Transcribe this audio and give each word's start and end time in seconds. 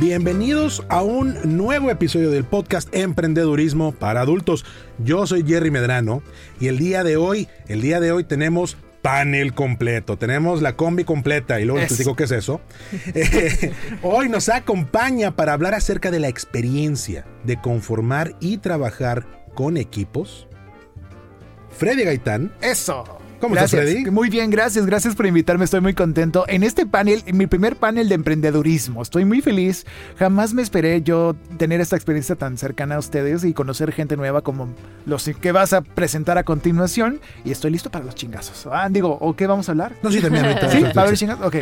Bienvenidos 0.00 0.84
a 0.88 1.02
un 1.02 1.56
nuevo 1.56 1.90
episodio 1.90 2.30
del 2.30 2.44
podcast 2.44 2.88
Emprendedurismo 2.94 3.90
para 3.90 4.20
adultos. 4.20 4.64
Yo 4.98 5.26
soy 5.26 5.44
Jerry 5.44 5.72
Medrano 5.72 6.22
y 6.60 6.68
el 6.68 6.78
día 6.78 7.02
de 7.02 7.16
hoy, 7.16 7.48
el 7.66 7.80
día 7.80 7.98
de 7.98 8.12
hoy 8.12 8.22
tenemos 8.22 8.76
panel 9.02 9.54
completo, 9.54 10.16
tenemos 10.16 10.62
la 10.62 10.76
combi 10.76 11.02
completa 11.02 11.60
y 11.60 11.64
luego 11.64 11.80
les 11.80 11.98
digo 11.98 12.14
qué 12.14 12.24
es 12.24 12.30
eso. 12.30 12.60
Eh, 13.14 13.72
hoy 14.02 14.28
nos 14.28 14.48
acompaña 14.48 15.34
para 15.34 15.52
hablar 15.52 15.74
acerca 15.74 16.12
de 16.12 16.20
la 16.20 16.28
experiencia 16.28 17.26
de 17.42 17.60
conformar 17.60 18.36
y 18.38 18.58
trabajar 18.58 19.26
con 19.54 19.76
equipos. 19.76 20.46
Freddy 21.70 22.04
Gaitán. 22.04 22.52
Eso. 22.60 23.17
¿Cómo 23.40 23.54
gracias. 23.54 23.80
estás, 23.80 23.94
Freddy? 23.94 24.10
Muy 24.10 24.30
bien, 24.30 24.50
gracias. 24.50 24.84
Gracias 24.86 25.14
por 25.14 25.26
invitarme. 25.26 25.64
Estoy 25.64 25.80
muy 25.80 25.94
contento. 25.94 26.44
En 26.48 26.62
este 26.62 26.86
panel, 26.86 27.22
en 27.26 27.36
mi 27.36 27.46
primer 27.46 27.76
panel 27.76 28.08
de 28.08 28.14
emprendedurismo, 28.14 29.02
estoy 29.02 29.24
muy 29.24 29.40
feliz. 29.40 29.86
Jamás 30.18 30.54
me 30.54 30.62
esperé 30.62 31.02
yo 31.02 31.36
tener 31.56 31.80
esta 31.80 31.96
experiencia 31.96 32.34
tan 32.36 32.58
cercana 32.58 32.96
a 32.96 32.98
ustedes 32.98 33.44
y 33.44 33.52
conocer 33.54 33.92
gente 33.92 34.16
nueva 34.16 34.42
como 34.42 34.68
los 35.06 35.30
que 35.40 35.52
vas 35.52 35.72
a 35.72 35.82
presentar 35.82 36.38
a 36.38 36.44
continuación. 36.44 37.20
Y 37.44 37.50
estoy 37.50 37.70
listo 37.70 37.90
para 37.90 38.04
los 38.04 38.14
chingazos. 38.14 38.68
Ah, 38.72 38.88
digo, 38.90 39.16
¿o 39.20 39.36
qué 39.36 39.46
vamos 39.46 39.68
a 39.68 39.72
hablar? 39.72 39.94
No, 40.02 40.10
sí, 40.10 40.20
también. 40.20 40.44
Ahorita, 40.44 40.70
¿Sí? 40.70 40.82
¿Va 40.82 41.02
a 41.02 41.04
haber 41.04 41.16
chingazos? 41.16 41.46
Ok. 41.46 41.56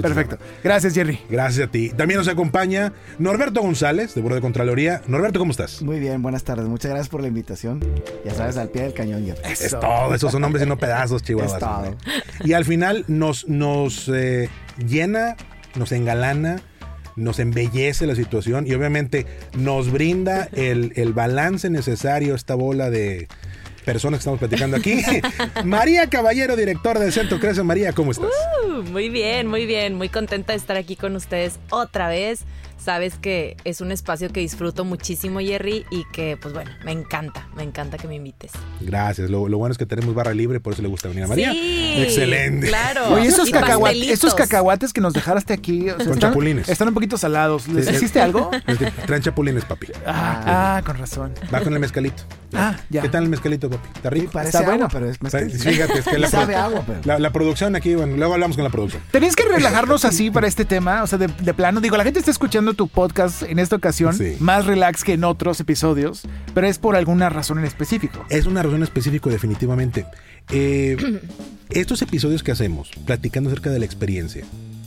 Perfecto. 0.00 0.38
Gracias, 0.62 0.94
Jerry. 0.94 1.20
Gracias 1.28 1.68
a 1.68 1.70
ti. 1.70 1.90
También 1.90 2.18
nos 2.18 2.28
acompaña 2.28 2.92
Norberto 3.18 3.60
González, 3.60 4.14
de 4.14 4.22
Buró 4.22 4.34
de 4.34 4.40
Contraloría. 4.40 5.02
Norberto, 5.06 5.38
¿cómo 5.38 5.50
estás? 5.50 5.82
Muy 5.82 6.00
bien, 6.00 6.22
buenas 6.22 6.44
tardes. 6.44 6.66
Muchas 6.66 6.90
gracias 6.90 7.08
por 7.08 7.20
la 7.20 7.28
invitación. 7.28 7.80
Ya 8.24 8.34
sabes, 8.34 8.56
al 8.56 8.68
pie 8.68 8.82
del 8.82 8.94
cañón, 8.94 9.24
Jerry. 9.24 9.40
Es 9.50 9.70
todo, 9.70 10.14
esos 10.14 10.32
son 10.32 10.42
nombres 10.42 10.64
y 10.64 10.68
no 10.68 10.76
pedazos, 10.78 11.17
chihuahuas. 11.22 11.54
Es 11.54 11.58
todo. 11.58 11.70
hombre. 11.70 11.96
Y 12.44 12.52
al 12.52 12.64
final 12.64 13.04
nos, 13.08 13.48
nos 13.48 14.08
eh, 14.08 14.48
llena, 14.78 15.36
nos 15.74 15.92
engalana, 15.92 16.60
nos 17.16 17.38
embellece 17.38 18.06
la 18.06 18.14
situación 18.14 18.66
y 18.66 18.74
obviamente 18.74 19.26
nos 19.56 19.90
brinda 19.90 20.48
el, 20.52 20.92
el 20.96 21.12
balance 21.12 21.68
necesario, 21.70 22.34
esta 22.34 22.54
bola 22.54 22.90
de 22.90 23.28
personas 23.84 24.18
que 24.18 24.20
estamos 24.20 24.38
platicando 24.38 24.76
aquí. 24.76 25.02
María 25.64 26.08
Caballero, 26.10 26.56
directora 26.56 27.00
del 27.00 27.10
Centro 27.10 27.40
Crece. 27.40 27.62
María, 27.62 27.92
¿cómo 27.94 28.10
estás? 28.10 28.28
Uh, 28.66 28.82
Muy 28.82 29.08
bien, 29.08 29.46
muy 29.46 29.64
bien, 29.64 29.94
muy 29.94 30.10
contenta 30.10 30.52
de 30.52 30.58
estar 30.58 30.76
aquí 30.76 30.94
con 30.94 31.16
ustedes 31.16 31.58
otra 31.70 32.08
vez. 32.08 32.40
Sabes 32.78 33.14
que 33.18 33.56
es 33.64 33.80
un 33.80 33.90
espacio 33.92 34.30
que 34.30 34.40
disfruto 34.40 34.84
muchísimo, 34.84 35.40
Jerry, 35.40 35.84
y 35.90 36.04
que, 36.12 36.36
pues 36.40 36.54
bueno, 36.54 36.70
me 36.84 36.92
encanta, 36.92 37.48
me 37.56 37.62
encanta 37.64 37.98
que 37.98 38.06
me 38.08 38.14
invites. 38.14 38.52
Gracias. 38.80 39.28
Lo, 39.30 39.48
lo 39.48 39.58
bueno 39.58 39.72
es 39.72 39.78
que 39.78 39.84
tenemos 39.86 40.14
barra 40.14 40.32
libre, 40.32 40.60
por 40.60 40.72
eso 40.72 40.82
le 40.82 40.88
gusta 40.88 41.08
venir 41.08 41.24
a 41.24 41.26
María. 41.26 41.50
Sí, 41.52 41.94
Excelente. 41.98 42.68
Claro. 42.68 43.08
Oye, 43.14 43.26
esos, 43.28 43.48
Y 43.48 43.52
cacahuates, 43.52 43.80
pastelitos. 43.98 44.12
esos 44.18 44.34
cacahuates 44.34 44.92
que 44.92 45.00
nos 45.00 45.12
dejaste 45.12 45.52
aquí 45.52 45.82
o 45.90 45.96
sea, 45.96 45.96
Con 45.96 46.14
están, 46.14 46.18
chapulines. 46.30 46.68
están 46.68 46.88
un 46.88 46.94
poquito 46.94 47.18
salados. 47.18 47.66
¿Les 47.68 47.84
Sí, 47.84 47.90
sí. 47.90 47.96
hiciste 47.96 48.20
algo? 48.20 48.50
Traen 49.06 49.22
chapulines, 49.22 49.64
papi. 49.64 49.88
Ah, 50.06 50.76
ah, 50.78 50.82
con 50.86 50.96
razón. 50.98 51.32
Va 51.52 51.60
con 51.60 51.72
el 51.74 51.80
mezcalito. 51.80 52.22
Ah, 52.54 52.76
ya. 52.88 53.02
¿Qué 53.02 53.08
tal 53.08 53.24
el 53.24 53.28
mezcalito, 53.28 53.68
papi? 53.68 53.88
¿Está 53.96 54.08
Sí, 54.10 54.14
rico? 54.14 54.32
parece 54.32 54.48
Está 54.56 54.58
agua, 54.60 54.72
bueno. 54.74 54.88
pero 54.92 55.10
es 55.10 55.20
mezcal. 55.20 55.50
Fíjate, 55.50 55.98
es 55.98 56.04
que 56.06 56.18
la, 56.18 56.28
Sabe 56.28 56.54
agua, 56.56 56.82
pero- 56.86 57.00
la, 57.04 57.18
la 57.18 57.32
producción 57.32 57.74
aquí, 57.76 57.94
bueno, 57.94 58.16
luego 58.16 58.34
hablamos 58.34 58.56
con 58.56 58.64
la 58.64 58.70
producción. 58.70 59.02
Tenéis 59.10 59.34
que 59.36 59.44
relajarnos 59.44 60.04
así 60.04 60.30
para 60.30 60.46
este 60.46 60.64
tema, 60.64 61.02
o 61.02 61.06
sea, 61.06 61.18
de, 61.18 61.26
de 61.26 61.54
plano. 61.54 61.80
Digo, 61.80 61.96
la 61.96 62.04
gente 62.04 62.20
está 62.20 62.30
escuchando 62.30 62.67
tu 62.74 62.88
podcast 62.88 63.42
en 63.42 63.58
esta 63.58 63.76
ocasión, 63.76 64.14
Sí. 64.14 64.36
más 64.40 64.66
relax 64.66 65.04
que 65.04 65.12
en 65.14 65.24
otros 65.24 65.60
episodios, 65.60 66.22
pero 66.54 66.66
es 66.66 66.78
por 66.78 66.96
alguna 66.96 67.28
razón 67.28 67.58
en 67.58 67.64
específico. 67.64 68.24
Es 68.30 68.46
una 68.46 68.62
razón 68.62 68.82
específica, 68.82 69.30
definitivamente. 69.30 70.06
Eh, 70.50 70.96
estos 71.70 72.02
episodios 72.02 72.42
que 72.42 72.52
hacemos, 72.52 72.90
platicando 73.06 73.50
acerca 73.50 73.70
de 73.70 73.78
la 73.78 73.84
experiencia, 73.84 74.44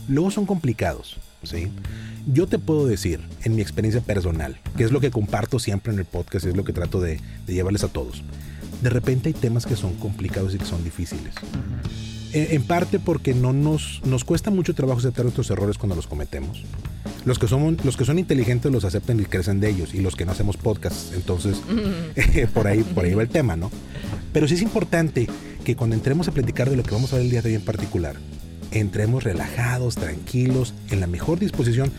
luego 0.08 0.30
son 0.30 0.46
complicados, 0.46 1.18
¿sí? 1.42 1.70
Yo 2.26 2.46
te 2.46 2.58
puedo 2.58 2.86
decir, 2.86 3.20
en 3.44 3.56
mi 3.56 3.62
experiencia 3.62 4.00
personal, 4.00 4.58
que 4.76 4.84
es 4.84 4.92
lo 4.92 5.00
que 5.00 5.10
comparto 5.10 5.58
siempre 5.58 5.92
en 5.92 5.98
el 5.98 6.04
podcast, 6.04 6.46
es 6.46 6.56
lo 6.56 6.64
que 6.64 6.72
trato 6.72 7.00
de, 7.00 7.20
de 7.46 7.52
llevarles 7.54 7.82
a 7.84 7.88
todos. 7.88 8.22
De 8.80 8.90
repente 8.90 9.28
hay 9.28 9.32
temas 9.32 9.66
que 9.66 9.76
son 9.76 9.94
complicados 9.94 10.54
y 10.54 10.58
que 10.58 10.64
son 10.64 10.82
difíciles. 10.84 11.34
Eh, 12.32 12.48
En 12.52 12.62
parte 12.64 12.98
porque 12.98 13.34
no 13.34 13.52
nos, 13.52 14.00
nos 14.04 14.24
cuesta 14.24 14.50
mucho 14.50 14.74
trabajo 14.74 15.00
aceptar 15.00 15.24
nuestros 15.24 15.50
errores 15.50 15.78
cuando 15.78 15.94
los 15.96 16.06
cometemos. 16.06 16.62
Los 17.24 17.38
que, 17.38 17.46
somos, 17.46 17.84
los 17.84 17.96
que 17.96 18.04
son 18.04 18.18
inteligentes 18.18 18.72
los 18.72 18.84
aceptan 18.84 19.20
y 19.20 19.24
crecen 19.24 19.60
de 19.60 19.70
ellos, 19.70 19.94
y 19.94 20.00
los 20.00 20.16
que 20.16 20.24
no 20.24 20.32
hacemos 20.32 20.56
podcasts, 20.56 21.12
entonces 21.14 21.60
eh, 22.16 22.48
por, 22.52 22.66
ahí, 22.66 22.82
por 22.82 23.04
ahí 23.04 23.14
va 23.14 23.22
el 23.22 23.28
tema, 23.28 23.56
¿no? 23.56 23.70
Pero 24.32 24.48
sí 24.48 24.54
es 24.54 24.62
importante 24.62 25.28
que 25.64 25.76
cuando 25.76 25.94
entremos 25.94 26.26
a 26.26 26.32
platicar 26.32 26.68
de 26.68 26.76
lo 26.76 26.82
que 26.82 26.90
vamos 26.90 27.12
a 27.12 27.16
ver 27.16 27.24
el 27.26 27.30
día 27.30 27.42
de 27.42 27.50
hoy 27.50 27.54
en 27.54 27.64
particular, 27.64 28.16
entremos 28.72 29.22
relajados, 29.22 29.94
tranquilos, 29.94 30.74
en 30.90 31.00
la 31.00 31.06
mejor 31.06 31.38
disposición, 31.38 31.92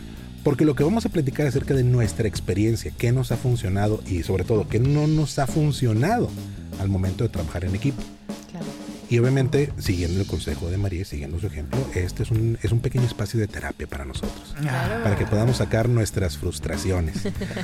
porque 0.44 0.66
lo 0.66 0.76
que 0.76 0.84
vamos 0.84 1.06
a 1.06 1.10
platicar 1.10 1.48
es 1.48 1.56
acerca 1.56 1.74
de 1.74 1.84
nuestra 1.84 2.28
experiencia, 2.28 2.92
qué 2.98 3.14
nos 3.14 3.32
ha 3.32 3.38
funcionado 3.38 4.04
y 4.06 4.24
sobre 4.24 4.44
todo 4.44 4.68
qué 4.68 4.80
no 4.80 5.08
nos 5.08 5.40
ha 5.40 5.48
funcionado 5.48 6.30
al 6.82 6.90
momento 6.90 7.24
de 7.24 7.30
trabajar 7.30 7.64
en 7.64 7.76
equipo. 7.76 8.02
Claro. 8.52 8.66
Y 9.14 9.20
obviamente, 9.20 9.72
siguiendo 9.78 10.22
el 10.22 10.26
consejo 10.26 10.72
de 10.72 10.78
María 10.80 11.02
y 11.02 11.06
siguiendo 11.06 11.40
su 11.40 11.46
ejemplo, 11.46 11.78
este 11.94 12.24
es 12.24 12.32
un, 12.32 12.58
es 12.64 12.72
un 12.72 12.80
pequeño 12.80 13.06
espacio 13.06 13.40
de 13.40 13.46
terapia 13.48 13.86
para 13.86 14.06
nosotros. 14.06 14.56
Para 15.04 15.16
que 15.16 15.28
podamos 15.28 15.58
sacar 15.58 15.88
nuestras 15.88 16.36
frustraciones. 16.40 17.18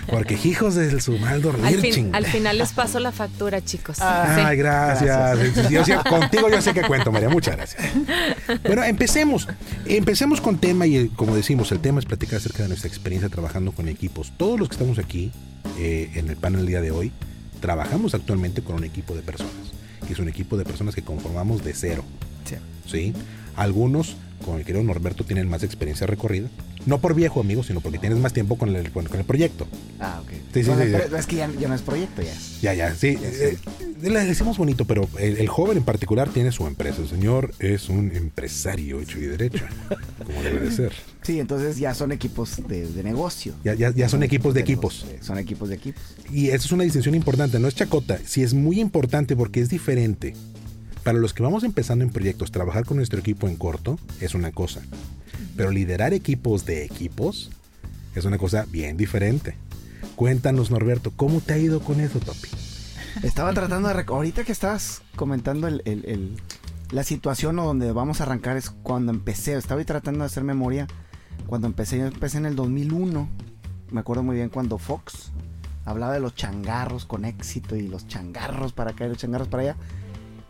Porque 0.08 0.38
hijos 0.44 0.76
de 0.76 1.02
su 1.02 1.18
mal 1.18 1.42
Al, 1.64 1.80
fin- 1.82 2.12
final 2.26 2.60
les 2.60 2.72
paso 2.74 3.00
la 3.00 3.12
factura, 3.12 3.66
chicos. 3.66 3.98
Ay, 4.00 4.52
Sí. 4.52 4.58
gracias. 4.58 5.72
Yo 5.72 6.04
contigo 6.04 6.50
yo 6.52 6.62
sé 6.62 6.72
que 6.76 6.84
cuento, 6.84 7.12
María. 7.12 7.30
Muchas 7.30 7.56
gracias. 7.58 7.82
Bueno, 8.64 8.84
empecemos. 8.84 9.48
Empecemos 9.88 10.42
con 10.42 10.60
tema 10.60 10.86
y 10.86 11.08
como 11.10 11.36
decimos, 11.36 11.72
el 11.72 11.80
tema 11.80 11.98
es 11.98 12.06
platicar 12.06 12.36
acerca 12.38 12.62
de 12.62 12.70
nuestra 12.70 12.88
experiencia 12.90 13.28
trabajando 13.28 13.72
con 13.72 13.90
equipos. 13.90 14.32
Todos 14.38 14.60
los 14.60 14.70
que 14.70 14.76
estamos 14.76 15.00
aquí 15.00 15.32
eh, 15.80 16.12
en 16.14 16.30
el 16.30 16.36
panel 16.38 16.60
el 16.62 16.68
día 16.68 16.82
de 16.82 16.92
hoy, 16.92 17.12
trabajamos 17.60 18.14
actualmente 18.14 18.62
con 18.62 18.76
un 18.76 18.84
equipo 18.84 19.16
de 19.16 19.24
personas. 19.24 19.52
Es 20.10 20.20
un 20.20 20.28
equipo 20.30 20.58
de 20.58 20.66
personas 20.66 20.96
que 20.96 21.02
conformamos 21.02 21.64
de 21.64 21.74
cero. 21.74 22.04
Sí. 22.46 22.56
¿sí? 22.90 23.14
Algunos, 23.56 24.16
como 24.44 24.58
el 24.58 24.66
querido 24.66 24.84
Norberto, 24.84 25.24
tienen 25.24 25.48
más 25.50 25.64
experiencia 25.64 26.08
recorrida. 26.08 26.50
No 26.86 27.00
por 27.00 27.14
viejo, 27.14 27.42
amigo, 27.42 27.62
sino 27.64 27.82
porque 27.82 28.00
tienes 28.00 28.18
más 28.20 28.32
tiempo 28.34 28.58
con 28.58 28.74
el, 28.76 28.90
con, 28.92 29.06
con 29.06 29.20
el 29.20 29.26
proyecto. 29.26 29.68
Ah, 30.00 30.22
ok. 30.24 30.30
Sí, 30.54 30.64
sí, 30.64 30.70
Bueno, 30.70 30.84
sí, 30.84 30.90
pero 30.94 31.10
ya. 31.10 31.20
es 31.20 31.26
que 31.28 31.36
ya, 31.36 31.52
ya 31.60 31.68
no 31.68 31.76
es 31.76 31.82
proyecto, 31.82 32.22
ya. 32.22 32.34
Ya, 32.62 32.74
ya, 32.74 32.96
sí. 32.96 33.18
eh, 33.22 33.58
le 34.02 34.24
decimos 34.26 34.58
bonito, 34.58 34.86
pero 34.86 35.08
el, 35.20 35.38
el 35.38 35.48
joven 35.48 35.78
en 35.78 35.84
particular 35.84 36.30
tiene 36.30 36.52
su 36.52 36.66
empresa. 36.68 37.02
El 37.02 37.10
señor 37.10 37.54
es 37.60 37.90
un 37.90 38.12
empresario 38.16 39.00
hecho 39.02 39.20
y 39.20 39.24
derecho, 39.26 39.66
como 40.26 40.42
debe 40.42 40.62
de 40.62 40.72
ser. 40.72 40.94
Sí, 41.22 41.40
entonces 41.40 41.78
ya 41.78 41.94
son 41.94 42.12
equipos 42.12 42.62
de, 42.68 42.88
de 42.88 43.04
negocio. 43.04 43.54
Ya, 43.64 43.74
ya, 43.74 43.92
ya 43.92 44.10
son 44.10 44.24
equipos 44.24 44.54
de 44.54 44.62
equipos. 44.62 45.04
negocio, 45.06 45.24
Son 45.24 45.38
equipos 45.38 45.70
de 45.70 45.76
equipos. 45.76 46.02
Y 46.32 46.48
esa 46.48 46.66
es 46.66 46.72
una 46.72 46.84
distinción 46.84 47.16
importante, 47.16 47.60
no 47.60 47.68
es 47.68 47.76
chacota, 47.76 48.20
sí 48.26 48.44
es 48.44 48.54
muy 48.54 48.80
importante 48.80 49.36
porque 49.36 49.62
es 49.62 49.70
diferente. 49.70 50.34
Para 51.04 51.18
los 51.18 51.34
que 51.34 51.44
vamos 51.44 51.64
empezando 51.64 52.04
en 52.04 52.12
proyectos, 52.12 52.52
trabajar 52.52 52.86
con 52.86 52.98
nuestro 52.98 53.20
equipo 53.20 53.48
en 53.48 53.56
corto 53.56 53.98
es 54.20 54.36
una 54.36 54.52
cosa, 54.52 54.82
pero 55.56 55.72
liderar 55.72 56.14
equipos 56.14 56.66
de 56.66 56.84
equipos 56.84 57.50
es 58.16 58.26
una 58.26 58.38
cosa 58.38 58.66
bien 58.70 58.98
diferente. 58.98 59.56
Cuéntanos, 60.16 60.72
Norberto, 60.72 61.12
¿cómo 61.16 61.40
te 61.40 61.54
ha 61.54 61.58
ido 61.58 61.80
con 61.80 62.00
eso, 62.02 62.20
papi? 62.20 62.50
Estaba 63.24 63.54
tratando 63.54 63.90
de... 63.90 64.06
Ahorita 64.08 64.44
que 64.44 64.52
estabas 64.52 65.02
comentando 65.16 65.68
el, 65.68 66.38
la 66.92 67.04
situación 67.04 67.60
o 67.60 67.66
donde 67.66 67.92
vamos 67.92 68.20
a 68.20 68.24
arrancar 68.24 68.58
es 68.58 68.70
cuando 68.70 69.12
empecé. 69.12 69.56
Estaba 69.56 69.84
tratando 69.84 70.22
de 70.22 70.26
hacer 70.26 70.44
memoria. 70.44 70.88
Cuando 71.48 71.68
empecé, 71.68 72.00
yo 72.00 72.08
empecé 72.08 72.38
en 72.38 72.46
el 72.46 72.56
2001. 72.56 73.30
Me 73.92 74.00
acuerdo 74.00 74.24
muy 74.24 74.36
bien 74.36 74.50
cuando 74.50 74.78
Fox 74.78 75.32
hablaba 75.86 76.14
de 76.14 76.20
los 76.20 76.36
changarros 76.36 77.06
con 77.06 77.26
éxito 77.26 77.76
y 77.76 77.88
los 77.88 78.08
changarros 78.08 78.74
para 78.74 78.92
acá 78.92 79.06
y 79.06 79.10
los 79.10 79.18
changarros 79.18 79.48
para 79.48 79.64
allá. 79.64 79.76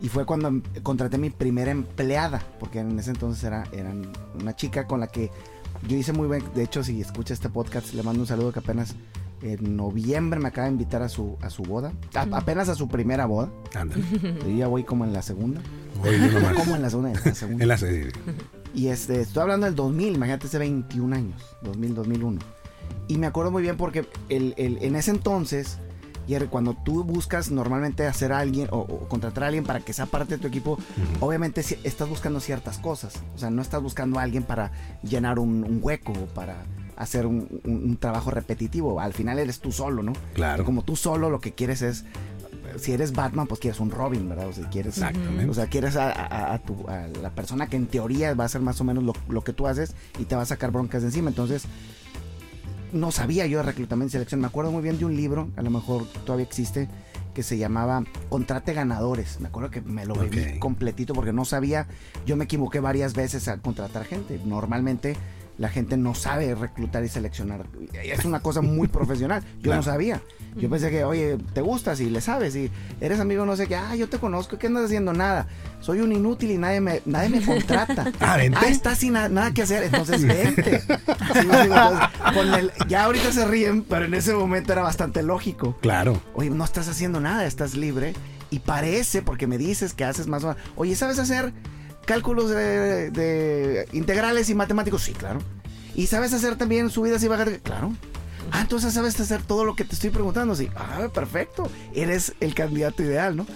Y 0.00 0.08
fue 0.08 0.24
cuando 0.24 0.48
em- 0.48 0.62
contraté 0.82 1.18
mi 1.18 1.30
primera 1.30 1.70
empleada, 1.70 2.42
porque 2.58 2.80
en 2.80 2.98
ese 2.98 3.10
entonces 3.10 3.44
era 3.44 3.64
eran 3.72 4.10
una 4.38 4.54
chica 4.56 4.86
con 4.86 5.00
la 5.00 5.06
que 5.08 5.30
yo 5.88 5.96
hice 5.96 6.12
muy 6.12 6.26
buen. 6.26 6.42
De 6.54 6.62
hecho, 6.62 6.82
si 6.82 7.00
escucha 7.00 7.34
este 7.34 7.48
podcast, 7.48 7.92
le 7.94 8.02
mando 8.02 8.20
un 8.20 8.26
saludo 8.26 8.52
que 8.52 8.58
apenas 8.60 8.94
en 9.42 9.76
noviembre 9.76 10.38
me 10.40 10.48
acaba 10.48 10.66
de 10.66 10.72
invitar 10.72 11.02
a 11.02 11.08
su, 11.08 11.36
a 11.40 11.50
su 11.50 11.62
boda. 11.62 11.92
A- 12.14 12.26
apenas 12.32 12.68
a 12.68 12.74
su 12.74 12.88
primera 12.88 13.26
boda. 13.26 13.50
Ándale. 13.74 14.02
Yo 14.44 14.50
ya 14.50 14.66
voy 14.68 14.84
como 14.84 15.04
en 15.04 15.12
la 15.12 15.22
segunda. 15.22 15.60
Voy 16.02 16.16
más. 16.18 16.54
Como 16.54 16.76
en 16.76 16.82
la 16.82 16.90
segunda, 16.90 17.10
en 17.10 17.16
la 17.24 17.34
segunda. 17.34 17.62
En 17.64 17.68
la 17.68 17.78
serie. 17.78 18.12
Y 18.74 18.86
este, 18.88 19.20
estoy 19.20 19.42
hablando 19.42 19.66
del 19.66 19.74
2000, 19.74 20.14
imagínate, 20.14 20.46
hace 20.46 20.58
21 20.58 21.16
años, 21.16 21.42
2000, 21.62 21.94
2001. 21.94 22.38
Y 23.08 23.18
me 23.18 23.26
acuerdo 23.26 23.50
muy 23.50 23.62
bien 23.62 23.76
porque 23.76 24.06
el, 24.28 24.54
el- 24.56 24.78
en 24.82 24.94
ese 24.96 25.10
entonces, 25.10 25.78
cuando 26.48 26.74
tú 26.84 27.02
buscas 27.02 27.50
normalmente 27.50 28.06
hacer 28.06 28.32
a 28.32 28.38
alguien 28.38 28.68
o, 28.70 28.78
o 28.78 29.08
contratar 29.08 29.42
a 29.42 29.46
alguien 29.48 29.64
para 29.64 29.80
que 29.80 29.92
sea 29.92 30.06
parte 30.06 30.36
de 30.36 30.40
tu 30.40 30.46
equipo, 30.46 30.78
obviamente 31.18 31.60
estás 31.82 32.08
buscando 32.08 32.38
ciertas 32.38 32.78
cosas. 32.78 33.14
O 33.34 33.38
sea, 33.38 33.50
no 33.50 33.60
estás 33.62 33.82
buscando 33.82 34.20
a 34.20 34.22
alguien 34.22 34.44
para 34.44 34.70
llenar 35.02 35.40
un, 35.40 35.64
un 35.64 35.80
hueco 35.82 36.12
o 36.12 36.26
para 36.26 36.62
hacer 37.00 37.26
un, 37.26 37.48
un- 37.64 37.84
un 37.84 37.96
trabajo 37.96 38.30
repetitivo. 38.30 39.00
Al 39.00 39.12
final 39.12 39.38
eres 39.38 39.60
tú 39.60 39.72
solo, 39.72 40.02
¿no? 40.02 40.12
Claro. 40.34 40.64
Como 40.64 40.82
tú 40.82 40.96
solo 40.96 41.30
lo 41.30 41.40
que 41.40 41.52
quieres 41.52 41.82
es, 41.82 42.04
si 42.78 42.92
eres 42.92 43.12
Batman, 43.12 43.46
pues 43.46 43.58
quieres 43.60 43.80
un 43.80 43.90
Robin, 43.90 44.28
¿verdad? 44.28 44.48
O 44.48 44.52
sea, 44.52 44.68
quieres, 44.70 44.98
Exactamente. 44.98 45.48
o 45.50 45.54
sea, 45.54 45.66
quieres 45.66 45.96
a, 45.96 46.10
a- 46.10 46.54
a 46.54 46.58
tu- 46.58 46.86
a 46.88 47.06
la 47.20 47.30
persona 47.30 47.66
que 47.68 47.76
en 47.76 47.86
teoría 47.86 48.32
va 48.34 48.44
a 48.44 48.46
hacer 48.46 48.60
más 48.60 48.80
o 48.80 48.84
menos 48.84 49.02
lo, 49.02 49.12
lo 49.28 49.42
que 49.42 49.52
tú 49.52 49.66
haces 49.66 49.94
y 50.18 50.24
te 50.24 50.36
va 50.36 50.42
a 50.42 50.46
sacar 50.46 50.70
broncas 50.70 51.02
de 51.02 51.08
encima. 51.08 51.30
Entonces, 51.30 51.64
no 52.92 53.12
sabía 53.12 53.46
yo 53.46 53.58
de 53.58 53.64
reclutamiento 53.64 54.08
y 54.10 54.12
selección. 54.12 54.40
Me 54.40 54.46
acuerdo 54.48 54.72
muy 54.72 54.82
bien 54.82 54.98
de 54.98 55.04
un 55.04 55.16
libro, 55.16 55.48
a 55.56 55.62
lo 55.62 55.70
mejor 55.70 56.06
todavía 56.24 56.44
existe, 56.46 56.88
que 57.34 57.44
se 57.44 57.56
llamaba 57.56 58.02
Contrate 58.28 58.72
Ganadores. 58.74 59.40
Me 59.40 59.46
acuerdo 59.48 59.70
que 59.70 59.80
me 59.80 60.04
lo 60.04 60.14
bebí 60.14 60.58
completito 60.58 61.14
porque 61.14 61.32
no 61.32 61.44
sabía. 61.44 61.86
Yo 62.26 62.36
me 62.36 62.44
equivoqué 62.44 62.80
varias 62.80 63.14
veces 63.14 63.46
al 63.46 63.60
contratar 63.60 64.04
gente. 64.04 64.40
Normalmente 64.44 65.16
la 65.60 65.68
gente 65.68 65.98
no 65.98 66.14
sabe 66.14 66.54
reclutar 66.54 67.04
y 67.04 67.08
seleccionar. 67.08 67.66
Es 67.92 68.24
una 68.24 68.40
cosa 68.40 68.62
muy 68.62 68.88
profesional. 68.98 69.42
Yo 69.58 69.62
Claro. 69.64 69.76
no 69.76 69.82
sabía. 69.82 70.22
Yo 70.56 70.68
pensé 70.70 70.90
que, 70.90 71.04
oye, 71.04 71.36
te 71.52 71.60
gustas 71.60 72.00
y 72.00 72.08
le 72.08 72.20
sabes 72.22 72.56
y 72.56 72.72
eres 73.00 73.20
amigo 73.20 73.44
no 73.44 73.54
sé 73.56 73.68
qué. 73.68 73.76
Ah, 73.76 73.94
yo 73.94 74.08
te 74.08 74.18
conozco. 74.18 74.56
¿Qué 74.58 74.68
andas 74.68 74.86
haciendo? 74.86 75.12
Nada. 75.12 75.46
Soy 75.80 76.00
un 76.00 76.12
inútil 76.12 76.50
y 76.50 76.56
nadie 76.58 76.80
me, 76.80 77.02
nadie 77.04 77.28
me 77.28 77.42
contrata. 77.44 78.10
Ah, 78.20 78.38
vente. 78.38 78.58
Ah, 78.60 78.68
estás 78.68 78.98
sin 78.98 79.12
na- 79.12 79.28
nada 79.28 79.52
que 79.52 79.62
hacer. 79.62 79.82
Entonces, 79.84 80.22
vente. 80.26 80.80
Sí, 80.80 80.88
entonces, 81.52 82.08
con 82.34 82.54
el- 82.54 82.72
ya 82.88 83.04
ahorita 83.04 83.30
se 83.30 83.44
ríen, 83.46 83.82
pero 83.84 84.06
en 84.06 84.14
ese 84.14 84.32
momento 84.34 84.72
era 84.72 84.80
bastante 84.82 85.22
lógico. 85.22 85.76
Claro. 85.82 86.20
Oye, 86.34 86.48
no 86.48 86.64
estás 86.64 86.88
haciendo 86.88 87.20
nada, 87.20 87.44
estás 87.44 87.74
libre. 87.74 88.14
Y 88.50 88.60
parece, 88.60 89.20
porque 89.22 89.46
me 89.46 89.58
dices 89.58 89.92
que 89.92 90.04
haces 90.04 90.26
más 90.26 90.42
o 90.42 90.48
menos. 90.48 90.62
Oye, 90.74 90.96
¿sabes 90.96 91.18
hacer 91.20 91.52
cálculos 92.06 92.50
de, 92.50 93.88
integrales 93.92 94.50
y 94.50 94.54
matemáticos? 94.54 95.02
Sí, 95.02 95.12
claro. 95.12 95.40
¿Y 95.94 96.06
sabes 96.06 96.32
hacer 96.32 96.56
también 96.56 96.90
subidas 96.90 97.22
y 97.22 97.28
bajadas? 97.28 97.58
Claro. 97.62 97.92
Ah, 98.52 98.62
entonces 98.62 98.92
sabes 98.94 99.18
hacer 99.20 99.42
todo 99.42 99.64
lo 99.64 99.76
que 99.76 99.84
te 99.84 99.94
estoy 99.94 100.10
preguntando. 100.10 100.54
Sí. 100.56 100.68
Ah, 100.74 101.08
perfecto. 101.12 101.70
Eres 101.94 102.34
el 102.40 102.54
candidato 102.54 103.02
ideal, 103.02 103.36
¿no? 103.36 103.46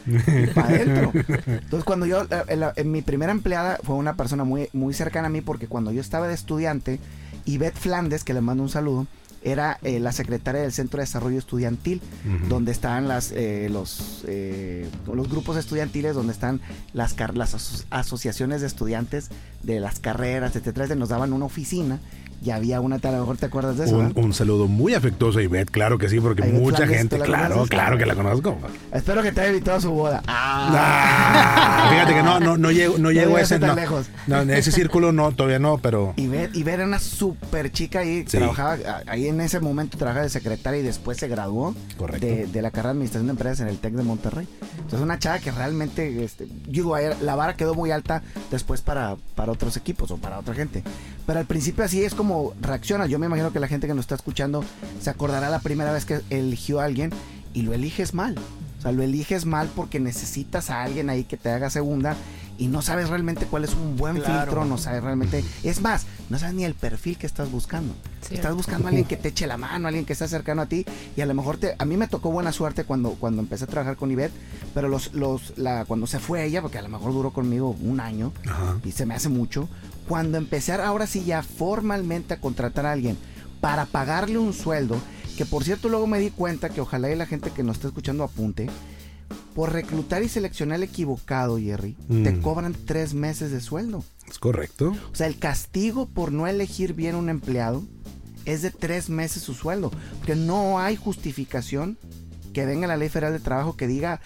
Para 0.54 0.68
adentro. 0.68 1.12
Entonces, 1.46 1.84
cuando 1.84 2.06
yo, 2.06 2.22
eh, 2.24 2.72
en 2.76 2.90
mi 2.92 3.02
primera 3.02 3.32
empleada 3.32 3.78
fue 3.82 3.96
una 3.96 4.14
persona 4.14 4.44
muy, 4.44 4.68
muy 4.72 4.94
cercana 4.94 5.26
a 5.26 5.30
mí, 5.30 5.40
porque 5.40 5.66
cuando 5.66 5.90
yo 5.90 6.00
estaba 6.00 6.28
de 6.28 6.34
estudiante, 6.34 7.00
Yvette 7.44 7.76
Flandes, 7.76 8.24
que 8.24 8.34
le 8.34 8.40
mando 8.40 8.62
un 8.62 8.68
saludo, 8.68 9.06
era 9.44 9.78
eh, 9.82 10.00
la 10.00 10.10
secretaria 10.12 10.62
del 10.62 10.72
Centro 10.72 10.98
de 10.98 11.02
Desarrollo 11.02 11.38
Estudiantil, 11.38 12.00
donde 12.48 12.72
están 12.72 13.06
las, 13.08 13.30
eh, 13.32 13.68
los, 13.70 14.24
eh, 14.26 14.88
los 15.12 15.28
grupos 15.28 15.56
estudiantiles, 15.58 16.14
donde 16.14 16.32
están 16.32 16.60
las, 16.94 17.14
las 17.34 17.54
aso- 17.54 17.84
asociaciones 17.90 18.62
de 18.62 18.66
estudiantes 18.66 19.28
de 19.62 19.80
las 19.80 20.00
carreras, 20.00 20.56
etcétera. 20.56 20.94
Nos 20.96 21.10
daban 21.10 21.32
una 21.32 21.44
oficina 21.44 22.00
y 22.44 22.50
había 22.50 22.80
una, 22.80 22.96
a 22.96 23.10
lo 23.12 23.20
mejor 23.20 23.36
te 23.38 23.46
acuerdas 23.46 23.78
de 23.78 23.86
eso, 23.86 23.96
Un, 23.98 24.12
un 24.16 24.32
saludo 24.34 24.66
muy 24.68 24.94
afectuoso 24.94 25.38
a 25.38 25.42
Ivette, 25.42 25.70
claro 25.70 25.98
que 25.98 26.08
sí, 26.08 26.20
porque 26.20 26.42
Ivette 26.42 26.60
mucha 26.60 26.76
Flandes, 26.78 26.98
gente, 26.98 27.16
¿tú 27.16 27.20
la 27.22 27.26
claro, 27.26 27.48
conoces? 27.54 27.70
claro 27.70 27.98
que 27.98 28.06
la 28.06 28.14
conozco. 28.14 28.58
Espero 28.92 29.22
que 29.22 29.32
te 29.32 29.40
haya 29.40 29.50
invitado 29.50 29.78
a 29.78 29.80
su 29.80 29.90
boda. 29.90 30.22
Ah, 30.26 31.88
fíjate 31.90 32.14
que 32.14 32.22
no, 32.22 32.40
no, 32.40 32.56
no 32.56 32.70
llego, 32.70 32.98
no 32.98 33.10
llego 33.12 33.36
a 33.36 33.40
ese, 33.40 33.58
tan 33.58 33.70
no, 33.70 33.74
lejos. 33.76 34.06
no, 34.26 34.40
en 34.42 34.50
ese 34.50 34.72
círculo 34.72 35.12
no, 35.12 35.32
todavía 35.32 35.58
no, 35.58 35.78
pero 35.78 36.14
y 36.16 36.26
ver 36.28 36.50
era 36.74 36.84
una 36.84 36.98
super 36.98 37.70
chica 37.70 38.00
ahí, 38.00 38.24
Sí. 38.26 38.38
trabajaba, 38.38 38.76
ahí 39.06 39.28
en 39.28 39.40
ese 39.40 39.60
momento 39.60 39.96
trabajaba 39.98 40.24
de 40.24 40.30
secretaria 40.30 40.80
y 40.80 40.82
después 40.82 41.18
se 41.18 41.28
graduó 41.28 41.74
Correcto. 41.96 42.26
de, 42.26 42.46
de 42.46 42.62
la 42.62 42.70
carrera 42.70 42.88
de 42.88 42.92
administración 42.92 43.26
de 43.26 43.30
empresas 43.32 43.60
en 43.60 43.68
el 43.68 43.78
TEC 43.78 43.94
de 43.94 44.02
Monterrey. 44.02 44.48
Entonces 44.76 45.00
una 45.00 45.18
chava 45.18 45.38
que 45.38 45.50
realmente, 45.52 46.24
este, 46.24 46.46
digo, 46.66 46.96
la 46.98 47.34
vara 47.36 47.54
quedó 47.54 47.74
muy 47.74 47.90
alta 47.90 48.22
después 48.50 48.80
para, 48.80 49.16
para 49.36 49.52
otros 49.52 49.76
equipos 49.76 50.10
o 50.10 50.16
para 50.16 50.38
otra 50.38 50.54
gente. 50.54 50.82
Pero 51.26 51.38
al 51.38 51.46
principio 51.46 51.84
así 51.84 52.02
es 52.04 52.14
como 52.14 52.33
reacciona. 52.60 53.06
Yo 53.06 53.18
me 53.18 53.26
imagino 53.26 53.52
que 53.52 53.60
la 53.60 53.68
gente 53.68 53.86
que 53.86 53.94
nos 53.94 54.04
está 54.04 54.14
escuchando 54.14 54.64
se 55.00 55.10
acordará 55.10 55.50
la 55.50 55.60
primera 55.60 55.92
vez 55.92 56.04
que 56.04 56.20
eligió 56.30 56.80
a 56.80 56.84
alguien 56.84 57.10
y 57.52 57.62
lo 57.62 57.72
eliges 57.74 58.14
mal. 58.14 58.36
O 58.78 58.82
sea, 58.82 58.92
lo 58.92 59.02
eliges 59.02 59.46
mal 59.46 59.70
porque 59.74 60.00
necesitas 60.00 60.70
a 60.70 60.82
alguien 60.82 61.10
ahí 61.10 61.24
que 61.24 61.36
te 61.36 61.50
haga 61.50 61.70
segunda 61.70 62.16
y 62.58 62.68
no 62.68 62.82
sabes 62.82 63.08
realmente 63.08 63.46
cuál 63.46 63.64
es 63.64 63.74
un 63.74 63.96
buen 63.96 64.16
Claro. 64.20 64.42
filtro, 64.42 64.64
no 64.64 64.78
sabes 64.78 65.02
realmente. 65.02 65.44
Es 65.62 65.80
más, 65.80 66.06
no 66.30 66.38
sabes 66.38 66.54
ni 66.54 66.64
el 66.64 66.74
perfil 66.74 67.16
que 67.18 67.26
estás 67.26 67.50
buscando. 67.50 67.94
Cierto. 68.20 68.34
Estás 68.36 68.54
buscando 68.54 68.86
a 68.86 68.88
alguien 68.90 69.06
que 69.06 69.16
te 69.16 69.28
eche 69.28 69.46
la 69.46 69.56
mano, 69.56 69.88
alguien 69.88 70.04
que 70.06 70.12
está 70.12 70.28
cercano 70.28 70.62
a 70.62 70.66
ti 70.66 70.84
y 71.16 71.20
a 71.20 71.26
lo 71.26 71.34
mejor 71.34 71.56
te, 71.56 71.74
a 71.78 71.84
mí 71.84 71.96
me 71.96 72.06
tocó 72.08 72.30
buena 72.30 72.52
suerte 72.52 72.84
cuando, 72.84 73.10
cuando 73.12 73.42
empecé 73.42 73.64
a 73.64 73.66
trabajar 73.66 73.96
con 73.96 74.10
Ivette, 74.10 74.32
pero 74.72 74.88
los, 74.88 75.12
los, 75.14 75.52
la, 75.58 75.84
cuando 75.84 76.06
se 76.06 76.18
fue 76.20 76.44
ella, 76.44 76.62
porque 76.62 76.78
a 76.78 76.82
lo 76.82 76.88
mejor 76.88 77.12
duró 77.12 77.32
conmigo 77.32 77.76
un 77.82 78.00
año 78.00 78.32
Ajá. 78.48 78.76
y 78.84 78.92
se 78.92 79.04
me 79.06 79.14
hace 79.14 79.28
mucho, 79.28 79.68
cuando 80.08 80.38
empecé 80.38 80.72
ahora 80.72 81.06
sí 81.06 81.24
ya 81.24 81.42
formalmente 81.42 82.34
a 82.34 82.40
contratar 82.40 82.86
a 82.86 82.92
alguien 82.92 83.16
para 83.60 83.86
pagarle 83.86 84.38
un 84.38 84.52
sueldo, 84.52 84.96
que 85.36 85.44
por 85.44 85.64
cierto 85.64 85.88
luego 85.88 86.06
me 86.06 86.18
di 86.20 86.30
cuenta 86.30 86.68
que 86.68 86.80
ojalá 86.80 87.10
y 87.10 87.16
la 87.16 87.26
gente 87.26 87.50
que 87.50 87.62
nos 87.62 87.76
está 87.76 87.88
escuchando 87.88 88.22
apunte, 88.22 88.68
por 89.54 89.72
reclutar 89.72 90.22
y 90.22 90.28
seleccionar 90.28 90.76
el 90.76 90.82
equivocado, 90.84 91.58
Jerry, 91.58 91.94
te 92.08 92.32
Mm. 92.32 92.40
cobran 92.42 92.74
tres 92.86 93.14
meses 93.14 93.50
de 93.52 93.60
sueldo. 93.60 94.04
es 94.28 94.38
correcto. 94.38 94.94
O 95.12 95.14
sea, 95.14 95.26
el 95.26 95.38
castigo 95.38 96.06
por 96.06 96.32
no 96.32 96.46
elegir 96.46 96.94
bien 96.94 97.14
un 97.14 97.28
empleado 97.28 97.84
es 98.46 98.62
de 98.62 98.70
tres 98.70 99.08
meses 99.10 99.42
su 99.42 99.52
sueldo. 99.54 99.90
Porque 100.18 100.34
no 100.34 100.78
hay 100.80 100.96
justificación 100.96 101.98
que 102.54 102.64
venga 102.66 102.86
la 102.86 102.96
ley 102.96 103.08
federal 103.10 103.32
de 103.34 103.40
trabajo 103.40 103.76
que 103.76 103.86
diga 103.86 104.20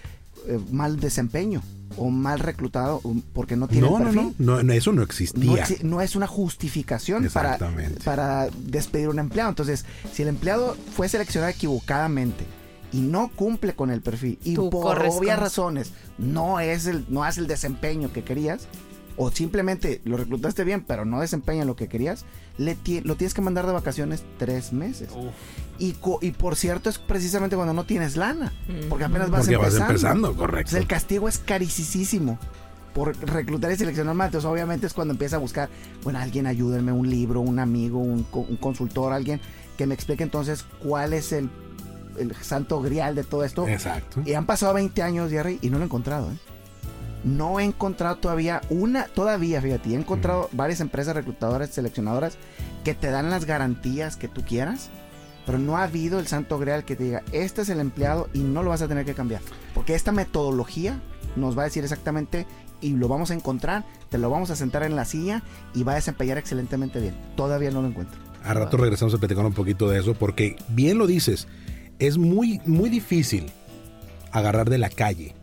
eh, 0.47 0.59
mal 0.71 0.99
desempeño 1.01 1.63
o 1.97 2.11
mal 2.11 2.39
reclutado 2.39 3.01
porque 3.33 3.57
no 3.57 3.67
tiene 3.67 3.89
No, 3.89 3.99
el 3.99 4.05
no, 4.05 4.11
perfil. 4.13 4.35
no, 4.39 4.57
no, 4.59 4.63
no, 4.63 4.73
eso 4.73 4.93
no 4.93 5.03
existía. 5.03 5.65
exi- 5.67 5.83
no 5.83 6.01
es 6.01 6.15
una 6.15 6.27
justificación 6.29 7.29
para, 7.33 7.59
para 8.05 8.49
despedir 8.57 9.07
a 9.07 9.11
un 9.11 9.19
empleado. 9.19 9.51
Entonces, 9.51 9.85
si 10.13 10.23
el 10.23 10.29
empleado 10.29 10.77
fue 10.95 11.09
seleccionado 11.09 11.51
equivocadamente 11.53 12.45
y 12.93 13.01
no 13.01 13.29
cumple 13.35 13.75
con 13.75 13.91
el 13.91 14.01
perfil 14.01 14.39
y 14.45 14.55
Tú 14.55 14.71
por 14.71 14.99
obvias 14.99 15.37
con- 15.37 15.45
razones 15.45 15.93
no 16.17 16.59
es 16.61 16.87
el 16.87 17.05
no 17.09 17.23
hace 17.25 17.41
el 17.41 17.47
desempeño 17.47 18.13
que 18.13 18.25
querías 18.25 18.67
o 19.17 19.31
simplemente 19.31 20.01
lo 20.05 20.17
reclutaste 20.17 20.63
bien 20.65 20.85
pero 20.87 21.05
no 21.05 21.21
desempeña 21.21 21.65
lo 21.65 21.75
que 21.77 21.89
querías, 21.89 22.25
le 22.57 22.75
ti- 22.77 23.01
lo 23.01 23.17
tienes 23.17 23.35
que 23.35 23.41
mandar 23.43 23.67
de 23.67 23.73
vacaciones 23.73 24.23
tres 24.39 24.73
meses. 24.73 25.09
Y, 25.81 25.93
co- 25.93 26.19
y 26.23 26.31
por 26.31 26.55
cierto 26.57 26.89
es 26.89 26.99
precisamente 26.99 27.57
cuando 27.57 27.75
no 27.75 27.85
tienes 27.85 28.17
lana, 28.17 28.53
porque 28.89 29.05
apenas 29.05 29.29
vas 29.31 29.41
Porque 29.43 29.57
vas 29.57 29.67
empezando. 29.75 29.91
empezando, 29.93 30.29
Entonces, 30.29 30.41
correcto. 30.41 30.77
el 30.77 30.87
castigo 30.87 31.29
es 31.29 31.39
carísimo 31.39 32.39
por 32.95 33.17
reclutar 33.29 33.71
y 33.73 33.77
seleccionar 33.77 34.15
más. 34.15 34.27
Entonces, 34.29 34.49
obviamente 34.51 34.87
es 34.87 34.93
cuando 34.95 35.13
empieza 35.15 35.37
a 35.37 35.39
buscar, 35.41 35.69
bueno, 36.03 36.19
alguien 36.21 36.47
ayúdenme, 36.47 36.91
un 36.93 37.09
libro, 37.11 37.41
un 37.41 37.59
amigo, 37.59 37.99
un, 37.99 38.23
co- 38.25 38.47
un 38.49 38.57
consultor, 38.57 39.13
alguien 39.13 39.41
que 39.77 39.87
me 39.87 39.95
explique 39.95 40.23
entonces 40.25 40.65
cuál 40.83 41.13
es 41.13 41.33
el, 41.33 41.49
el 42.21 42.35
santo 42.37 42.81
grial 42.81 43.15
de 43.15 43.25
todo 43.25 43.45
esto. 43.45 43.67
Exacto. 43.67 44.23
Y 44.25 44.35
han 44.35 44.47
pasado 44.47 44.75
20 44.75 45.03
años, 45.03 45.31
Jerry, 45.31 45.59
y 45.63 45.71
no 45.71 45.79
lo 45.79 45.85
he 45.85 45.87
encontrado, 45.87 46.31
¿eh? 46.31 46.37
No 47.25 47.59
he 47.59 47.65
encontrado 47.65 48.17
todavía 48.17 48.61
una, 48.71 49.07
todavía, 49.07 49.61
fíjate, 49.61 49.91
he 49.91 49.95
encontrado 49.95 50.49
varias 50.53 50.81
empresas 50.81 51.17
reclutadoras, 51.17 51.71
seleccionadoras 51.71 52.39
que 52.85 52.95
te 52.95 53.11
dan 53.11 53.29
las 53.29 53.45
garantías 53.45 54.17
que 54.17 54.29
tú 54.29 54.43
quieras, 54.43 54.91
pero 55.45 55.59
no 55.59 55.77
ha 55.77 55.85
habido 55.85 56.21
el 56.21 56.27
santo 56.27 56.59
grial 56.59 56.85
que 56.85 56.95
te 56.95 57.05
diga, 57.05 57.23
este 57.33 57.63
es 57.63 57.71
el 57.71 57.81
empleado 57.81 58.29
y 58.35 58.41
no 58.41 58.63
lo 58.63 58.71
vas 58.71 58.83
a 58.83 58.89
tener 58.89 59.05
que 59.05 59.15
cambiar. 59.15 59.41
Porque 59.75 59.95
esta 59.95 60.13
metodología 60.13 61.01
nos 61.37 61.59
va 61.59 61.63
a 61.63 61.65
decir 61.65 61.83
exactamente 61.83 62.47
y 62.81 62.91
lo 62.91 63.09
vamos 63.09 63.31
a 63.31 63.35
encontrar, 63.35 63.85
te 64.11 64.19
lo 64.19 64.31
vamos 64.31 64.51
a 64.51 64.57
sentar 64.57 64.83
en 64.85 64.95
la 64.95 65.05
silla 65.05 65.43
y 65.75 65.83
va 65.83 65.93
a 65.93 65.97
desempeñar 65.97 66.39
excelentemente 66.39 67.01
bien. 67.01 67.17
Todavía 67.37 67.71
no 67.71 67.83
lo 67.83 67.89
encuentro. 67.89 68.19
A 68.45 68.55
rato 68.55 68.77
regresamos 68.77 69.15
a 69.15 69.19
platicar 69.19 69.45
un 69.45 69.53
poquito 69.53 69.89
de 69.89 69.99
eso, 69.99 70.15
porque 70.15 70.57
bien 70.69 70.99
lo 70.99 71.07
dices, 71.07 71.49
es 71.99 72.19
muy, 72.19 72.61
muy 72.65 72.91
difícil 72.91 73.47
agarrar 74.33 74.71
de 74.71 74.79
la 74.79 74.91
calle 74.91 75.35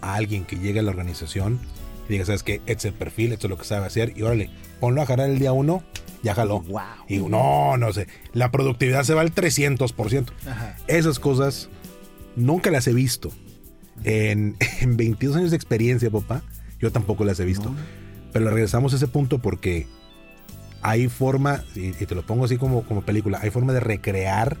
a 0.00 0.14
alguien 0.14 0.44
que 0.44 0.56
llegue 0.56 0.80
a 0.80 0.82
la 0.82 0.90
organización 0.90 1.60
y 2.08 2.12
diga, 2.12 2.24
¿sabes 2.24 2.42
qué? 2.42 2.56
Este 2.66 2.72
es 2.72 2.84
el 2.86 2.92
perfil, 2.92 3.32
esto 3.32 3.46
es 3.46 3.50
lo 3.50 3.58
que 3.58 3.64
sabe 3.64 3.86
hacer, 3.86 4.12
y 4.16 4.22
órale, 4.22 4.50
ponlo 4.80 5.00
a 5.00 5.06
jalar 5.06 5.30
el 5.30 5.38
día 5.38 5.52
uno, 5.52 5.82
ya 6.22 6.34
jaló. 6.34 6.60
Wow. 6.60 6.80
Y 7.08 7.14
digo, 7.14 7.28
no, 7.28 7.76
no 7.76 7.92
sé, 7.92 8.08
la 8.32 8.50
productividad 8.50 9.04
se 9.04 9.14
va 9.14 9.22
al 9.22 9.34
300%. 9.34 10.26
Ajá. 10.46 10.76
Esas 10.86 11.18
cosas 11.18 11.68
nunca 12.36 12.70
las 12.70 12.86
he 12.86 12.92
visto. 12.92 13.32
En, 14.02 14.56
en 14.80 14.96
22 14.96 15.36
años 15.36 15.50
de 15.50 15.56
experiencia, 15.56 16.10
papá, 16.10 16.42
yo 16.78 16.92
tampoco 16.92 17.24
las 17.24 17.40
he 17.40 17.44
visto. 17.44 17.70
No. 17.70 17.76
Pero 18.32 18.50
regresamos 18.50 18.92
a 18.92 18.96
ese 18.96 19.06
punto 19.06 19.38
porque 19.38 19.86
hay 20.82 21.08
forma, 21.08 21.62
y, 21.74 21.88
y 21.88 21.92
te 22.06 22.14
lo 22.14 22.26
pongo 22.26 22.44
así 22.44 22.58
como, 22.58 22.82
como 22.82 23.02
película, 23.02 23.38
hay 23.40 23.50
forma 23.50 23.72
de 23.72 23.80
recrear 23.80 24.58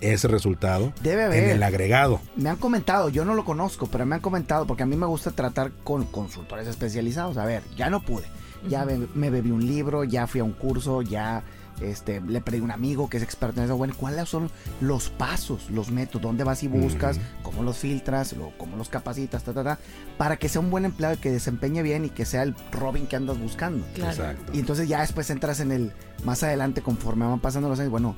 ese 0.00 0.28
resultado 0.28 0.92
Debe 1.02 1.24
haber. 1.24 1.44
en 1.44 1.50
el 1.50 1.62
agregado. 1.62 2.20
Me 2.36 2.48
han 2.50 2.56
comentado, 2.56 3.08
yo 3.08 3.24
no 3.24 3.34
lo 3.34 3.44
conozco, 3.44 3.86
pero 3.86 4.04
me 4.06 4.14
han 4.16 4.20
comentado, 4.20 4.66
porque 4.66 4.82
a 4.82 4.86
mí 4.86 4.96
me 4.96 5.06
gusta 5.06 5.30
tratar 5.30 5.72
con 5.84 6.04
consultores 6.04 6.66
especializados. 6.68 7.36
A 7.36 7.44
ver, 7.44 7.62
ya 7.76 7.90
no 7.90 8.02
pude. 8.02 8.24
Ya 8.68 8.84
be- 8.84 9.06
me 9.14 9.30
bebí 9.30 9.50
un 9.50 9.66
libro, 9.66 10.02
ya 10.04 10.26
fui 10.26 10.40
a 10.40 10.44
un 10.44 10.52
curso, 10.52 11.02
ya 11.02 11.42
Este, 11.78 12.22
le 12.22 12.40
pedí 12.40 12.56
a 12.60 12.62
un 12.62 12.70
amigo 12.70 13.10
que 13.10 13.18
es 13.18 13.22
experto 13.22 13.60
en 13.60 13.66
eso. 13.66 13.76
Bueno, 13.76 13.92
¿cuáles 13.94 14.30
son 14.30 14.50
los 14.80 15.10
pasos, 15.10 15.68
los 15.70 15.90
métodos? 15.90 16.22
¿Dónde 16.22 16.42
vas 16.42 16.62
y 16.62 16.68
buscas? 16.68 17.20
¿Cómo 17.42 17.62
los 17.62 17.76
filtras? 17.76 18.32
Lo- 18.32 18.56
¿Cómo 18.56 18.78
los 18.78 18.88
capacitas? 18.88 19.44
Ta, 19.44 19.52
ta, 19.52 19.62
ta, 19.62 19.78
para 20.16 20.38
que 20.38 20.48
sea 20.48 20.62
un 20.62 20.70
buen 20.70 20.86
empleado 20.86 21.20
que 21.20 21.30
desempeñe 21.30 21.82
bien 21.82 22.06
y 22.06 22.08
que 22.08 22.24
sea 22.24 22.44
el 22.44 22.54
Robin 22.72 23.06
que 23.06 23.16
andas 23.16 23.38
buscando. 23.38 23.84
Claro. 23.94 24.10
Exacto. 24.10 24.52
Y 24.54 24.60
entonces 24.60 24.88
ya 24.88 25.02
después 25.02 25.28
entras 25.28 25.60
en 25.60 25.70
el, 25.70 25.92
más 26.24 26.42
adelante, 26.42 26.80
conforme 26.80 27.26
van 27.26 27.40
pasando 27.40 27.68
los 27.68 27.78
años, 27.78 27.90
bueno, 27.90 28.16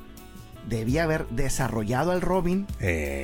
debía 0.67 1.03
haber 1.03 1.25
desarrollado 1.29 2.11
al 2.11 2.21
Robin 2.21 2.67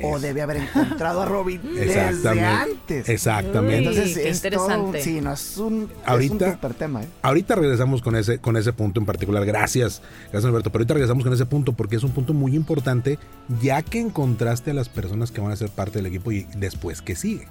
o 0.02 0.18
debía 0.18 0.44
haber 0.44 0.56
encontrado 0.58 1.22
a 1.22 1.26
Robin 1.26 1.60
desde 1.74 2.40
antes. 2.44 3.08
Exactamente. 3.08 3.88
Uy. 3.88 3.94
Entonces 3.96 4.14
qué 4.18 4.28
es 4.28 4.42
todo 4.42 4.92
sí, 5.00 5.20
no 5.20 5.32
es 5.32 5.56
un, 5.58 5.90
Ahorita- 6.04 6.46
es 6.46 6.50
un 6.50 6.54
super 6.54 6.74
tema, 6.74 7.02
¿eh? 7.02 7.08
Ahorita 7.22 7.54
regresamos 7.54 8.02
con 8.02 8.16
ese, 8.16 8.38
con 8.38 8.56
ese 8.56 8.72
punto 8.72 8.98
en 9.00 9.06
particular. 9.06 9.44
Gracias, 9.44 10.02
gracias 10.32 10.44
Alberto. 10.44 10.70
Pero 10.70 10.80
ahorita 10.82 10.94
regresamos 10.94 11.24
con 11.24 11.32
ese 11.32 11.46
punto 11.46 11.72
porque 11.72 11.96
es 11.96 12.02
un 12.02 12.10
punto 12.12 12.34
muy 12.34 12.54
importante, 12.56 13.18
ya 13.62 13.82
que 13.82 14.00
encontraste 14.00 14.72
a 14.72 14.74
las 14.74 14.88
personas 14.88 15.30
que 15.30 15.40
van 15.40 15.52
a 15.52 15.56
ser 15.56 15.68
parte 15.70 15.98
del 15.98 16.06
equipo 16.06 16.32
y 16.32 16.46
después 16.56 17.02
que 17.02 17.14
sigue. 17.16 17.48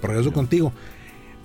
Por 0.00 0.10
regreso 0.10 0.32
contigo. 0.32 0.72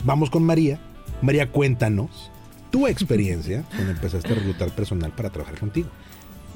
Vamos 0.05 0.29
con 0.29 0.43
María. 0.43 0.79
María, 1.21 1.49
cuéntanos 1.51 2.29
tu 2.71 2.87
experiencia 2.87 3.63
cuando 3.75 3.91
empezaste 3.91 4.31
a 4.31 4.35
reclutar 4.35 4.69
personal 4.75 5.11
para 5.11 5.29
trabajar 5.29 5.59
contigo. 5.59 5.89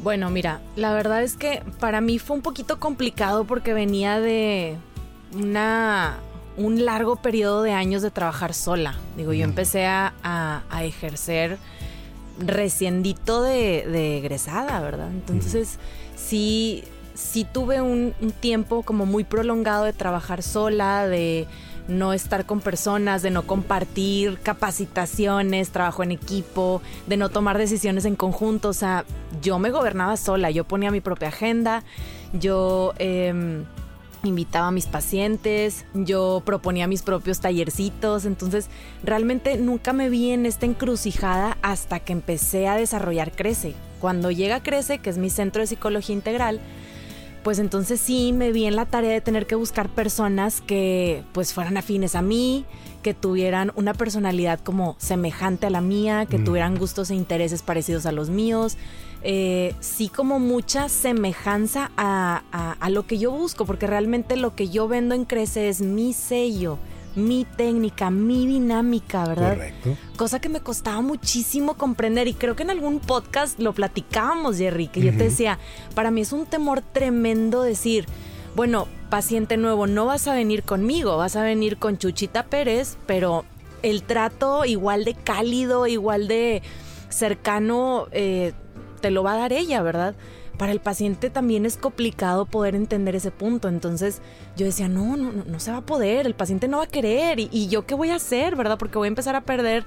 Bueno, 0.03 0.29
mira, 0.29 0.61
la 0.75 0.93
verdad 0.93 1.23
es 1.23 1.35
que 1.35 1.63
para 1.79 2.01
mí 2.01 2.19
fue 2.19 2.35
un 2.35 2.41
poquito 2.43 2.79
complicado 2.79 3.45
porque 3.45 3.73
venía 3.73 4.19
de 4.19 4.77
una 5.33 6.17
un 6.55 6.85
largo 6.85 7.17
periodo 7.17 7.61
de 7.61 7.71
años 7.73 8.01
de 8.01 8.09
trabajar 8.09 8.53
sola. 8.55 8.95
Digo, 9.15 9.31
yo 9.33 9.43
empecé 9.43 9.85
a, 9.85 10.13
a- 10.23 10.63
a 10.71 10.83
ejercer 10.83 11.57
reciendito 12.39 13.43
de, 13.43 13.85
de 13.87 14.17
egresada, 14.17 14.79
¿verdad? 14.79 15.09
Entonces, 15.11 15.77
sí, 16.15 16.83
sí 17.13 17.45
tuve 17.51 17.81
un, 17.81 18.13
un 18.21 18.31
tiempo 18.31 18.81
como 18.83 19.05
muy 19.05 19.23
prolongado 19.23 19.83
de 19.83 19.93
trabajar 19.93 20.41
sola, 20.41 21.07
de 21.07 21.45
no 21.87 22.13
estar 22.13 22.45
con 22.45 22.59
personas, 22.59 23.21
de 23.21 23.31
no 23.31 23.43
compartir 23.43 24.39
capacitaciones, 24.39 25.69
trabajo 25.69 26.03
en 26.03 26.11
equipo, 26.11 26.81
de 27.07 27.17
no 27.17 27.29
tomar 27.29 27.57
decisiones 27.57 28.05
en 28.05 28.15
conjunto. 28.15 28.69
O 28.69 28.73
sea, 28.73 29.05
yo 29.41 29.59
me 29.59 29.71
gobernaba 29.71 30.17
sola, 30.17 30.51
yo 30.51 30.65
ponía 30.65 30.91
mi 30.91 31.01
propia 31.01 31.29
agenda, 31.29 31.83
yo 32.33 32.93
em, 32.99 33.63
invitaba 34.23 34.67
a 34.67 34.71
mis 34.71 34.85
pacientes, 34.85 35.85
yo 35.93 36.41
proponía 36.45 36.87
mis 36.87 37.03
propios 37.03 37.39
tallercitos. 37.39 38.25
Entonces, 38.25 38.67
realmente 39.03 39.57
nunca 39.57 39.93
me 39.93 40.09
vi 40.09 40.31
en 40.31 40.45
esta 40.45 40.65
encrucijada 40.65 41.57
hasta 41.61 41.99
que 41.99 42.13
empecé 42.13 42.67
a 42.67 42.75
desarrollar 42.75 43.31
Crece. 43.31 43.75
Cuando 43.99 44.29
llega 44.29 44.61
Crece, 44.61 44.99
que 44.99 45.09
es 45.09 45.17
mi 45.17 45.29
centro 45.29 45.61
de 45.61 45.67
psicología 45.67 46.15
integral, 46.15 46.59
pues 47.47 47.59
entonces 47.59 48.01
sí 48.01 48.33
me 48.33 48.51
vi 48.51 48.65
en 48.65 48.75
la 48.75 48.83
tarea 48.85 49.11
de 49.13 49.21
tener 49.21 49.47
que 49.47 49.55
buscar 49.55 49.87
personas 49.87 50.59
que 50.59 51.23
pues 51.31 51.53
fueran 51.53 51.77
afines 51.77 52.13
a 52.15 52.21
mí, 52.21 52.65
que 53.03 53.13
tuvieran 53.13 53.71
una 53.77 53.93
personalidad 53.93 54.59
como 54.59 54.97
semejante 54.99 55.65
a 55.67 55.69
la 55.69 55.79
mía, 55.79 56.25
que 56.25 56.39
Mm. 56.39 56.43
tuvieran 56.43 56.75
gustos 56.77 57.09
e 57.09 57.15
intereses 57.15 57.61
parecidos 57.61 58.05
a 58.05 58.11
los 58.11 58.29
míos. 58.29 58.75
Eh, 59.23 59.73
sí 59.79 60.09
como 60.09 60.39
mucha 60.39 60.89
semejanza 60.89 61.89
a, 61.95 62.43
a- 62.51 62.73
a 62.81 62.89
lo 62.89 63.07
que 63.07 63.17
yo 63.17 63.31
busco, 63.31 63.63
porque 63.65 63.87
realmente 63.87 64.35
lo 64.35 64.53
que 64.53 64.67
yo 64.67 64.89
vendo 64.89 65.15
en 65.15 65.23
Crece 65.23 65.69
es 65.69 65.79
mi 65.79 66.11
sello, 66.11 66.77
mi 67.17 67.45
técnica, 67.45 68.09
mi 68.09 68.45
dinámica, 68.45 69.25
¿verdad? 69.25 69.55
Correcto. 69.55 69.97
cosa 70.15 70.39
que 70.39 70.49
me 70.49 70.61
costaba 70.61 71.01
muchísimo 71.01 71.73
comprender 71.73 72.27
y 72.27 72.33
creo 72.33 72.55
que 72.55 72.63
en 72.63 72.69
algún 72.69 72.99
podcast 72.99 73.59
lo 73.59 73.73
platicábamos, 73.73 74.57
Jerry, 74.57 74.87
que 74.87 75.01
yo 75.01 75.11
te 75.11 75.25
decía, 75.25 75.57
para 75.95 76.11
mí 76.11 76.21
es 76.21 76.31
un 76.31 76.45
temor 76.45 76.81
tremendo 76.81 77.63
decir, 77.63 78.05
bueno, 78.55 78.87
paciente 79.09 79.57
nuevo, 79.57 79.87
no 79.87 80.05
vas 80.05 80.27
a 80.27 80.33
venir 80.33 80.63
conmigo, 80.63 81.17
vas 81.17 81.35
a 81.35 81.43
venir 81.43 81.77
con 81.77 81.97
Chuchita 81.97 82.43
Pérez, 82.43 82.97
pero 83.07 83.45
el 83.81 84.03
trato 84.03 84.65
igual 84.65 85.03
de 85.03 85.15
cálido, 85.15 85.87
igual 85.87 86.27
de 86.27 86.61
cercano, 87.09 88.07
eh, 88.11 88.53
te 89.01 89.11
lo 89.11 89.23
va 89.23 89.33
a 89.33 89.37
dar 89.37 89.53
ella, 89.53 89.81
¿verdad? 89.81 90.15
Para 90.57 90.71
el 90.71 90.79
paciente 90.79 91.29
también 91.29 91.65
es 91.65 91.77
complicado 91.77 92.45
poder 92.45 92.75
entender 92.75 93.15
ese 93.15 93.29
punto. 93.31 93.67
Entonces 93.67 94.21
yo 94.55 94.65
decía, 94.65 94.87
no, 94.87 95.15
no, 95.15 95.31
no, 95.31 95.43
no 95.45 95.59
se 95.59 95.71
va 95.71 95.77
a 95.77 95.85
poder, 95.85 96.25
el 96.25 96.33
paciente 96.33 96.67
no 96.67 96.77
va 96.77 96.85
a 96.85 96.87
querer. 96.87 97.39
¿Y, 97.39 97.49
y 97.51 97.67
yo 97.67 97.85
qué 97.85 97.93
voy 97.93 98.09
a 98.09 98.15
hacer, 98.15 98.55
verdad? 98.55 98.77
Porque 98.79 98.97
voy 98.97 99.05
a 99.05 99.09
empezar 99.09 99.35
a 99.35 99.41
perder 99.41 99.85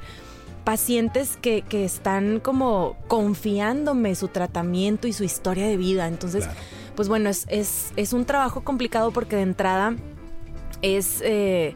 pacientes 0.64 1.36
que, 1.40 1.62
que 1.62 1.84
están 1.84 2.38
como 2.38 2.96
confiándome 3.08 4.14
su 4.14 4.28
tratamiento 4.28 5.08
y 5.08 5.12
su 5.12 5.24
historia 5.24 5.66
de 5.66 5.76
vida. 5.76 6.06
Entonces, 6.06 6.44
Claro. 6.44 6.58
pues 6.94 7.08
bueno, 7.08 7.28
es, 7.30 7.46
es, 7.48 7.92
es 7.96 8.12
un 8.12 8.24
trabajo 8.24 8.62
complicado 8.62 9.10
porque 9.10 9.36
de 9.36 9.42
entrada 9.42 9.96
es 10.82 11.20
eh, 11.24 11.74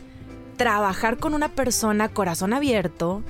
trabajar 0.54 1.18
con 1.18 1.34
una 1.34 1.48
persona 1.48 2.08
corazón 2.08 2.52
abierto 2.52 3.22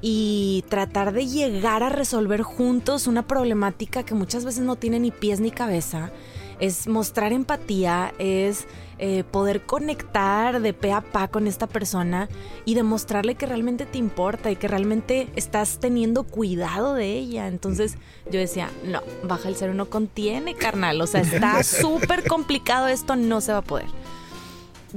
y 0.00 0.64
tratar 0.68 1.12
de 1.12 1.26
llegar 1.26 1.82
a 1.82 1.88
resolver 1.88 2.42
juntos 2.42 3.06
una 3.06 3.26
problemática 3.26 4.02
que 4.02 4.14
muchas 4.14 4.44
veces 4.44 4.62
no 4.62 4.76
tiene 4.76 5.00
ni 5.00 5.10
pies 5.10 5.40
ni 5.40 5.50
cabeza. 5.50 6.10
Es 6.58 6.88
mostrar 6.88 7.32
empatía, 7.32 8.12
es 8.18 8.66
eh, 8.98 9.24
poder 9.24 9.62
conectar 9.62 10.60
de 10.60 10.74
pe 10.74 10.92
a 10.92 11.00
pa 11.00 11.28
con 11.28 11.46
esta 11.46 11.66
persona 11.66 12.28
y 12.66 12.74
demostrarle 12.74 13.34
que 13.34 13.46
realmente 13.46 13.86
te 13.86 13.96
importa 13.96 14.50
y 14.50 14.56
que 14.56 14.68
realmente 14.68 15.28
estás 15.36 15.78
teniendo 15.80 16.24
cuidado 16.24 16.92
de 16.92 17.14
ella. 17.14 17.46
Entonces 17.46 17.96
yo 18.30 18.38
decía, 18.38 18.68
no, 18.84 19.00
baja 19.22 19.48
el 19.48 19.56
cero 19.56 19.72
no 19.72 19.88
contiene, 19.88 20.54
carnal. 20.54 21.00
O 21.00 21.06
sea, 21.06 21.22
está 21.22 21.62
súper 21.62 22.28
complicado 22.28 22.88
esto, 22.88 23.16
no 23.16 23.40
se 23.40 23.52
va 23.52 23.58
a 23.58 23.62
poder. 23.62 23.86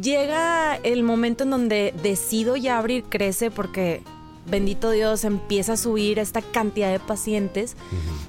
Llega 0.02 0.76
el 0.78 1.04
momento 1.04 1.44
en 1.44 1.52
donde 1.52 1.94
decido 2.02 2.56
ya 2.56 2.80
abrir 2.80 3.04
Crece 3.04 3.52
porque, 3.52 4.02
bendito 4.48 4.90
Dios, 4.90 5.24
empieza 5.24 5.74
a 5.74 5.78
subir 5.78 6.18
esta 6.18 6.42
cantidad 6.42 6.92
de 6.92 7.00
pacientes. 7.00 7.76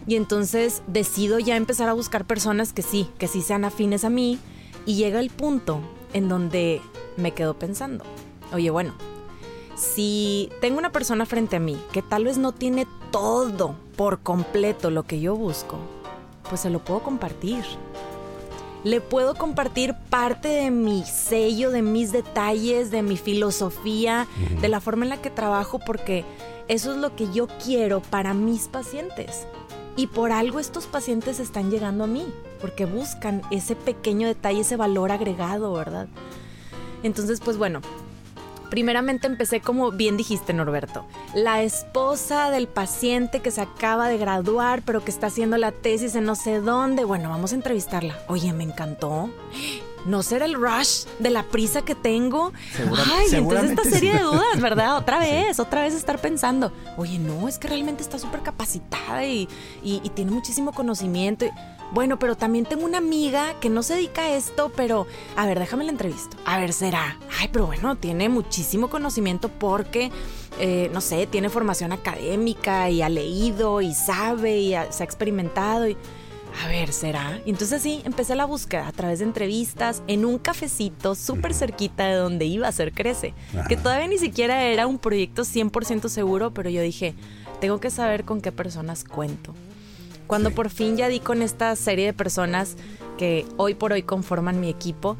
Y 0.06 0.16
entonces 0.16 0.82
decido 0.86 1.38
ya 1.38 1.56
empezar 1.56 1.88
a 1.88 1.94
buscar 1.94 2.26
personas 2.26 2.72
que 2.72 2.82
sí, 2.82 3.08
que 3.18 3.28
sí 3.28 3.40
sean 3.40 3.64
afines 3.64 4.04
a 4.04 4.10
mí. 4.10 4.38
Y 4.84 4.96
llega 4.96 5.20
el 5.20 5.30
punto 5.30 5.80
en 6.12 6.28
donde 6.28 6.82
me 7.16 7.32
quedo 7.32 7.58
pensando, 7.58 8.04
oye, 8.52 8.70
bueno, 8.70 8.92
si 9.74 10.50
tengo 10.60 10.78
una 10.78 10.92
persona 10.92 11.26
frente 11.26 11.56
a 11.56 11.60
mí 11.60 11.76
que 11.92 12.02
tal 12.02 12.24
vez 12.24 12.38
no 12.38 12.52
tiene 12.52 12.86
todo 13.10 13.74
por 13.96 14.20
completo 14.20 14.90
lo 14.90 15.04
que 15.04 15.20
yo 15.20 15.34
busco, 15.34 15.78
pues 16.48 16.60
se 16.60 16.70
lo 16.70 16.84
puedo 16.84 17.02
compartir 17.02 17.64
le 18.84 19.00
puedo 19.00 19.34
compartir 19.34 19.94
parte 20.10 20.48
de 20.48 20.70
mi 20.70 21.04
sello, 21.04 21.70
de 21.70 21.82
mis 21.82 22.12
detalles, 22.12 22.90
de 22.90 23.02
mi 23.02 23.16
filosofía, 23.16 24.28
de 24.60 24.68
la 24.68 24.80
forma 24.80 25.04
en 25.04 25.08
la 25.08 25.22
que 25.22 25.30
trabajo, 25.30 25.78
porque 25.78 26.24
eso 26.68 26.92
es 26.92 26.98
lo 26.98 27.16
que 27.16 27.32
yo 27.32 27.48
quiero 27.64 28.00
para 28.00 28.34
mis 28.34 28.68
pacientes. 28.68 29.46
Y 29.96 30.08
por 30.08 30.32
algo 30.32 30.60
estos 30.60 30.86
pacientes 30.86 31.40
están 31.40 31.70
llegando 31.70 32.04
a 32.04 32.08
mí, 32.08 32.26
porque 32.60 32.84
buscan 32.84 33.42
ese 33.50 33.74
pequeño 33.74 34.28
detalle, 34.28 34.60
ese 34.60 34.76
valor 34.76 35.12
agregado, 35.12 35.72
¿verdad? 35.72 36.08
Entonces, 37.02 37.40
pues 37.40 37.56
bueno, 37.56 37.80
primeramente 38.74 39.28
empecé 39.28 39.60
como 39.60 39.92
bien 39.92 40.16
dijiste 40.16 40.52
Norberto, 40.52 41.06
la 41.32 41.62
esposa 41.62 42.50
del 42.50 42.66
paciente 42.66 43.38
que 43.40 43.52
se 43.52 43.60
acaba 43.60 44.08
de 44.08 44.18
graduar 44.18 44.82
pero 44.82 45.04
que 45.04 45.12
está 45.12 45.28
haciendo 45.28 45.56
la 45.58 45.70
tesis 45.70 46.16
en 46.16 46.24
no 46.24 46.34
sé 46.34 46.60
dónde. 46.60 47.04
Bueno, 47.04 47.30
vamos 47.30 47.52
a 47.52 47.54
entrevistarla. 47.54 48.18
Oye, 48.26 48.52
me 48.52 48.64
encantó. 48.64 49.30
¿No 50.06 50.24
será 50.24 50.44
el 50.46 50.54
rush 50.54 51.04
de 51.20 51.30
la 51.30 51.44
prisa 51.44 51.82
que 51.82 51.94
tengo? 51.94 52.52
Segura- 52.76 53.02
Ay, 53.14 53.26
entonces 53.32 53.70
esta 53.70 53.84
serie 53.84 54.14
de 54.14 54.22
dudas, 54.24 54.60
¿verdad? 54.60 54.96
Otra 54.98 55.20
vez, 55.20 55.60
otra 55.60 55.82
vez 55.82 55.94
estar 55.94 56.18
pensando, 56.18 56.72
oye, 56.96 57.20
no, 57.20 57.46
es 57.46 57.58
que 57.58 57.68
realmente 57.68 58.02
está 58.02 58.18
súper 58.18 58.40
capacitada 58.42 59.24
y, 59.24 59.48
y- 59.84 60.00
y 60.02 60.08
tiene 60.10 60.32
muchísimo 60.32 60.72
conocimiento. 60.72 61.46
Bueno, 61.94 62.18
pero 62.18 62.36
también 62.36 62.64
tengo 62.66 62.84
una 62.84 62.98
amiga 62.98 63.54
que 63.60 63.70
no 63.70 63.82
se 63.84 63.94
dedica 63.94 64.22
a 64.22 64.34
esto, 64.36 64.72
pero 64.76 65.06
a 65.36 65.46
ver, 65.46 65.58
déjame 65.60 65.84
la 65.84 65.90
entrevisto. 65.92 66.36
A 66.44 66.58
ver, 66.58 66.72
será. 66.72 67.18
Ay, 67.40 67.48
pero 67.52 67.66
bueno, 67.66 67.94
tiene 67.96 68.28
muchísimo 68.28 68.90
conocimiento 68.90 69.48
porque, 69.48 70.10
eh, 70.58 70.90
no 70.92 71.00
sé, 71.00 71.26
tiene 71.28 71.50
formación 71.50 71.92
académica 71.92 72.90
y 72.90 73.00
ha 73.00 73.08
leído 73.08 73.80
y 73.80 73.94
sabe 73.94 74.58
y 74.58 74.74
ha- 74.74 74.90
se 74.90 75.02
ha 75.02 75.06
experimentado 75.06 75.88
y... 75.88 75.96
A 76.64 76.68
ver, 76.68 76.92
¿será? 76.92 77.40
Y 77.44 77.50
entonces 77.50 77.82
sí, 77.82 78.00
empecé 78.04 78.36
la 78.36 78.44
búsqueda 78.44 78.86
a 78.86 78.92
través 78.92 79.18
de 79.18 79.24
entrevistas 79.24 80.02
en 80.06 80.24
un 80.24 80.38
cafecito 80.38 81.14
súper 81.16 81.52
cerquita 81.54 82.06
de 82.06 82.14
donde 82.14 82.44
iba 82.44 82.68
a 82.68 82.72
ser 82.72 82.92
Crece, 82.92 83.34
Ajá. 83.56 83.66
que 83.66 83.76
todavía 83.76 84.06
ni 84.06 84.18
siquiera 84.18 84.62
era 84.64 84.86
un 84.86 84.98
proyecto 84.98 85.42
100% 85.42 86.08
seguro, 86.08 86.52
pero 86.52 86.70
yo 86.70 86.80
dije, 86.80 87.14
tengo 87.60 87.80
que 87.80 87.90
saber 87.90 88.24
con 88.24 88.40
qué 88.40 88.52
personas 88.52 89.02
cuento. 89.02 89.52
Cuando 90.26 90.50
Sí. 90.50 90.54
por 90.54 90.70
fin 90.70 90.96
ya 90.96 91.08
di 91.08 91.20
con 91.20 91.42
esta 91.42 91.74
serie 91.76 92.06
de 92.06 92.12
personas 92.12 92.76
que 93.18 93.46
hoy 93.56 93.74
por 93.74 93.92
hoy 93.92 94.02
conforman 94.02 94.60
mi 94.60 94.68
equipo, 94.68 95.16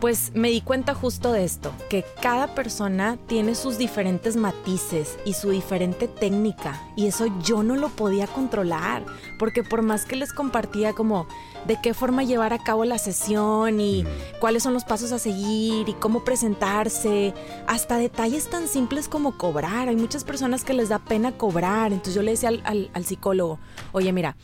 Pues 0.00 0.32
me 0.34 0.50
di 0.50 0.60
cuenta 0.60 0.92
justo 0.92 1.32
de 1.32 1.44
esto, 1.44 1.72
que 1.88 2.04
cada 2.20 2.54
persona 2.54 3.16
tiene 3.26 3.54
sus 3.54 3.78
diferentes 3.78 4.36
matices 4.36 5.18
y 5.24 5.32
su 5.32 5.48
diferente 5.48 6.06
técnica 6.06 6.82
y 6.96 7.06
eso 7.06 7.24
yo 7.42 7.62
no 7.62 7.76
lo 7.76 7.88
podía 7.88 8.26
controlar, 8.26 9.06
porque 9.38 9.62
por 9.64 9.80
más 9.80 10.04
que 10.04 10.16
les 10.16 10.34
compartía 10.34 10.92
como 10.92 11.26
de 11.66 11.80
qué 11.80 11.94
forma 11.94 12.22
llevar 12.22 12.52
a 12.52 12.58
cabo 12.58 12.84
la 12.84 12.98
sesión 12.98 13.80
y 13.80 14.04
cuáles 14.40 14.62
son 14.62 14.74
los 14.74 14.84
pasos 14.84 15.12
a 15.12 15.18
seguir 15.18 15.88
y 15.88 15.92
cómo 15.94 16.24
presentarse, 16.24 17.34
hasta 17.66 17.98
detalles 17.98 18.48
tan 18.48 18.68
simples 18.68 19.08
como 19.08 19.36
cobrar. 19.36 19.88
Hay 19.88 19.96
muchas 19.96 20.24
personas 20.24 20.64
que 20.64 20.74
les 20.74 20.88
da 20.88 20.98
pena 20.98 21.32
cobrar, 21.32 21.92
entonces 21.92 22.14
yo 22.14 22.22
le 22.22 22.32
decía 22.32 22.50
al, 22.50 22.90
al 22.92 23.04
psicólogo, 23.04 23.58
oye 23.92 24.12
mira, 24.12 24.36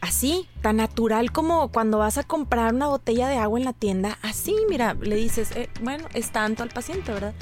así, 0.00 0.48
tan 0.62 0.76
natural 0.76 1.32
como 1.32 1.70
cuando 1.70 1.98
vas 1.98 2.18
a 2.18 2.24
comprar 2.24 2.74
una 2.74 2.86
botella 2.86 3.28
de 3.28 3.36
agua 3.36 3.58
en 3.58 3.64
la 3.64 3.72
tienda, 3.72 4.18
así, 4.22 4.54
mira, 4.68 4.94
le 4.94 5.16
dices, 5.16 5.50
eh, 5.52 5.68
bueno, 5.82 6.06
es 6.14 6.30
tanto 6.30 6.62
al 6.62 6.68
paciente, 6.70 7.12
¿verdad? 7.12 7.34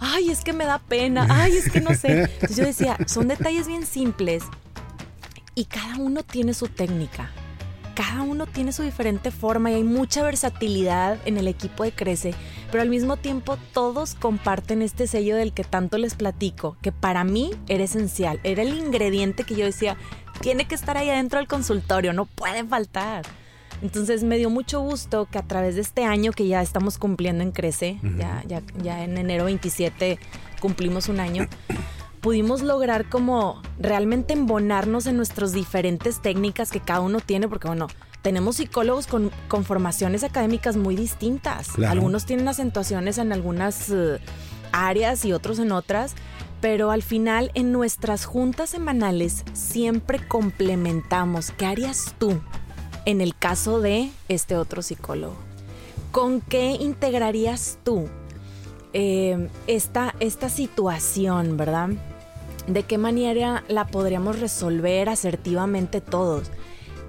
Ay, 0.00 0.30
es 0.30 0.42
que 0.42 0.52
me 0.52 0.64
da 0.64 0.78
pena, 0.78 1.26
ay, 1.30 1.56
es 1.56 1.70
que 1.70 1.80
no 1.80 1.94
sé. 1.94 2.22
Entonces 2.34 2.56
yo 2.56 2.64
decía, 2.64 2.98
son 3.06 3.28
detalles 3.28 3.66
bien 3.66 3.86
simples 3.86 4.44
y 5.54 5.64
cada 5.66 5.96
uno 5.96 6.22
tiene 6.22 6.54
su 6.54 6.68
técnica. 6.68 7.30
Cada 7.94 8.22
uno 8.22 8.46
tiene 8.46 8.72
su 8.72 8.82
diferente 8.82 9.30
forma 9.30 9.70
y 9.70 9.74
hay 9.74 9.84
mucha 9.84 10.22
versatilidad 10.22 11.18
en 11.26 11.38
el 11.38 11.46
equipo 11.46 11.84
de 11.84 11.92
Crece, 11.92 12.34
pero 12.70 12.82
al 12.82 12.88
mismo 12.88 13.16
tiempo 13.16 13.56
todos 13.72 14.14
comparten 14.14 14.82
este 14.82 15.06
sello 15.06 15.36
del 15.36 15.52
que 15.52 15.62
tanto 15.62 15.96
les 15.96 16.14
platico, 16.14 16.76
que 16.82 16.90
para 16.90 17.22
mí 17.22 17.52
era 17.68 17.84
esencial, 17.84 18.40
era 18.42 18.62
el 18.62 18.76
ingrediente 18.76 19.44
que 19.44 19.54
yo 19.54 19.64
decía, 19.64 19.96
tiene 20.40 20.66
que 20.66 20.74
estar 20.74 20.96
ahí 20.96 21.08
adentro 21.08 21.38
del 21.38 21.46
consultorio, 21.46 22.12
no 22.12 22.26
puede 22.26 22.64
faltar. 22.64 23.24
Entonces 23.80 24.24
me 24.24 24.38
dio 24.38 24.50
mucho 24.50 24.80
gusto 24.80 25.28
que 25.30 25.38
a 25.38 25.42
través 25.42 25.76
de 25.76 25.82
este 25.82 26.04
año 26.04 26.32
que 26.32 26.48
ya 26.48 26.62
estamos 26.62 26.98
cumpliendo 26.98 27.42
en 27.42 27.52
Crece, 27.52 28.00
ya, 28.16 28.42
ya, 28.46 28.62
ya 28.82 29.04
en 29.04 29.18
enero 29.18 29.44
27 29.44 30.18
cumplimos 30.60 31.08
un 31.08 31.20
año, 31.20 31.46
pudimos 32.24 32.62
lograr 32.62 33.10
como 33.10 33.60
realmente 33.78 34.32
embonarnos 34.32 35.06
en 35.06 35.18
nuestras 35.18 35.52
diferentes 35.52 36.22
técnicas 36.22 36.70
que 36.70 36.80
cada 36.80 37.00
uno 37.00 37.20
tiene, 37.20 37.48
porque 37.48 37.68
bueno, 37.68 37.86
tenemos 38.22 38.56
psicólogos 38.56 39.06
con, 39.06 39.30
con 39.46 39.66
formaciones 39.66 40.24
académicas 40.24 40.78
muy 40.78 40.96
distintas. 40.96 41.78
Algunos 41.86 42.24
tienen 42.24 42.48
acentuaciones 42.48 43.18
en 43.18 43.30
algunas 43.30 43.90
uh, 43.90 44.16
áreas 44.72 45.26
y 45.26 45.34
otros 45.34 45.58
en 45.58 45.70
otras 45.70 46.14
pero 46.62 46.90
al 46.90 47.02
final 47.02 47.50
en 47.52 47.72
nuestras 47.72 48.24
juntas 48.24 48.70
semanales 48.70 49.44
siempre 49.52 50.26
complementamos. 50.26 51.50
¿Qué 51.50 51.66
harías 51.66 52.14
tú 52.18 52.40
en 53.04 53.20
el 53.20 53.36
caso 53.36 53.82
de 53.82 54.08
este 54.30 54.56
otro 54.56 54.80
psicólogo? 54.80 55.36
¿Con 56.10 56.40
qué 56.40 56.70
integrarías 56.70 57.76
tú 57.84 58.08
eh, 58.94 59.50
esta, 59.66 60.14
esta 60.20 60.48
situación, 60.48 61.58
verdad? 61.58 61.90
¿De 62.66 62.82
qué 62.82 62.96
manera 62.96 63.62
la 63.68 63.86
podríamos 63.86 64.40
resolver 64.40 65.08
asertivamente 65.08 66.00
todos? 66.00 66.50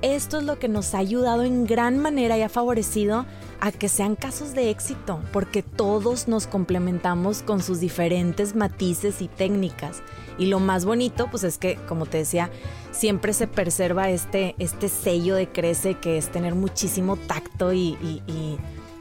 Esto 0.01 0.37
es 0.37 0.43
lo 0.43 0.59
que 0.59 0.67
nos 0.67 0.93
ha 0.93 0.99
ayudado 0.99 1.43
en 1.43 1.65
gran 1.65 1.97
manera 1.97 2.37
y 2.37 2.41
ha 2.41 2.49
favorecido 2.49 3.25
a 3.61 3.71
que 3.71 3.87
sean 3.87 4.15
casos 4.15 4.53
de 4.53 4.69
éxito, 4.69 5.21
porque 5.31 5.63
todos 5.63 6.27
nos 6.27 6.45
complementamos 6.45 7.41
con 7.41 7.61
sus 7.61 7.79
diferentes 7.79 8.55
matices 8.55 9.21
y 9.21 9.29
técnicas. 9.29 10.03
Y 10.37 10.47
lo 10.47 10.59
más 10.59 10.83
bonito, 10.83 11.27
pues 11.31 11.43
es 11.45 11.57
que, 11.57 11.75
como 11.87 12.05
te 12.05 12.17
decía, 12.17 12.51
siempre 12.91 13.31
se 13.31 13.47
preserva 13.47 14.09
este, 14.09 14.55
este 14.59 14.89
sello 14.89 15.35
de 15.35 15.47
crece, 15.47 15.95
que 15.95 16.17
es 16.17 16.29
tener 16.29 16.53
muchísimo 16.53 17.15
tacto 17.15 17.73
y, 17.73 17.97
y, 18.27 18.57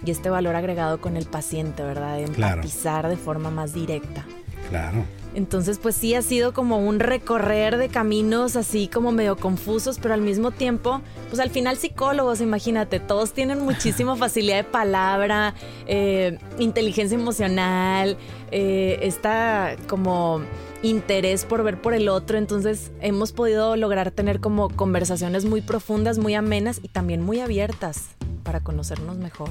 este 0.06 0.28
valor 0.28 0.54
agregado 0.54 1.00
con 1.00 1.16
el 1.16 1.24
paciente, 1.24 1.82
¿verdad? 1.82 2.16
De 2.16 2.24
empatizar 2.24 3.08
de 3.08 3.16
forma 3.16 3.50
más 3.50 3.72
directa. 3.72 4.26
Claro. 4.68 5.04
Entonces, 5.34 5.78
pues 5.78 5.96
sí 5.96 6.14
ha 6.14 6.22
sido 6.22 6.52
como 6.52 6.78
un 6.78 7.00
recorrer 7.00 7.76
de 7.76 7.88
caminos 7.88 8.56
así 8.56 8.88
como 8.88 9.10
medio 9.12 9.36
confusos, 9.36 9.98
pero 10.00 10.14
al 10.14 10.20
mismo 10.20 10.52
tiempo, 10.52 11.00
pues 11.28 11.40
al 11.40 11.50
final 11.50 11.76
psicólogos, 11.76 12.40
imagínate, 12.40 13.00
todos 13.00 13.32
tienen 13.32 13.60
muchísima 13.64 14.16
facilidad 14.16 14.58
de 14.58 14.64
palabra, 14.64 15.54
eh, 15.86 16.38
inteligencia 16.58 17.18
emocional, 17.18 18.16
eh, 18.50 19.00
está 19.02 19.76
como 19.88 20.40
interés 20.82 21.44
por 21.44 21.62
ver 21.64 21.80
por 21.80 21.94
el 21.94 22.08
otro, 22.08 22.38
entonces 22.38 22.92
hemos 23.00 23.32
podido 23.32 23.74
lograr 23.76 24.10
tener 24.10 24.40
como 24.40 24.68
conversaciones 24.68 25.44
muy 25.44 25.62
profundas, 25.62 26.18
muy 26.18 26.34
amenas 26.34 26.78
y 26.82 26.88
también 26.88 27.22
muy 27.22 27.40
abiertas 27.40 28.10
para 28.44 28.60
conocernos 28.60 29.16
mejor. 29.16 29.50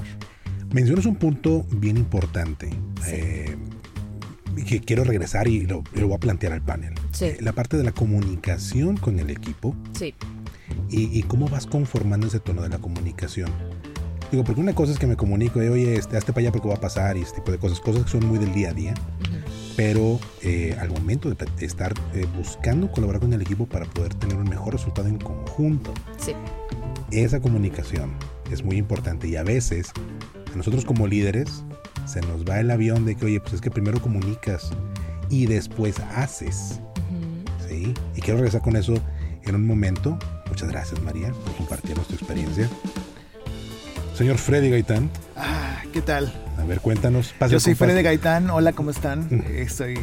Mencionas 0.72 1.06
un 1.06 1.16
punto 1.16 1.64
bien 1.70 1.96
importante. 1.96 2.70
Eh, 3.06 3.56
que 4.62 4.80
quiero 4.80 5.04
regresar 5.04 5.48
y 5.48 5.66
lo, 5.66 5.82
voy 5.94 6.12
a 6.12 6.18
plantear 6.18 6.52
al 6.52 6.62
panel. 6.62 6.94
Sí. 7.12 7.32
La 7.40 7.52
parte 7.52 7.76
de 7.76 7.84
la 7.84 7.92
comunicación 7.92 8.96
con 8.96 9.18
el 9.18 9.30
equipo. 9.30 9.74
Sí. 9.98 10.14
Y, 10.90 11.22
cómo 11.24 11.48
vas 11.48 11.66
conformando 11.66 12.26
ese 12.26 12.40
tono 12.40 12.62
de 12.62 12.68
la 12.68 12.78
comunicación. 12.78 13.50
Digo, 14.30 14.44
porque 14.44 14.60
una 14.60 14.74
cosa 14.74 14.92
es 14.92 14.98
que 14.98 15.06
me 15.06 15.16
comunico, 15.16 15.58
de, 15.58 15.70
oye, 15.70 15.96
este, 15.96 16.16
hazte 16.16 16.32
para 16.32 16.42
allá 16.42 16.52
porque 16.52 16.68
va 16.68 16.74
a 16.74 16.80
pasar 16.80 17.16
y 17.16 17.22
este 17.22 17.36
tipo 17.40 17.52
de 17.52 17.58
cosas, 17.58 17.80
cosas 17.80 18.04
que 18.04 18.10
son 18.10 18.26
muy 18.26 18.38
del 18.38 18.52
día 18.54 18.70
a 18.70 18.74
día. 18.74 18.94
Pero 19.76 20.20
eh, 20.42 20.76
al 20.78 20.90
momento 20.90 21.28
de, 21.28 21.36
estar 21.60 21.92
eh, 22.14 22.26
buscando 22.36 22.90
colaborar 22.92 23.20
con 23.20 23.32
el 23.32 23.42
equipo 23.42 23.66
para 23.66 23.86
poder 23.86 24.14
tener 24.14 24.36
un 24.36 24.48
mejor 24.48 24.74
resultado 24.74 25.08
en 25.08 25.18
conjunto, 25.18 25.92
sí. 26.16 26.32
esa 27.10 27.40
comunicación 27.40 28.12
es 28.52 28.62
muy 28.62 28.76
importante 28.76 29.26
y 29.26 29.36
a 29.36 29.42
veces 29.42 29.92
a 30.52 30.56
nosotros 30.56 30.84
como 30.84 31.08
líderes 31.08 31.64
se 32.06 32.20
nos 32.22 32.44
va 32.44 32.60
el 32.60 32.70
avión 32.70 33.04
de 33.04 33.16
que, 33.16 33.26
oye, 33.26 33.40
pues 33.40 33.54
es 33.54 33.60
que 33.60 33.70
primero 33.70 34.00
comunicas 34.00 34.70
y 35.30 35.46
después 35.46 35.98
haces. 36.00 36.80
¿Sí? 37.68 37.94
Y 38.14 38.20
quiero 38.20 38.38
regresar 38.38 38.60
con 38.60 38.76
eso 38.76 38.94
en 39.42 39.54
un 39.54 39.66
momento. 39.66 40.18
Muchas 40.48 40.68
gracias, 40.70 41.00
María, 41.02 41.32
por 41.32 41.54
compartirnos 41.56 42.06
tu 42.06 42.14
experiencia. 42.14 42.68
Señor 44.14 44.38
Freddy 44.38 44.70
Gaitán. 44.70 45.10
Ah, 45.36 45.82
¿qué 45.92 46.00
tal? 46.00 46.32
A 46.58 46.64
ver, 46.64 46.80
cuéntanos. 46.80 47.34
Yo 47.50 47.58
soy 47.58 47.74
Freddy 47.74 48.02
Gaitán. 48.02 48.50
Hola, 48.50 48.72
¿cómo 48.72 48.90
están? 48.90 49.44
Estoy... 49.54 49.98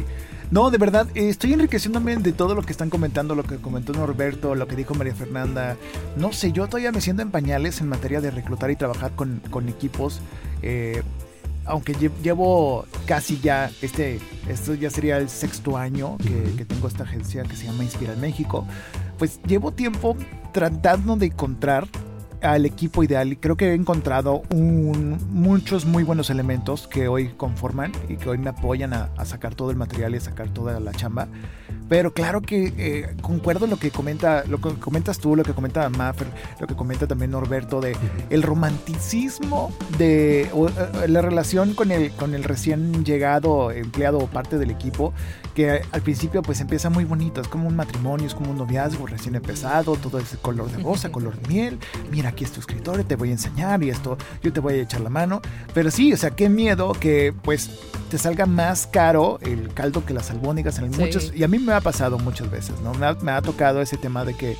No, 0.50 0.70
de 0.70 0.76
verdad, 0.76 1.06
estoy 1.14 1.54
enriqueciéndome 1.54 2.14
de 2.18 2.32
todo 2.32 2.54
lo 2.54 2.60
que 2.60 2.72
están 2.72 2.90
comentando, 2.90 3.34
lo 3.34 3.42
que 3.42 3.56
comentó 3.56 3.94
Norberto, 3.94 4.54
lo 4.54 4.68
que 4.68 4.76
dijo 4.76 4.94
María 4.94 5.14
Fernanda. 5.14 5.78
No 6.18 6.34
sé, 6.34 6.52
yo 6.52 6.66
todavía 6.66 6.92
me 6.92 7.00
siento 7.00 7.22
en 7.22 7.30
pañales 7.30 7.80
en 7.80 7.88
materia 7.88 8.20
de 8.20 8.30
reclutar 8.30 8.70
y 8.70 8.76
trabajar 8.76 9.12
con, 9.12 9.40
con 9.48 9.70
equipos. 9.70 10.20
Eh, 10.60 11.02
aunque 11.64 11.94
llevo 12.22 12.86
casi 13.06 13.40
ya, 13.40 13.70
este, 13.80 14.20
esto 14.48 14.74
ya 14.74 14.90
sería 14.90 15.18
el 15.18 15.28
sexto 15.28 15.76
año 15.76 16.16
que, 16.18 16.64
tengo 16.64 16.88
esta 16.88 17.04
agencia 17.04 17.42
que 17.44 17.56
se 17.56 17.66
llama 17.66 17.84
Inspira 17.84 18.12
en 18.12 18.20
México, 18.20 18.66
pues 19.18 19.40
llevo 19.46 19.72
tiempo 19.72 20.16
tratando 20.52 21.16
de 21.16 21.26
encontrar 21.26 21.86
al 22.42 22.66
equipo 22.66 23.02
ideal. 23.02 23.32
Y 23.32 23.36
creo 23.36 23.56
que 23.56 23.70
he 23.70 23.74
encontrado 23.74 24.42
muchos 24.50 25.84
muy 25.84 26.02
buenos 26.04 26.30
elementos 26.30 26.86
que 26.88 27.08
hoy 27.08 27.28
conforman 27.36 27.92
y 28.08 28.16
que 28.16 28.28
hoy 28.28 28.38
me 28.38 28.50
apoyan 28.50 28.92
a, 28.92 29.10
a 29.16 29.24
sacar 29.24 29.54
todo 29.54 29.70
el 29.70 29.76
material 29.76 30.14
y 30.14 30.18
a 30.18 30.20
sacar 30.20 30.48
toda 30.48 30.78
la 30.80 30.92
chamba. 30.92 31.28
Pero 31.88 32.14
claro 32.14 32.40
que 32.40 32.72
eh, 32.78 33.16
concuerdo 33.20 33.66
lo 33.66 33.76
que 33.76 33.90
comenta, 33.90 34.44
lo 34.46 34.62
que 34.62 34.70
comentas 34.76 35.18
tú, 35.18 35.36
lo 35.36 35.42
que 35.42 35.52
comenta 35.52 35.88
Maffer, 35.90 36.26
lo 36.58 36.66
que 36.66 36.74
comenta 36.74 37.06
también 37.06 37.32
Norberto 37.32 37.82
de 37.82 37.94
el 38.30 38.42
romanticismo 38.42 39.70
de 39.98 40.42
eh, 40.44 41.08
la 41.08 41.20
relación 41.20 41.74
con 41.74 41.90
el, 41.90 42.10
con 42.12 42.34
el 42.34 42.44
recién 42.44 43.04
llegado 43.04 43.70
empleado 43.70 44.18
o 44.18 44.26
parte 44.26 44.56
del 44.56 44.70
equipo, 44.70 45.12
que 45.54 45.82
al 45.92 46.00
principio 46.00 46.40
pues 46.40 46.60
empieza 46.60 46.88
muy 46.88 47.04
bonito, 47.04 47.42
es 47.42 47.48
como 47.48 47.68
un 47.68 47.76
matrimonio, 47.76 48.26
es 48.26 48.34
como 48.34 48.52
un 48.52 48.56
noviazgo 48.56 49.06
recién 49.06 49.34
empezado, 49.34 49.96
todo 49.96 50.18
ese 50.18 50.38
color 50.38 50.70
de 50.70 50.82
rosa, 50.82 51.12
color 51.12 51.38
de 51.40 51.48
miel, 51.48 51.78
mira 52.10 52.31
aquí 52.32 52.44
es 52.44 52.52
tu 52.52 52.60
escritorio, 52.60 53.04
te 53.04 53.16
voy 53.16 53.28
a 53.28 53.32
enseñar 53.32 53.82
y 53.82 53.90
esto, 53.90 54.18
yo 54.42 54.52
te 54.52 54.60
voy 54.60 54.74
a 54.74 54.82
echar 54.82 55.00
la 55.00 55.10
mano, 55.10 55.40
pero 55.74 55.90
sí, 55.90 56.12
o 56.12 56.16
sea, 56.16 56.30
qué 56.30 56.48
miedo 56.48 56.92
que 56.92 57.32
pues 57.42 57.70
te 58.10 58.18
salga 58.18 58.46
más 58.46 58.86
caro 58.86 59.38
el 59.42 59.72
caldo 59.72 60.04
que 60.04 60.12
las 60.12 60.30
albóndigas 60.30 60.78
en 60.78 60.90
muchos, 60.90 61.32
y 61.34 61.44
a 61.44 61.48
mí 61.48 61.58
me 61.58 61.72
ha 61.72 61.80
pasado 61.80 62.18
muchas 62.18 62.50
veces, 62.50 62.74
¿no? 62.80 62.92
Me 62.94 63.32
ha, 63.32 63.42
tocado 63.42 63.80
ese 63.80 63.96
tema 63.96 64.24
de 64.24 64.34
que 64.34 64.56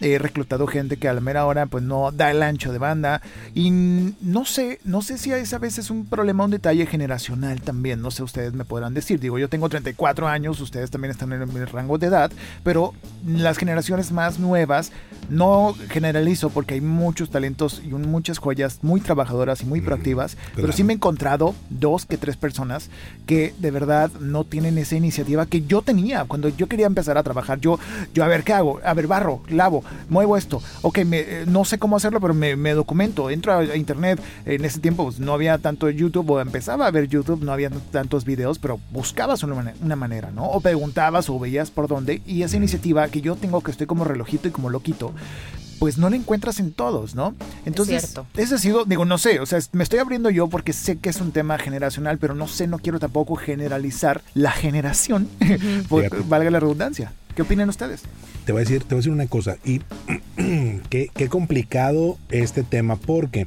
he 0.00 0.18
reclutado 0.18 0.66
gente 0.66 0.96
que 0.96 1.08
a 1.08 1.14
la 1.14 1.20
mera 1.20 1.46
hora 1.46 1.66
pues 1.66 1.82
no 1.82 2.12
da 2.12 2.30
el 2.30 2.42
ancho 2.42 2.72
de 2.72 2.78
banda. 2.78 3.22
Y 3.54 3.70
no 3.70 4.44
sé, 4.44 4.80
no 4.84 5.02
sé 5.02 5.18
si 5.18 5.32
es 5.32 5.52
a 5.54 5.58
veces 5.58 5.90
un 5.90 6.06
problema, 6.06 6.44
un 6.44 6.50
detalle 6.50 6.86
generacional 6.86 7.60
también, 7.60 8.02
no 8.02 8.10
sé, 8.10 8.22
ustedes 8.22 8.52
me 8.52 8.64
podrán 8.64 8.94
decir, 8.94 9.20
digo, 9.20 9.38
yo 9.38 9.48
tengo 9.48 9.68
34 9.68 10.28
años, 10.28 10.60
ustedes 10.60 10.90
también 10.90 11.10
están 11.10 11.32
en 11.32 11.52
mi 11.52 11.64
rango 11.64 11.98
de 11.98 12.08
edad, 12.08 12.30
pero 12.62 12.94
las 13.26 13.58
generaciones 13.58 14.12
más 14.12 14.38
nuevas, 14.38 14.92
no 15.28 15.74
generalizo 15.88 16.50
porque 16.50 16.74
hay 16.74 16.80
muchos 16.80 17.30
talentos 17.30 17.82
y 17.84 17.88
muchas 17.88 18.38
joyas 18.38 18.78
muy 18.82 19.00
trabajadoras 19.00 19.62
y 19.62 19.66
muy 19.66 19.80
proactivas, 19.80 20.36
pero 20.54 20.72
sí 20.72 20.84
me 20.84 20.92
he 20.92 20.96
encontrado 20.96 21.54
dos 21.70 22.06
que 22.06 22.16
tres 22.16 22.36
personas 22.36 22.90
que 23.26 23.54
de 23.58 23.70
verdad 23.70 24.10
no 24.20 24.44
tienen 24.44 24.78
esa 24.78 24.96
iniciativa 24.96 25.46
que 25.46 25.62
yo 25.62 25.82
tenía 25.82 26.24
cuando 26.24 26.48
yo 26.48 26.68
quería 26.68 26.86
empezar 26.86 27.18
a 27.18 27.22
trabajar, 27.22 27.60
yo, 27.60 27.78
yo 28.14 28.24
a 28.24 28.28
ver, 28.28 28.44
¿qué 28.44 28.52
hago? 28.52 28.80
A 28.84 28.94
ver, 28.94 29.06
barro, 29.06 29.42
lavo, 29.48 29.82
muevo 30.08 30.36
esto. 30.36 30.62
Ok, 30.82 30.98
me, 31.04 31.20
eh, 31.20 31.44
no 31.46 31.64
sé 31.64 31.78
cómo 31.78 31.96
hacerlo, 31.96 32.20
pero 32.20 32.34
me, 32.34 32.56
me 32.56 32.74
documento. 32.74 33.30
Entro 33.30 33.52
a, 33.52 33.58
a 33.58 33.76
internet. 33.76 34.20
En 34.44 34.64
ese 34.64 34.80
tiempo 34.80 35.04
pues, 35.04 35.18
no 35.20 35.32
había 35.32 35.58
tanto 35.58 35.88
YouTube, 35.90 36.30
o 36.30 36.40
empezaba 36.40 36.86
a 36.86 36.90
ver 36.90 37.08
YouTube, 37.08 37.42
no 37.42 37.52
había 37.52 37.70
tantos 37.70 38.24
videos, 38.24 38.58
pero 38.58 38.78
buscabas 38.92 39.42
una, 39.42 39.74
una 39.82 39.96
manera, 39.96 40.30
¿no? 40.30 40.44
O 40.46 40.60
preguntabas 40.60 41.28
o 41.30 41.38
veías 41.38 41.70
por 41.70 41.88
dónde. 41.88 42.22
Y 42.26 42.42
esa 42.42 42.56
iniciativa 42.56 43.06
que 43.08 43.20
yo 43.20 43.36
tengo, 43.36 43.60
que 43.60 43.70
estoy 43.70 43.86
como 43.86 44.04
relojito 44.04 44.48
y 44.48 44.50
como 44.50 44.70
loquito, 44.70 45.12
pues 45.78 45.98
no 45.98 46.08
la 46.08 46.16
encuentras 46.16 46.58
en 46.58 46.72
todos, 46.72 47.14
¿no? 47.14 47.34
Entonces, 47.66 48.02
cierto. 48.02 48.26
ese 48.36 48.54
ha 48.54 48.58
sido, 48.58 48.86
digo, 48.86 49.04
no 49.04 49.18
sé, 49.18 49.40
o 49.40 49.46
sea, 49.46 49.58
me 49.72 49.82
estoy 49.84 49.98
abriendo 49.98 50.30
yo 50.30 50.48
porque 50.48 50.72
sé 50.72 50.96
que 50.96 51.10
es 51.10 51.20
un 51.20 51.32
tema 51.32 51.58
generacional, 51.58 52.16
pero 52.16 52.34
no 52.34 52.48
sé, 52.48 52.66
no 52.66 52.78
quiero 52.78 52.98
tampoco 52.98 53.36
generalizar 53.36 54.22
la 54.32 54.52
generación, 54.52 55.28
por- 55.90 56.26
valga 56.28 56.50
la 56.50 56.60
redundancia. 56.60 57.12
¿Qué 57.34 57.42
opinan 57.42 57.68
ustedes? 57.68 58.00
Te 58.46 58.52
voy 58.52 58.60
a 58.60 58.64
decir, 58.64 58.78
te 58.84 58.94
voy 58.94 58.96
a 58.96 59.00
decir 59.00 59.12
una 59.12 59.26
cosa. 59.26 59.56
Y 59.64 59.80
qué, 60.88 61.10
qué 61.14 61.28
complicado 61.28 62.16
este 62.30 62.62
tema 62.62 62.96
porque 62.96 63.46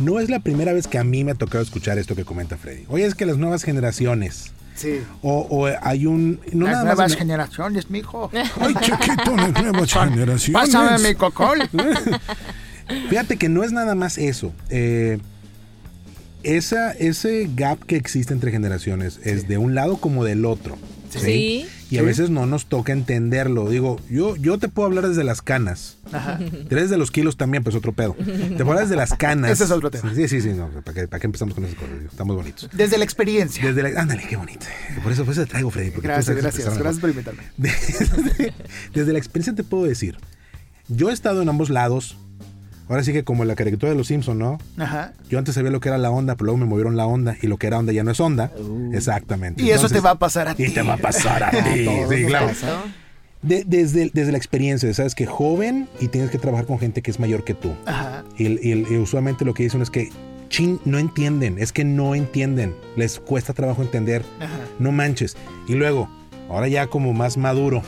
no 0.00 0.18
es 0.18 0.30
la 0.30 0.40
primera 0.40 0.72
vez 0.72 0.86
que 0.88 0.98
a 0.98 1.04
mí 1.04 1.22
me 1.24 1.32
ha 1.32 1.34
tocado 1.34 1.62
escuchar 1.62 1.98
esto 1.98 2.16
que 2.16 2.24
comenta 2.24 2.56
Freddy. 2.56 2.84
Oye, 2.88 3.04
es 3.04 3.14
que 3.14 3.26
las 3.26 3.36
nuevas 3.36 3.62
generaciones. 3.62 4.52
Sí. 4.74 5.00
O, 5.20 5.46
o 5.50 5.66
hay 5.82 6.06
un. 6.06 6.40
No 6.52 6.64
Las 6.64 6.72
nada 6.72 6.84
nuevas 6.86 7.10
más. 7.10 7.16
generaciones, 7.18 7.90
mijo. 7.90 8.30
Ay, 8.60 8.74
chiquito, 8.80 9.36
las 9.36 9.52
nuevas 9.62 9.92
generaciones. 9.92 10.52
Pásame 10.52 11.06
mi 11.08 11.14
cocol. 11.14 11.58
Fíjate 13.10 13.36
que 13.36 13.48
no 13.50 13.62
es 13.62 13.72
nada 13.72 13.94
más 13.94 14.16
eso. 14.16 14.52
Eh, 14.70 15.18
esa, 16.42 16.92
ese 16.92 17.48
gap 17.54 17.84
que 17.84 17.96
existe 17.96 18.32
entre 18.32 18.50
generaciones 18.50 19.20
es 19.22 19.46
de 19.48 19.58
un 19.58 19.74
lado 19.74 19.98
como 19.98 20.24
del 20.24 20.46
otro. 20.46 20.78
Sí. 21.10 21.66
Y 21.90 21.98
a 21.98 22.02
veces 22.02 22.30
no 22.30 22.46
nos 22.46 22.66
toca 22.66 22.92
entenderlo. 22.92 23.68
Digo, 23.68 24.00
yo, 24.08 24.36
yo 24.36 24.58
te 24.58 24.68
puedo 24.68 24.86
hablar 24.86 25.08
desde 25.08 25.24
las 25.24 25.42
canas. 25.42 25.98
Ajá. 26.12 26.38
Desde 26.68 26.96
los 26.96 27.10
kilos 27.10 27.36
también, 27.36 27.64
pues 27.64 27.74
otro 27.74 27.92
pedo. 27.92 28.14
Te 28.14 28.24
puedo 28.24 28.70
hablar 28.70 28.84
desde 28.84 28.96
las 28.96 29.14
canas. 29.14 29.50
Ese 29.50 29.64
es 29.64 29.70
otro 29.70 29.90
tema. 29.90 30.14
Sí, 30.14 30.28
sí, 30.28 30.40
sí. 30.40 30.50
No, 30.50 30.68
¿para, 30.68 30.94
qué, 30.94 31.08
¿Para 31.08 31.20
qué 31.20 31.26
empezamos 31.26 31.54
con 31.54 31.64
esas 31.64 31.76
cosas? 31.76 31.96
Estamos 32.08 32.36
bonitos. 32.36 32.70
Desde 32.72 32.96
la 32.96 33.04
experiencia. 33.04 33.64
Desde 33.64 33.82
la, 33.82 34.00
ándale, 34.00 34.24
qué 34.28 34.36
bonito. 34.36 34.66
Por 35.02 35.12
eso, 35.12 35.24
por 35.24 35.32
eso 35.32 35.42
te 35.42 35.48
traigo, 35.48 35.70
Freddy. 35.70 35.90
Gracias, 36.00 36.36
gracias. 36.36 36.78
Gracias 36.78 37.00
por 37.00 37.10
invitarme. 37.10 37.42
Desde, 37.56 38.54
desde 38.94 39.12
la 39.12 39.18
experiencia 39.18 39.54
te 39.54 39.64
puedo 39.64 39.84
decir. 39.84 40.16
Yo 40.88 41.10
he 41.10 41.12
estado 41.12 41.42
en 41.42 41.48
ambos 41.48 41.70
lados. 41.70 42.16
Ahora 42.90 43.02
sí 43.04 43.12
que 43.12 43.22
como 43.24 43.44
la 43.46 43.54
caricatura 43.54 43.90
de 43.92 43.96
los 43.96 44.08
Simpson, 44.08 44.38
¿no? 44.38 44.58
Ajá. 44.76 45.12
Yo 45.30 45.38
antes 45.38 45.54
sabía 45.54 45.70
lo 45.70 45.78
que 45.80 45.88
era 45.88 45.96
la 45.96 46.10
onda, 46.10 46.34
pero 46.34 46.46
luego 46.46 46.58
me 46.58 46.66
movieron 46.66 46.96
la 46.96 47.06
onda 47.06 47.36
y 47.40 47.46
lo 47.46 47.56
que 47.56 47.68
era 47.68 47.78
onda 47.78 47.92
ya 47.92 48.02
no 48.04 48.10
es 48.10 48.18
onda. 48.20 48.50
Uh. 48.58 48.92
Exactamente. 48.92 49.62
Y 49.62 49.70
eso 49.70 49.88
te 49.88 50.00
va 50.00 50.10
a 50.10 50.18
pasar 50.18 50.48
a 50.48 50.54
ti. 50.56 50.64
Y 50.64 50.70
te 50.70 50.82
va 50.82 50.94
a 50.94 50.98
pasar 50.98 51.42
a 51.44 51.50
ti. 51.72 51.86
sí, 52.10 52.24
claro. 52.26 52.48
De- 53.42 53.64
desde, 53.64 54.10
desde 54.12 54.32
la 54.32 54.38
experiencia, 54.38 54.92
sabes 54.92 55.14
que 55.14 55.24
joven 55.24 55.88
y 56.00 56.08
tienes 56.08 56.30
que 56.30 56.38
trabajar 56.38 56.66
con 56.66 56.78
gente 56.78 57.00
que 57.00 57.10
es 57.10 57.18
mayor 57.20 57.42
que 57.44 57.54
tú. 57.54 57.72
Ajá. 57.86 58.24
Y, 58.36 58.48
y- 58.48 58.84
y 58.90 58.96
usualmente 58.98 59.44
lo 59.46 59.54
que 59.54 59.62
dicen 59.62 59.80
es 59.80 59.88
que, 59.88 60.10
chin, 60.50 60.78
no 60.84 60.98
entienden, 60.98 61.58
es 61.58 61.72
que 61.72 61.84
no 61.84 62.14
entienden, 62.14 62.74
les 62.96 63.18
cuesta 63.20 63.54
trabajo 63.54 63.82
entender, 63.82 64.24
Ajá. 64.40 64.58
no 64.78 64.90
manches. 64.92 65.36
Y 65.68 65.74
luego, 65.74 66.10
ahora 66.50 66.66
ya 66.68 66.88
como 66.88 67.14
más 67.14 67.36
maduro, 67.38 67.82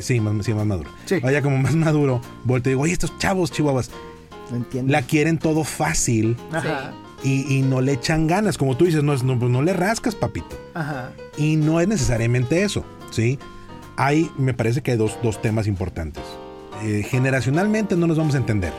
sí, 0.00 0.20
más, 0.20 0.44
sí, 0.44 0.54
más 0.54 0.66
maduro. 0.66 0.90
Sí. 1.06 1.16
Ahora 1.16 1.32
ya 1.32 1.42
como 1.42 1.58
más 1.58 1.74
maduro, 1.74 2.20
vuelto 2.44 2.68
y 2.68 2.72
digo, 2.72 2.82
oye, 2.82 2.92
estos 2.92 3.16
chavos 3.18 3.50
chihuahuas, 3.52 3.90
No 4.50 4.56
entiendo. 4.56 4.92
la 4.92 5.02
quieren 5.02 5.38
todo 5.38 5.64
fácil 5.64 6.36
Ajá. 6.52 6.92
y, 7.22 7.56
y 7.58 7.62
no 7.62 7.80
le 7.80 7.92
echan 7.92 8.26
ganas. 8.26 8.58
Como 8.58 8.76
tú 8.76 8.84
dices, 8.84 9.02
no, 9.02 9.12
es- 9.14 9.22
no, 9.22 9.38
pues 9.38 9.50
no 9.50 9.62
le 9.62 9.72
rascas, 9.72 10.14
papito. 10.14 10.56
Ajá. 10.74 11.10
Y 11.36 11.56
no 11.56 11.80
es 11.80 11.88
necesariamente 11.88 12.62
eso, 12.62 12.84
¿sí? 13.10 13.38
Hay, 13.96 14.30
me 14.38 14.54
parece 14.54 14.82
que 14.82 14.92
hay 14.92 14.96
dos, 14.96 15.16
dos 15.22 15.40
temas 15.40 15.66
importantes. 15.66 16.22
Eh, 16.82 17.04
generacionalmente 17.08 17.96
no 17.96 18.06
nos 18.06 18.18
vamos 18.18 18.34
a 18.34 18.38
entender. 18.38 18.72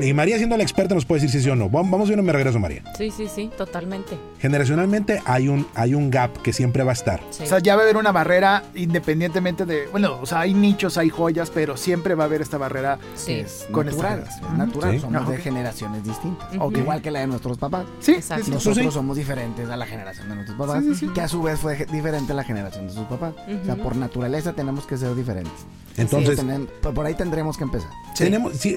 Y 0.00 0.12
María, 0.12 0.36
siendo 0.38 0.56
la 0.56 0.62
experta, 0.62 0.94
nos 0.94 1.04
puede 1.04 1.20
decir 1.22 1.40
si 1.40 1.44
sí 1.44 1.50
o 1.50 1.56
no. 1.56 1.66
Vam- 1.70 1.90
Vamos 1.90 2.08
a 2.08 2.12
ir, 2.12 2.22
me 2.22 2.32
regreso, 2.32 2.58
María. 2.58 2.82
Sí, 2.96 3.10
sí, 3.10 3.28
sí, 3.32 3.50
totalmente. 3.56 4.18
Generacionalmente 4.38 5.20
hay 5.24 5.48
un, 5.48 5.66
hay 5.74 5.94
un 5.94 6.10
gap 6.10 6.36
que 6.42 6.52
siempre 6.52 6.82
va 6.84 6.90
a 6.90 6.94
estar. 6.94 7.20
Sí. 7.30 7.42
O 7.44 7.46
sea, 7.46 7.58
ya 7.58 7.74
va 7.76 7.82
a 7.82 7.84
haber 7.84 7.96
una 7.96 8.12
barrera 8.12 8.64
independientemente 8.74 9.64
de. 9.66 9.86
Bueno, 9.88 10.18
o 10.20 10.26
sea, 10.26 10.40
hay 10.40 10.54
nichos, 10.54 10.96
hay 10.98 11.10
joyas, 11.10 11.50
pero 11.50 11.76
siempre 11.76 12.14
va 12.14 12.24
a 12.24 12.26
haber 12.26 12.40
esta 12.42 12.58
barrera. 12.58 12.98
sí. 13.14 13.32
Es 13.34 13.66
Con 13.70 13.86
natural, 13.86 14.24
esta 14.28 14.52
natural, 14.54 14.92
Sí. 14.94 15.00
somos 15.00 15.22
Ah, 15.26 15.30
de 15.30 15.36
generaciones 15.38 16.04
distintas. 16.04 16.48
Igual 16.54 17.02
que 17.02 17.10
la 17.10 17.20
de 17.20 17.26
nuestros 17.26 17.58
papás. 17.58 17.84
Sí, 18.00 18.12
Exacto. 18.12 18.50
Nosotros 18.50 18.84
sí. 18.86 18.90
somos 18.92 19.16
diferentes 19.16 19.68
a 19.68 19.76
la 19.76 19.86
generación 19.86 20.28
de 20.28 20.34
nuestros 20.36 20.58
papás, 20.58 20.82
Sí, 20.84 20.94
sí, 20.94 21.06
sí. 21.06 21.12
que 21.12 21.20
a 21.20 21.28
su 21.28 21.42
vez 21.42 21.58
fue 21.60 21.76
diferente 21.86 22.32
a 22.32 22.36
la 22.36 22.44
generación 22.44 22.86
de 22.86 22.92
sus 22.94 23.04
papás. 23.06 23.34
O 23.62 23.64
sea, 23.64 23.76
por 23.76 23.96
naturaleza 23.96 24.52
tenemos 24.52 24.86
que 24.86 24.96
ser 24.96 25.14
diferentes. 25.14 25.52
Entonces, 25.96 26.38
Tenen- 26.38 26.66
por 26.66 27.06
ahí 27.06 27.14
tendremos 27.14 27.56
que 27.56 27.64
empezar. 27.64 27.88
tenemos, 28.16 28.52
te- 28.60 28.76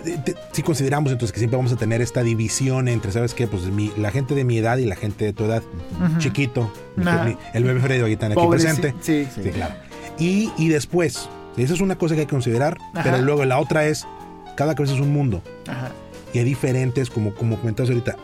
si 0.51 0.63
consideramos 0.63 1.11
entonces 1.11 1.31
que 1.31 1.39
siempre 1.39 1.57
vamos 1.57 1.71
a 1.71 1.75
tener 1.75 2.01
esta 2.01 2.23
división 2.23 2.87
entre, 2.87 3.11
¿sabes 3.11 3.33
qué? 3.33 3.47
Pues 3.47 3.63
mi- 3.65 3.91
la 3.97 4.11
gente 4.11 4.33
de 4.35 4.43
mi 4.43 4.57
edad 4.57 4.77
y 4.77 4.85
la 4.85 4.95
gente 4.95 5.25
de 5.25 5.33
tu 5.33 5.45
edad. 5.45 5.61
Chiquito, 6.17 6.71
mi- 6.95 7.37
el 7.53 7.63
bebé 7.63 7.79
Freddy 7.79 8.01
ahorita 8.01 8.27
aquí 8.27 8.35
presente. 8.49 8.93
Sí, 9.01 9.27
sí. 9.33 9.41
Sí, 9.43 9.49
claro. 9.51 9.75
Y, 10.17 10.51
y 10.57 10.69
después, 10.69 11.29
esa 11.55 11.73
es 11.73 11.81
una 11.81 11.97
cosa 11.97 12.15
que 12.15 12.21
hay 12.21 12.27
que 12.27 12.31
considerar, 12.31 12.77
Ajá. 12.93 13.03
pero 13.03 13.21
luego 13.21 13.45
la 13.45 13.59
otra 13.59 13.85
es, 13.85 14.05
cada 14.55 14.75
cabeza 14.75 14.95
es 14.95 14.99
un 15.01 15.13
mundo. 15.13 15.41
Ajá. 15.67 15.91
Y 16.33 16.39
hay 16.39 16.45
diferentes, 16.45 17.09
como, 17.09 17.33
como 17.33 17.57
comentabas 17.57 17.89
ahorita, 17.89 18.15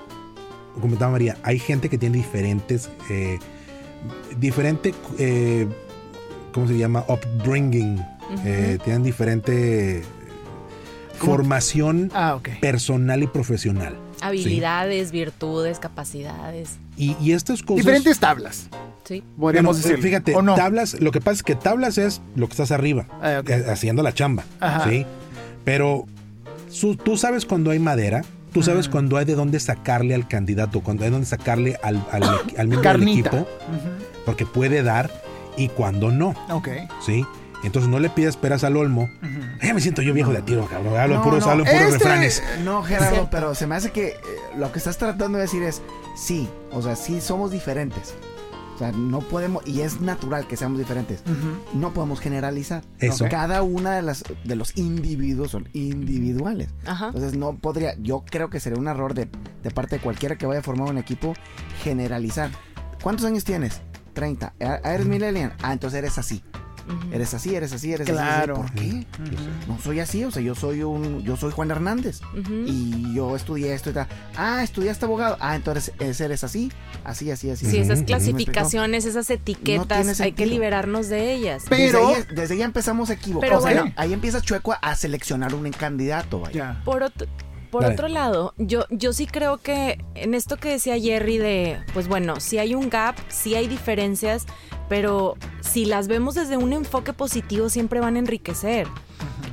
comentaba 0.82 1.12
María, 1.12 1.38
hay 1.44 1.58
gente 1.60 1.90
que 1.90 1.98
tiene 1.98 2.18
diferentes, 2.18 2.90
eh, 3.10 3.40
diferente, 4.38 4.94
eh, 5.18 5.68
¿cómo 6.54 6.68
se 6.68 6.78
llama? 6.78 7.06
Upbringing. 7.08 8.00
Eh, 8.44 8.80
tienen 8.84 9.04
diferente. 9.04 10.04
Formación 11.18 12.12
Ah, 12.14 12.40
personal 12.62 13.24
y 13.24 13.28
profesional. 13.28 13.96
Habilidades, 14.22 15.12
virtudes, 15.12 15.80
capacidades. 15.80 16.78
Y, 16.98 17.16
y 17.22 17.34
estas 17.34 17.62
cosas... 17.62 17.78
Diferentes 17.86 18.20
tablas, 18.20 18.68
Sí. 19.04 19.24
Bueno, 19.38 19.70
eh, 19.72 19.74
decir. 19.76 20.00
fíjate, 20.02 20.34
¿O 20.36 20.42
no? 20.42 20.56
tablas, 20.56 21.00
lo 21.00 21.12
que 21.12 21.22
pasa 21.22 21.34
es 21.36 21.44
que 21.44 21.54
tablas 21.54 22.00
es 22.00 22.22
lo 22.36 22.48
que 22.48 22.54
estás 22.54 22.72
arriba, 22.72 23.06
Ah, 23.22 23.44
eh, 23.46 23.66
haciendo 23.70 24.02
la 24.02 24.14
chamba, 24.16 24.44
Ajá. 24.60 24.90
¿sí? 24.90 25.06
Pero 25.64 26.06
su- 26.72 26.96
tú 26.96 27.16
sabes 27.16 27.46
cuando 27.46 27.70
hay 27.70 27.78
madera, 27.78 28.24
tú 28.52 28.64
sabes 28.64 28.86
Ujú. 28.88 28.94
cuando 28.94 29.18
hay 29.18 29.26
de 29.26 29.36
dónde 29.36 29.60
sacarle 29.60 30.16
al 30.16 30.28
candidato, 30.28 30.82
cuando 30.82 31.04
hay 31.04 31.10
de 31.10 31.14
dónde 31.14 31.28
sacarle 31.28 31.78
al, 31.84 32.04
al, 32.12 32.24
al 32.58 32.68
miembro 32.68 32.92
del 32.94 33.04
equipo, 33.08 33.48
porque 34.26 34.48
puede 34.48 34.82
dar 34.82 35.12
y 35.56 35.68
cuando 35.70 36.10
no. 36.12 36.34
Ok. 36.50 36.70
¿sí? 37.06 37.24
Entonces 37.66 37.90
no 37.90 38.00
le 38.00 38.10
pidas 38.10 38.38
peras 38.38 38.64
al 38.64 38.78
olmo. 38.78 39.10
Ya 39.62 39.74
me 39.74 39.82
siento 39.82 40.02
yo 40.02 40.14
viejo 40.14 40.32
de 40.32 40.42
tiro, 40.42 40.66
cabrón. 40.68 40.98
Hablo 40.98 41.16
No, 41.16 41.24
puros, 41.24 41.46
no, 41.46 41.52
hablo 41.52 41.64
puros 41.66 41.82
este- 41.82 41.92
refranes. 41.98 42.44
No, 42.64 42.84
Gerardo, 42.84 43.28
pero 43.32 43.56
se 43.56 43.68
me 43.68 43.76
hace 43.76 43.92
que 43.92 44.08
eh, 44.10 44.16
lo 44.58 44.72
que 44.72 44.80
estás 44.80 44.98
tratando 44.98 45.38
de 45.38 45.44
decir 45.44 45.64
es 45.64 45.82
sí, 46.16 46.48
o 46.72 46.82
sea, 46.82 46.96
sí 46.96 47.22
somos 47.22 47.52
diferentes. 47.52 48.14
O 48.76 48.78
sea, 48.78 48.92
no 48.92 49.20
podemos, 49.22 49.66
y 49.66 49.82
es 49.82 50.02
natural 50.02 50.48
que 50.48 50.58
seamos 50.58 50.78
diferentes. 50.78 51.24
No 51.74 51.94
podemos 51.94 52.20
generalizar. 52.20 52.84
Eso. 53.00 53.26
Cada 53.30 53.62
una 53.64 53.94
de 53.96 54.02
las 54.02 54.26
de 54.44 54.56
los 54.58 54.76
individuos 54.78 55.52
son 55.52 55.70
individuales. 55.72 56.68
Ajá. 56.86 57.08
Entonces 57.08 57.38
no 57.38 57.56
podría, 57.56 57.96
yo 58.00 58.26
creo 58.30 58.50
que 58.50 58.60
sería 58.60 58.78
un 58.78 58.90
error 58.90 59.14
de, 59.14 59.30
de 59.64 59.72
parte 59.72 59.96
de 59.96 60.02
cualquiera 60.02 60.36
que 60.36 60.46
vaya 60.46 60.60
a 60.60 60.64
formar 60.64 60.90
un 60.90 60.98
equipo 60.98 61.34
generalizar. 61.84 62.50
¿Cuántos 63.02 63.26
años 63.26 63.46
tienes? 63.46 63.80
30. 64.14 64.54
Ah, 64.60 64.80
¿Eres 64.84 65.06
millennial? 65.06 65.54
Ah, 65.62 65.72
entonces 65.72 65.98
eres 66.00 66.18
así. 66.18 66.44
Eres 67.12 67.34
así, 67.34 67.56
eres 67.56 67.74
así, 67.74 67.92
eres 67.94 68.08
así, 68.08 68.14
Claro. 68.14 68.64
así. 68.64 69.02
¿Por 69.16 69.30
qué? 69.30 69.38
No 69.68 69.80
soy 69.80 70.00
así, 70.00 70.24
o 70.24 70.32
sea, 70.32 70.42
yo 70.42 70.54
soy 70.56 70.84
un 70.84 71.24
yo 71.24 71.36
soy 71.38 71.52
Juan 71.52 71.72
Hernández 71.72 72.22
y 72.66 73.14
yo 73.14 73.36
estudié 73.36 73.74
esto 73.74 73.90
y 73.90 73.94
tal. 73.94 74.08
Ah, 74.38 74.62
estudiaste 74.64 75.06
abogado. 75.06 75.38
Ah, 75.40 75.56
entonces 75.56 75.94
eres 76.00 76.44
así, 76.44 76.72
así, 77.04 77.32
así, 77.32 77.50
así. 77.50 77.66
Sí, 77.66 77.78
esas 77.78 78.04
clasificaciones, 78.04 79.06
esas 79.06 79.30
etiquetas, 79.30 80.20
hay 80.22 80.34
que 80.34 80.46
liberarnos 80.46 81.10
de 81.10 81.34
ellas. 81.34 81.64
Pero- 81.70 82.08
desde, 82.10 82.16
ahí, 82.22 82.24
desde 82.36 82.58
ya 82.58 82.66
empezamos 82.66 83.10
equivocados. 83.10 83.50
Pero 83.50 83.60
O 83.60 83.62
sea, 83.68 83.82
bueno. 83.82 83.94
ahí 83.98 84.14
empieza 84.14 84.42
Chueco 84.42 84.74
a, 84.74 84.76
a 84.76 84.96
seleccionar 84.96 85.54
un 85.54 85.70
candidato. 85.72 86.40
vaya. 86.40 86.54
Ya. 86.76 86.82
Por 86.86 87.04
otro, 87.04 87.28
por 87.70 87.84
Dale. 87.84 87.94
otro 87.94 88.08
lado, 88.08 88.54
yo, 88.58 88.86
yo 88.90 89.14
sí 89.14 89.28
creo 89.28 89.58
que 89.58 89.98
en 90.16 90.34
esto 90.34 90.58
que 90.58 90.70
decía 90.70 91.00
Jerry 91.00 91.38
de, 91.38 91.80
pues 91.94 92.08
bueno, 92.08 92.40
sí 92.40 92.58
hay 92.58 92.76
un 92.76 92.90
gap, 92.90 93.16
sí 93.28 93.56
hay 93.56 93.68
diferencias, 93.68 94.46
pero 94.90 95.36
si 95.62 95.86
las 95.86 96.08
vemos 96.08 96.36
desde 96.36 96.58
un 96.58 96.74
enfoque 96.74 97.14
positivo 97.14 97.70
siempre 97.70 98.00
van 98.00 98.16
a 98.16 98.20
enriquecer. 98.20 98.88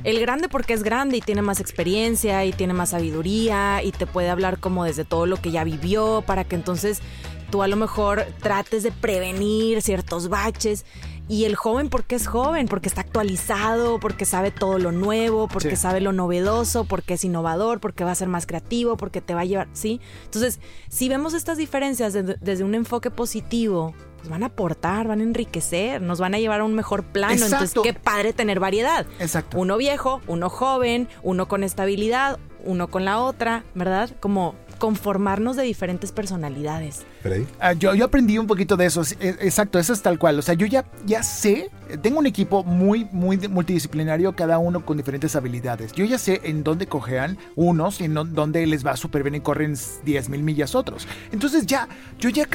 El 0.03 0.19
grande 0.19 0.49
porque 0.49 0.73
es 0.73 0.83
grande 0.83 1.17
y 1.17 1.21
tiene 1.21 1.41
más 1.41 1.59
experiencia 1.59 2.43
y 2.45 2.51
tiene 2.51 2.73
más 2.73 2.89
sabiduría 2.89 3.81
y 3.83 3.91
te 3.91 4.05
puede 4.05 4.29
hablar 4.29 4.59
como 4.59 4.83
desde 4.83 5.05
todo 5.05 5.25
lo 5.25 5.37
que 5.37 5.51
ya 5.51 5.63
vivió 5.63 6.23
para 6.25 6.43
que 6.43 6.55
entonces 6.55 7.01
tú 7.49 7.61
a 7.61 7.67
lo 7.67 7.77
mejor 7.77 8.25
trates 8.41 8.83
de 8.83 8.91
prevenir 8.91 9.81
ciertos 9.81 10.27
baches. 10.27 10.85
Y 11.29 11.45
el 11.45 11.55
joven 11.55 11.89
porque 11.89 12.15
es 12.15 12.27
joven, 12.27 12.67
porque 12.67 12.89
está 12.89 13.01
actualizado, 13.01 13.99
porque 13.99 14.25
sabe 14.25 14.51
todo 14.51 14.77
lo 14.77 14.91
nuevo, 14.91 15.47
porque 15.47 15.71
Sí. 15.71 15.75
sabe 15.77 16.01
lo 16.01 16.11
novedoso, 16.11 16.83
porque 16.83 17.13
es 17.13 17.23
innovador, 17.23 17.79
porque 17.79 18.03
va 18.03 18.11
a 18.11 18.15
ser 18.15 18.27
más 18.27 18.45
creativo, 18.45 18.97
porque 18.97 19.21
te 19.21 19.33
va 19.33 19.41
a 19.41 19.45
llevar, 19.45 19.67
¿sí? 19.73 20.01
Entonces, 20.25 20.59
si 20.89 21.07
vemos 21.07 21.33
estas 21.33 21.57
diferencias 21.57 22.11
desde, 22.13 22.35
desde 22.41 22.63
un 22.63 22.75
enfoque 22.75 23.09
positivo 23.09 23.93
pues 24.17 24.29
van 24.29 24.43
a 24.43 24.45
aportar, 24.45 25.05
van 25.05 25.19
a 25.19 25.23
enriquecer, 25.23 26.01
nos 26.01 26.17
van 26.17 26.33
a 26.33 26.39
llevar 26.39 26.61
a 26.61 26.63
un 26.63 26.73
mejor 26.75 27.03
plano. 27.03 27.33
Exacto. 27.33 27.55
Entonces, 27.65 27.81
qué 27.83 27.93
padre 27.93 28.31
tener 28.31 28.57
variedad. 28.57 29.05
Exacto. 29.19 29.57
Uno 29.59 29.75
viejo, 29.75 30.21
uno 30.27 30.49
joven, 30.49 31.09
uno 31.23 31.49
con 31.49 31.61
estabilidad, 31.61 32.39
uno 32.63 32.87
con 32.87 33.03
la 33.03 33.19
otra, 33.19 33.65
¿verdad? 33.75 34.11
Como 34.21 34.55
conformarnos 34.79 35.57
de 35.57 35.63
diferentes 35.63 36.13
personalidades. 36.13 37.05
Freddy. 37.23 37.45
Ah, 37.59 37.73
yo, 37.73 37.95
yo 37.95 38.05
aprendí 38.05 38.37
un 38.37 38.45
poquito 38.47 38.75
de 38.77 38.85
eso, 38.85 39.01
es- 39.01 39.17
es- 39.19 39.37
exacto, 39.39 39.79
eso 39.79 39.93
es 39.93 40.01
tal 40.01 40.19
cual. 40.19 40.37
O 40.37 40.41
sea, 40.41 40.53
yo 40.55 40.65
ya, 40.67 40.85
ya 41.05 41.23
sé, 41.23 41.69
tengo 42.01 42.19
un 42.19 42.25
equipo 42.25 42.63
muy, 42.63 43.07
muy 43.11 43.37
multidisciplinario, 43.47 44.35
cada 44.35 44.57
uno 44.59 44.85
con 44.85 44.97
diferentes 44.97 45.35
habilidades. 45.35 45.93
Yo 45.93 46.05
ya 46.05 46.17
sé 46.17 46.41
en 46.43 46.63
dónde 46.63 46.87
cojean 46.87 47.37
unos 47.55 48.01
y 48.01 48.05
en 48.05 48.13
dó- 48.15 48.25
dónde 48.25 48.67
les 48.67 48.85
va 48.85 48.97
súper 48.97 49.23
bien 49.23 49.35
y 49.35 49.39
corren 49.39 49.75
10 50.03 50.27
mil 50.29 50.43
millas 50.43 50.75
otros. 50.75 51.07
Entonces 51.31 51.65
ya, 51.65 51.87
yo 52.19 52.29
ya, 52.29 52.45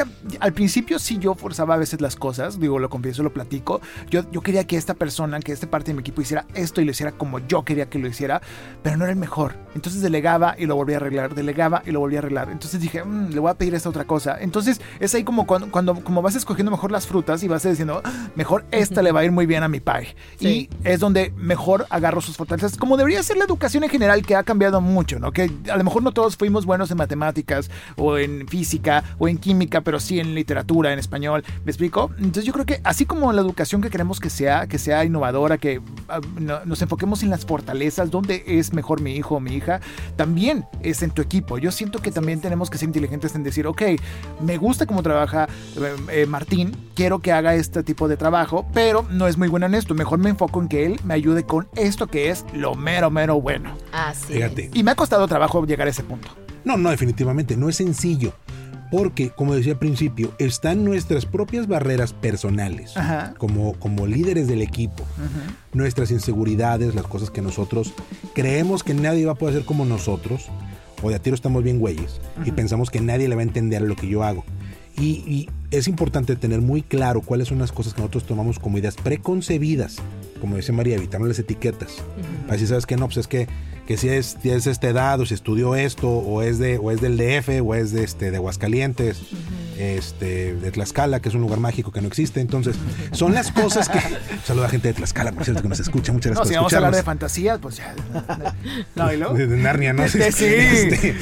al 0.40 0.52
principio 0.52 0.98
sí 0.98 1.18
yo 1.18 1.34
forzaba 1.34 1.74
a 1.74 1.78
veces 1.78 2.00
las 2.02 2.14
cosas, 2.16 2.60
digo, 2.60 2.78
lo 2.78 2.90
confieso, 2.90 3.22
lo 3.22 3.32
platico. 3.32 3.80
Yo, 4.10 4.30
yo 4.30 4.42
quería 4.42 4.66
que 4.66 4.76
esta 4.76 4.92
persona, 4.94 5.40
que 5.40 5.52
esta 5.52 5.70
parte 5.70 5.92
de 5.92 5.94
mi 5.94 6.00
equipo 6.00 6.20
hiciera 6.20 6.44
esto 6.54 6.80
y 6.82 6.84
lo 6.84 6.90
hiciera 6.90 7.12
como 7.12 7.38
yo 7.40 7.64
quería 7.64 7.88
que 7.88 7.98
lo 7.98 8.06
hiciera, 8.08 8.42
pero 8.82 8.96
no 8.98 9.04
era 9.04 9.12
el 9.12 9.18
mejor. 9.18 9.54
Entonces 9.74 10.02
delegaba 10.02 10.56
y 10.58 10.66
lo 10.66 10.76
volvía 10.76 10.96
a 10.96 11.00
arreglar, 11.00 11.34
delegaba 11.34 11.82
y 11.86 11.90
lo 11.90 12.00
volvía 12.00 12.18
a 12.18 12.22
arreglar. 12.22 12.50
Entonces 12.50 12.80
dije, 12.80 13.02
"Mm, 13.02 13.30
le 13.30 13.40
voy 13.40 13.50
a 13.50 13.54
pedir 13.54 13.74
esta 13.74 13.88
otra 13.88 14.04
cosa. 14.04 14.36
Entonces 14.40 14.57
es 14.66 15.14
ahí 15.14 15.24
como 15.24 15.46
cuando, 15.46 15.70
cuando 15.70 15.94
como 16.02 16.22
vas 16.22 16.34
escogiendo 16.34 16.70
mejor 16.70 16.90
las 16.90 17.06
frutas 17.06 17.42
y 17.42 17.48
vas 17.48 17.62
diciendo, 17.62 18.00
"Ah, 18.04 18.28
mejor 18.34 18.64
esta 18.70 19.02
le 19.02 19.12
va 19.12 19.20
a 19.20 19.24
ir 19.24 19.32
muy 19.32 19.46
bien 19.46 19.62
a 19.62 19.68
mi 19.68 19.80
pie. 19.80 20.16
Sí. 20.38 20.46
Y 20.48 20.88
es 20.88 21.00
donde 21.00 21.32
mejor 21.36 21.86
agarro 21.90 22.20
sus 22.20 22.36
fortalezas. 22.36 22.76
Como 22.76 22.96
debería 22.96 23.22
ser 23.22 23.36
la 23.36 23.44
educación 23.44 23.84
en 23.84 23.90
general, 23.90 24.24
que 24.24 24.34
ha 24.36 24.42
cambiado 24.42 24.80
mucho, 24.80 25.18
¿no? 25.18 25.32
Que 25.32 25.50
a 25.70 25.76
lo 25.76 25.84
mejor 25.84 26.02
no 26.02 26.12
todos 26.12 26.36
fuimos 26.36 26.66
buenos 26.66 26.90
en 26.90 26.96
matemáticas 26.96 27.70
o 27.96 28.16
en 28.18 28.46
física 28.48 29.04
o 29.18 29.28
en 29.28 29.38
química, 29.38 29.82
pero 29.82 30.00
sí 30.00 30.18
en 30.20 30.34
literatura, 30.34 30.92
en 30.92 30.98
español. 30.98 31.44
¿Me 31.64 31.70
explico? 31.70 32.10
Entonces 32.18 32.44
yo 32.44 32.52
creo 32.52 32.66
que 32.66 32.80
así 32.84 33.04
como 33.06 33.32
la 33.32 33.40
educación 33.40 33.80
que 33.82 33.90
queremos 33.90 34.20
que 34.20 34.30
sea, 34.30 34.66
que 34.66 34.78
sea 34.78 35.04
innovadora, 35.04 35.58
que 35.58 35.80
ah, 36.08 36.20
no- 36.40 36.64
nos 36.64 36.80
enfoquemos 36.82 37.22
en 37.22 37.30
las 37.30 37.44
fortalezas, 37.44 38.10
donde 38.10 38.44
es 38.46 38.72
mejor 38.72 39.00
mi 39.00 39.14
hijo 39.16 39.36
o 39.36 39.40
mi 39.40 39.54
hija, 39.54 39.80
también 40.16 40.64
es 40.82 41.02
en 41.02 41.10
tu 41.10 41.22
equipo. 41.22 41.58
Yo 41.58 41.70
siento 41.72 41.98
que 42.00 42.10
también 42.10 42.40
tenemos 42.40 42.70
que 42.70 42.78
ser 42.78 42.88
inteligentes 42.88 43.34
en 43.34 43.42
decir, 43.42 43.66
ok, 43.66 43.82
me 44.48 44.56
gusta 44.56 44.86
cómo 44.86 45.02
trabaja 45.02 45.46
eh, 45.76 45.96
eh, 46.10 46.26
Martín, 46.26 46.74
quiero 46.94 47.18
que 47.18 47.32
haga 47.32 47.54
este 47.54 47.82
tipo 47.82 48.08
de 48.08 48.16
trabajo, 48.16 48.66
pero 48.72 49.06
no 49.10 49.28
es 49.28 49.36
muy 49.36 49.48
bueno 49.48 49.66
en 49.66 49.74
esto. 49.74 49.94
Mejor 49.94 50.18
me 50.18 50.30
enfoco 50.30 50.62
en 50.62 50.68
que 50.68 50.86
él 50.86 50.98
me 51.04 51.12
ayude 51.12 51.42
con 51.44 51.68
esto 51.76 52.06
que 52.06 52.30
es 52.30 52.46
lo 52.54 52.74
mero, 52.74 53.10
mero 53.10 53.38
bueno. 53.42 53.76
Así. 53.92 54.32
Fíjate. 54.32 54.70
Y 54.72 54.82
me 54.82 54.92
ha 54.92 54.94
costado 54.94 55.28
trabajo 55.28 55.66
llegar 55.66 55.86
a 55.86 55.90
ese 55.90 56.02
punto. 56.02 56.30
No, 56.64 56.78
no, 56.78 56.88
definitivamente, 56.88 57.58
no 57.58 57.68
es 57.68 57.76
sencillo. 57.76 58.32
Porque, 58.90 59.28
como 59.28 59.54
decía 59.54 59.74
al 59.74 59.78
principio, 59.78 60.32
están 60.38 60.82
nuestras 60.82 61.26
propias 61.26 61.66
barreras 61.66 62.14
personales, 62.14 62.96
Ajá. 62.96 63.34
como, 63.36 63.74
como 63.74 64.06
líderes 64.06 64.48
del 64.48 64.62
equipo, 64.62 65.04
nuestras 65.74 66.10
inseguridades, 66.10 66.94
las 66.94 67.04
cosas 67.06 67.30
que 67.30 67.42
nosotros 67.42 67.92
creemos 68.34 68.82
que 68.82 68.94
nadie 68.94 69.26
va 69.26 69.32
a 69.32 69.34
poder 69.34 69.56
hacer 69.56 69.66
como 69.66 69.84
nosotros, 69.84 70.48
o 71.02 71.10
de 71.10 71.16
a 71.16 71.18
tiro 71.18 71.34
estamos 71.34 71.62
bien 71.62 71.78
güeyes, 71.78 72.20
y 72.44 72.52
pensamos 72.52 72.90
que 72.90 73.00
nadie 73.00 73.28
le 73.28 73.34
va 73.34 73.42
a 73.42 73.44
entender 73.44 73.82
lo 73.82 73.96
que 73.96 74.08
yo 74.08 74.24
hago. 74.24 74.44
Y, 74.98 75.22
y 75.26 75.48
es 75.70 75.86
importante 75.86 76.34
tener 76.34 76.60
muy 76.60 76.82
claro 76.82 77.20
cuáles 77.20 77.48
son 77.48 77.58
las 77.58 77.70
cosas 77.70 77.94
que 77.94 78.00
nosotros 78.00 78.24
tomamos 78.24 78.58
como 78.58 78.78
ideas 78.78 78.96
preconcebidas, 78.96 79.98
como 80.40 80.56
decía 80.56 80.74
María, 80.74 80.96
evitarnos 80.96 81.28
las 81.28 81.38
etiquetas. 81.38 81.98
Así 82.48 82.66
sabes 82.66 82.86
que 82.86 82.96
no, 82.96 83.06
pues 83.06 83.18
es 83.18 83.28
que, 83.28 83.46
que 83.86 83.96
si 83.96 84.08
es, 84.08 84.36
si 84.42 84.50
es 84.50 84.66
esta 84.66 84.88
edad, 84.88 85.20
o 85.20 85.26
si 85.26 85.34
estudió 85.34 85.74
esto, 85.74 86.08
o 86.08 86.42
es, 86.42 86.58
de, 86.58 86.78
o 86.78 86.90
es 86.90 87.00
del 87.00 87.16
DF, 87.16 87.62
o 87.64 87.74
es 87.74 87.92
de, 87.92 88.04
este, 88.04 88.30
de 88.30 88.38
Aguascalientes, 88.38 89.20
este, 89.78 90.54
de 90.54 90.70
Tlaxcala, 90.70 91.20
que 91.20 91.28
es 91.28 91.34
un 91.34 91.40
lugar 91.40 91.60
mágico 91.60 91.92
que 91.92 92.00
no 92.00 92.08
existe. 92.08 92.40
Entonces, 92.40 92.76
son 93.12 93.32
las 93.34 93.52
cosas 93.52 93.88
que... 93.88 94.00
Saluda 94.44 94.66
a 94.66 94.68
gente 94.70 94.88
de 94.88 94.94
Tlaxcala, 94.94 95.32
por 95.32 95.44
cierto, 95.44 95.62
que 95.62 95.68
nos 95.68 95.80
escucha. 95.80 96.12
Muchas 96.12 96.32
No, 96.32 96.40
gracias 96.40 96.48
si 96.48 96.54
por 96.54 96.60
vamos 96.62 96.72
a 96.72 96.76
hablar 96.76 96.92
de 96.92 96.98
escucharnos. 96.98 97.20
fantasía, 97.20 97.58
pues 97.58 97.76
ya. 97.76 97.94
No, 98.96 99.12
¿y 99.12 99.16
luego? 99.16 99.34
de, 99.34 99.46
de 99.46 99.56
Narnia, 99.56 99.92
¿no? 99.92 100.08
Sí. 100.08 100.18
Este, 100.20 101.16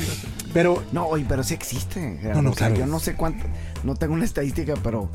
pero 0.53 0.83
No, 0.93 1.07
oye, 1.07 1.27
pero 1.29 1.43
sí 1.43 1.55
existe. 1.55 2.19
No, 2.35 2.41
no, 2.43 2.51
O 2.51 2.55
sea, 2.55 2.69
claro. 2.69 2.81
Yo 2.85 2.87
no 2.87 2.99
sé 2.99 3.15
cuánto, 3.15 3.45
no 3.85 3.95
tengo 3.95 4.15
una 4.15 4.25
estadística, 4.25 4.75
pero 4.83 5.11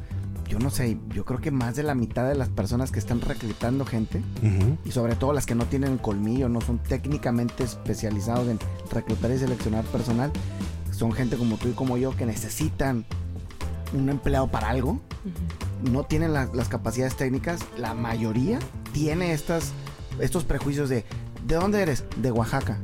yo 0.47 0.59
no 0.59 0.69
sé, 0.69 0.97
yo 1.15 1.23
creo 1.25 1.39
que 1.39 1.49
más 1.49 1.75
de 1.77 1.83
la 1.83 1.95
mitad 1.95 2.27
de 2.27 2.35
las 2.35 2.49
personas 2.49 2.91
que 2.91 2.99
están 2.99 3.21
reclutando 3.21 3.85
gente, 3.85 4.21
y 4.83 4.91
sobre 4.91 5.15
todo 5.15 5.31
las 5.31 5.45
que 5.45 5.55
no 5.55 5.65
tienen 5.65 5.97
colmillo, 5.97 6.49
no 6.49 6.59
son 6.61 6.77
técnicamente 6.79 7.63
especializados 7.63 8.49
en 8.49 8.59
reclutar 8.91 9.31
y 9.31 9.37
seleccionar 9.39 9.85
personal, 9.85 10.29
son 10.91 11.13
gente 11.13 11.37
como 11.37 11.55
tú 11.55 11.69
y 11.69 11.71
como 11.71 11.97
yo 11.97 12.15
que 12.17 12.25
necesitan 12.25 13.05
un 13.93 14.09
empleado 14.09 14.47
para 14.47 14.69
algo, 14.69 15.01
no 15.83 16.03
tienen 16.03 16.33
la- 16.33 16.49
las 16.53 16.67
capacidades 16.69 17.15
técnicas, 17.15 17.59
la 17.77 17.93
mayoría 17.93 18.59
tiene 18.93 19.33
estas, 19.33 19.71
estos 20.19 20.43
prejuicios 20.43 20.89
de, 20.89 21.05
¿de 21.45 21.55
dónde 21.55 21.81
eres? 21.81 22.03
De 22.17 22.31
Oaxaca. 22.31 22.77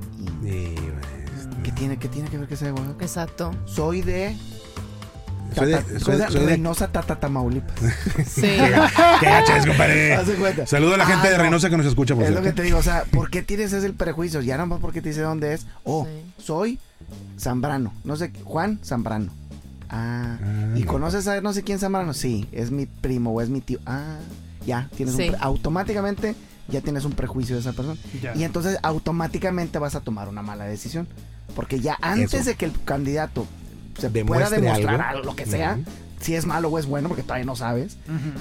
¿Y 0.44 0.48
y, 0.50 0.76
¿Qué 1.64 1.72
tiene, 1.72 1.98
qué 1.98 2.08
tiene 2.08 2.30
que 2.30 2.38
ver 2.38 2.48
que 2.48 2.56
sea 2.56 2.68
de 2.68 2.74
Oaxaca? 2.74 3.04
Exacto. 3.06 3.52
Soy 3.66 4.02
de... 4.02 4.36
Soy 5.56 5.68
de- 5.68 5.74
Tata- 5.78 5.90
soy 5.90 6.00
soy 6.00 6.16
de- 6.18 6.26
de 6.26 6.32
soy 6.32 6.40
de- 6.42 6.46
Reynosa, 6.48 6.88
Tata, 6.92 7.20
Tamaulipas. 7.20 7.76
Sí. 8.28 8.42
¿Qué 8.42 9.26
gachas, 9.26 9.66
compadre? 9.66 10.18
Saludo 10.68 10.94
a 10.96 10.98
la 10.98 11.06
gente 11.06 11.28
Ah, 11.28 11.32
de 11.32 11.38
no. 11.38 11.44
Reynosa 11.44 11.70
que 11.70 11.78
nos 11.78 11.86
escucha, 11.86 12.16
por 12.16 12.26
Es 12.26 12.32
lo 12.32 12.42
que 12.42 12.52
te 12.54 12.64
digo, 12.64 12.78
o 12.78 12.84
sea, 12.84 13.06
¿por 13.12 13.30
qué 13.30 13.42
tienes 13.42 13.74
ese 13.74 13.86
el 13.86 13.94
prejuicio? 13.94 14.42
Ya 14.42 14.56
nada 14.56 14.66
más 14.68 14.80
porque 14.80 15.02
te 15.02 15.10
dice 15.10 15.22
dónde 15.22 15.54
es. 15.54 15.66
Oh, 15.84 16.06
Sí. 16.06 16.44
soy 16.44 16.80
Zambrano. 17.40 17.94
No 18.04 18.16
sé, 18.18 18.32
Juan 18.44 18.80
Zambrano. 18.84 19.32
Ah, 19.90 20.38
Ah, 20.42 20.74
¿y 20.76 20.82
no. 20.84 20.88
conoces 20.92 21.28
a 21.28 21.40
no 21.42 21.54
sé 21.54 21.64
quién 21.64 21.80
Zambrano? 21.80 22.14
Sí, 22.14 22.48
es 22.52 22.72
mi 22.72 22.86
primo 22.86 23.32
o 23.32 23.42
es 23.42 23.50
mi 23.50 23.62
tío. 23.62 23.80
Ah, 23.86 24.18
ya, 24.66 24.90
tienes 24.96 25.16
Sí. 25.16 25.24
un 25.24 25.28
pre- 25.30 25.38
automáticamente 25.42 26.36
ya 26.70 26.82
tienes 26.82 27.06
un 27.06 27.14
prejuicio 27.14 27.56
de 27.56 27.62
esa 27.62 27.72
persona. 27.74 27.98
Ya. 28.22 28.36
Y 28.36 28.44
entonces 28.44 28.78
automáticamente 28.84 29.80
vas 29.80 29.96
a 29.96 30.02
tomar 30.02 30.28
una 30.28 30.42
mala 30.42 30.66
decisión. 30.66 31.08
Porque 31.56 31.80
ya 31.80 31.98
antes 32.02 32.34
Eso. 32.34 32.44
de 32.50 32.56
que 32.56 32.66
el 32.66 32.74
candidato 32.84 33.48
se 33.98 34.10
pueda 34.10 34.50
demostrar 34.50 34.96
algo. 35.02 35.04
algo, 35.20 35.24
lo 35.32 35.36
que 35.36 35.46
sea. 35.46 35.80
Si 36.20 36.34
es 36.34 36.46
malo 36.46 36.70
o 36.70 36.80
es 36.80 36.86
bueno, 36.86 37.08
porque 37.08 37.24
todavía 37.24 37.46
no 37.46 37.56
sabes, 37.56 37.98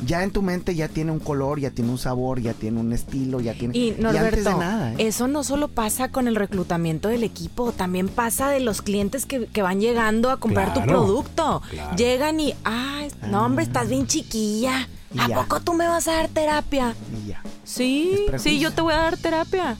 ya 0.06 0.22
en 0.22 0.30
tu 0.30 0.42
mente 0.42 0.74
ya 0.74 0.88
tiene 0.88 1.12
un 1.12 1.18
color, 1.18 1.60
ya 1.60 1.70
tiene 1.70 1.90
un 1.90 1.98
sabor, 1.98 2.40
ya 2.40 2.54
tiene 2.54 2.80
un 2.80 2.92
estilo, 2.92 3.40
ya 3.40 3.54
tiene... 3.54 3.76
Y 3.76 3.90
antes 3.90 4.02
Norberto, 4.02 4.50
de 4.50 4.56
nada, 4.56 4.92
¿eh? 4.92 4.96
eso 4.98 5.28
no 5.28 5.44
solo 5.44 5.68
pasa 5.68 6.10
con 6.10 6.26
el 6.28 6.36
reclutamiento 6.36 7.08
del 7.08 7.22
equipo, 7.22 7.72
también 7.72 8.08
pasa 8.08 8.48
de 8.48 8.60
los 8.60 8.82
clientes 8.82 9.26
que, 9.26 9.46
que 9.46 9.62
van 9.62 9.80
llegando 9.80 10.30
a 10.30 10.38
comprar 10.38 10.72
tu 10.74 10.82
producto. 10.82 11.62
claro. 11.70 11.96
Llegan 11.96 12.40
y, 12.40 12.54
ay, 12.64 13.08
no 13.30 13.44
hombre, 13.44 13.64
estás 13.64 13.88
bien 13.88 14.06
chiquilla. 14.06 14.88
Y 15.14 15.20
¿A 15.20 15.28
ya. 15.28 15.36
poco 15.36 15.60
tú 15.60 15.72
me 15.72 15.86
vas 15.86 16.08
a 16.08 16.12
dar 16.12 16.28
terapia? 16.28 16.94
Y 17.24 17.28
ya. 17.28 17.42
Sí, 17.64 18.26
sí, 18.38 18.58
yo 18.58 18.72
te 18.72 18.82
voy 18.82 18.92
a 18.92 18.96
dar 18.96 19.16
terapia. 19.16 19.76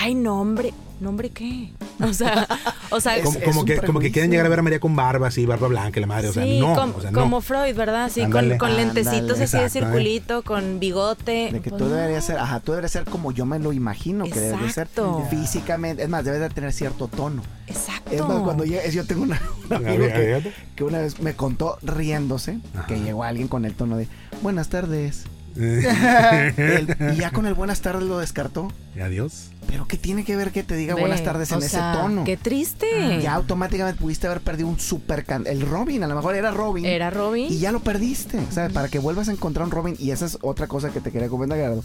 Ay, 0.00 0.14
no 0.14 0.40
hombre, 0.40 0.72
no 1.04 1.10
hombre, 1.10 1.30
¿qué? 1.30 1.70
O 2.02 2.12
sea, 2.12 2.48
o 2.90 3.00
sea, 3.00 3.22
Como, 3.22 3.38
Es- 3.38 3.44
como 3.44 3.64
que, 3.64 3.76
como 3.76 4.00
que 4.00 4.10
quieren 4.10 4.30
llegar 4.30 4.46
a 4.46 4.48
ver 4.48 4.58
a 4.58 4.62
María 4.62 4.80
con 4.80 4.96
barba, 4.96 5.28
así, 5.28 5.46
barba 5.46 5.68
blanca, 5.68 6.00
la 6.00 6.06
madre. 6.08 6.28
O 6.28 6.32
sea, 6.32 6.42
sí, 6.44 6.58
no. 6.58 6.74
com- 6.74 6.92
o 6.96 7.00
sea, 7.00 7.10
no. 7.12 7.20
como 7.20 7.40
Freud, 7.40 7.76
¿verdad? 7.76 8.10
Sí, 8.12 8.22
con, 8.22 8.36
Ándale. 8.38 8.58
con 8.58 8.74
lentecitos 8.76 9.14
Ándale. 9.14 9.44
así 9.44 9.56
de 9.58 9.64
Exacto, 9.64 9.86
circulito, 9.86 10.42
con 10.42 10.80
bigote. 10.80 11.50
De 11.52 11.60
que 11.60 11.70
Pues 11.70 11.80
tú 11.82 11.88
deberías 11.88 12.24
ser, 12.24 12.38
ajá, 12.38 12.60
tú 12.60 12.72
deberías 12.72 12.90
ser 12.92 13.04
como 13.04 13.30
yo 13.30 13.46
me 13.46 13.58
lo 13.60 13.72
imagino 13.72 14.24
que 14.24 14.40
debes 14.40 14.60
de 14.60 14.70
ser 14.72 14.84
Exacto. 14.88 15.24
físicamente. 15.30 16.02
Es 16.02 16.08
más, 16.08 16.24
debes 16.24 16.40
de 16.40 16.50
tener 16.50 16.72
cierto 16.72 17.06
tono. 17.08 17.42
Exacto. 17.66 18.10
Es 18.10 18.20
más, 18.26 18.42
cuando 18.42 18.64
llegues, 18.64 18.92
yo 18.94 19.06
tengo 19.06 19.22
una, 19.22 19.40
un 19.70 19.72
A 19.72 19.76
amigo 19.76 20.06
que, 20.06 20.52
que 20.74 20.84
una 20.84 20.98
vez 20.98 21.20
me 21.20 21.34
contó 21.34 21.78
riéndose 21.82 22.58
Ajá. 22.74 22.86
que 22.86 22.98
llegó 23.00 23.24
alguien 23.24 23.48
con 23.48 23.64
el 23.64 23.74
tono 23.74 23.96
de 23.96 24.08
buenas 24.42 24.68
tardes. 24.68 25.24
Y 27.14 27.16
ya 27.16 27.30
con 27.30 27.46
el 27.46 27.54
buenas 27.54 27.80
tardes 27.80 28.02
lo 28.08 28.18
descartó. 28.18 28.72
Adiós. 29.00 29.50
Pero 29.66 29.86
¿qué 29.88 29.96
tiene 29.96 30.24
que 30.24 30.36
ver 30.36 30.52
que 30.52 30.62
te 30.62 30.76
diga 30.76 30.94
Ve, 30.94 31.00
buenas 31.00 31.24
tardes 31.24 31.50
en 31.50 31.56
o 31.56 31.60
ese 31.60 31.70
sea, 31.70 31.92
tono? 32.00 32.24
Qué 32.24 32.36
triste. 32.36 33.20
Ya 33.22 33.34
automáticamente 33.34 34.00
pudiste 34.00 34.26
haber 34.26 34.40
perdido 34.40 34.68
un 34.68 34.78
super 34.78 35.24
can- 35.24 35.46
El 35.46 35.62
Robin, 35.62 36.02
a 36.04 36.06
lo 36.06 36.14
mejor 36.14 36.34
era 36.34 36.50
Robin. 36.50 36.84
Era 36.84 37.10
Robin. 37.10 37.46
Y 37.50 37.58
ya 37.58 37.72
lo 37.72 37.80
perdiste. 37.80 38.38
O 38.38 38.52
sea, 38.52 38.68
para 38.68 38.88
que 38.88 38.98
vuelvas 38.98 39.28
a 39.28 39.32
encontrar 39.32 39.64
un 39.66 39.70
Robin. 39.72 39.96
Y 39.98 40.10
esa 40.10 40.26
es 40.26 40.38
otra 40.42 40.66
cosa 40.66 40.90
que 40.90 41.00
te 41.00 41.10
quería 41.10 41.28
comentar, 41.28 41.58
Gerardo. 41.58 41.82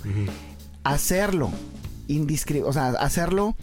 Hacerlo 0.84 1.52
indiscri 2.08 2.62
o 2.62 2.74
sea, 2.74 2.90
hacerlo 2.90 3.56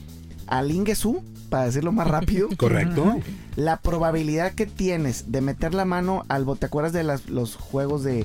al 0.46 0.70
Ingesu, 0.70 1.22
para 1.50 1.64
decirlo 1.66 1.92
más 1.92 2.06
rápido. 2.08 2.48
Correcto. 2.56 3.16
la 3.56 3.78
probabilidad 3.78 4.52
que 4.52 4.66
tienes 4.66 5.30
de 5.32 5.40
meter 5.40 5.74
la 5.74 5.84
mano 5.84 6.24
al 6.28 6.44
bote. 6.44 6.60
¿Te 6.60 6.66
acuerdas 6.66 6.92
de 6.92 7.02
las- 7.04 7.28
los 7.28 7.56
juegos 7.56 8.02
de. 8.04 8.24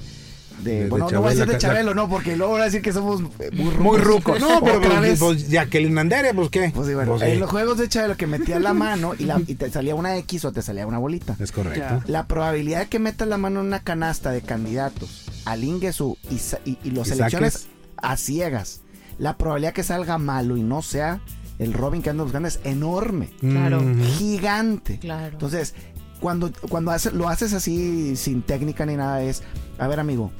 De- 0.64 0.72
De- 0.72 0.84
de 0.84 0.90
bueno, 0.90 1.10
no 1.12 1.22
voy 1.22 1.28
a 1.28 1.36
decir 1.36 1.48
de 1.52 1.58
Chabelo, 1.58 1.94
no, 1.94 2.08
porque 2.10 2.36
luego 2.38 2.54
van 2.54 2.62
a 2.62 2.66
decir 2.66 2.82
que 2.82 2.94
somos 2.94 3.22
muy 3.22 3.30
rucos. 3.72 3.80
Muy 3.80 3.98
ruco. 3.98 4.36
No, 4.40 4.62
pero 4.62 4.78
Otra 4.78 4.90
pues, 5.00 5.02
vez. 5.02 5.20
pues, 5.20 5.50
Jacqueline 5.50 5.98
Andere, 5.98 6.34
pues 6.34 6.50
qué. 6.50 6.72
Pues 6.74 6.88
sí, 6.88 6.94
bueno, 6.94 7.12
Pues, 7.12 7.24
en 7.24 7.40
los 7.40 7.50
juegos 7.50 7.78
de 7.78 7.88
Chabelo 7.90 8.16
que 8.18 8.28
metías 8.28 8.62
la 8.62 8.74
mano 8.74 9.14
y, 9.18 9.24
la- 9.26 9.42
y 9.46 9.56
te 9.56 9.70
salía 9.72 9.96
una 9.96 10.16
X 10.18 10.46
o 10.46 10.52
te 10.52 10.62
salía 10.62 10.86
una 10.88 10.98
bolita. 10.98 11.36
Es 11.40 11.52
correcto. 11.52 11.80
Ya. 11.80 12.04
La 12.08 12.28
probabilidad 12.28 12.80
de 12.82 12.88
que 12.88 13.00
metas 13.00 13.28
la 13.28 13.38
mano 13.38 13.60
en 13.62 13.68
una 13.68 13.80
canasta 13.82 14.32
de 14.32 14.42
candidatos 14.42 15.26
al 15.46 15.64
Ingesu 15.64 16.18
y, 16.30 16.36
y, 16.70 16.78
y 16.84 16.92
los 16.92 17.08
Y 17.08 17.12
selecciones 17.12 17.54
saques. 17.54 17.68
a 17.98 18.18
ciegas, 18.18 18.82
la 19.18 19.38
probabilidad 19.38 19.74
que 19.74 19.84
salga 19.84 20.18
malo 20.18 20.58
y 20.58 20.64
no 20.64 20.82
sea 20.82 21.20
el 21.60 21.74
Robin 21.74 22.02
que 22.02 22.10
anda 22.10 22.24
buscando 22.24 22.48
es 22.48 22.60
enorme, 22.64 23.30
Claro. 23.40 23.84
Gigante. 24.18 24.98
Claro. 25.00 25.34
Entonces, 25.34 25.74
cuando, 26.20 26.52
cuando 26.70 26.92
hace- 26.92 27.12
lo 27.12 27.30
haces 27.30 27.54
así 27.54 28.16
sin 28.16 28.42
técnica 28.42 28.86
ni 28.86 28.96
nada 28.96 29.22
es, 29.24 29.44
a 29.78 29.88
ver 29.88 30.00
amigo, 30.00 30.32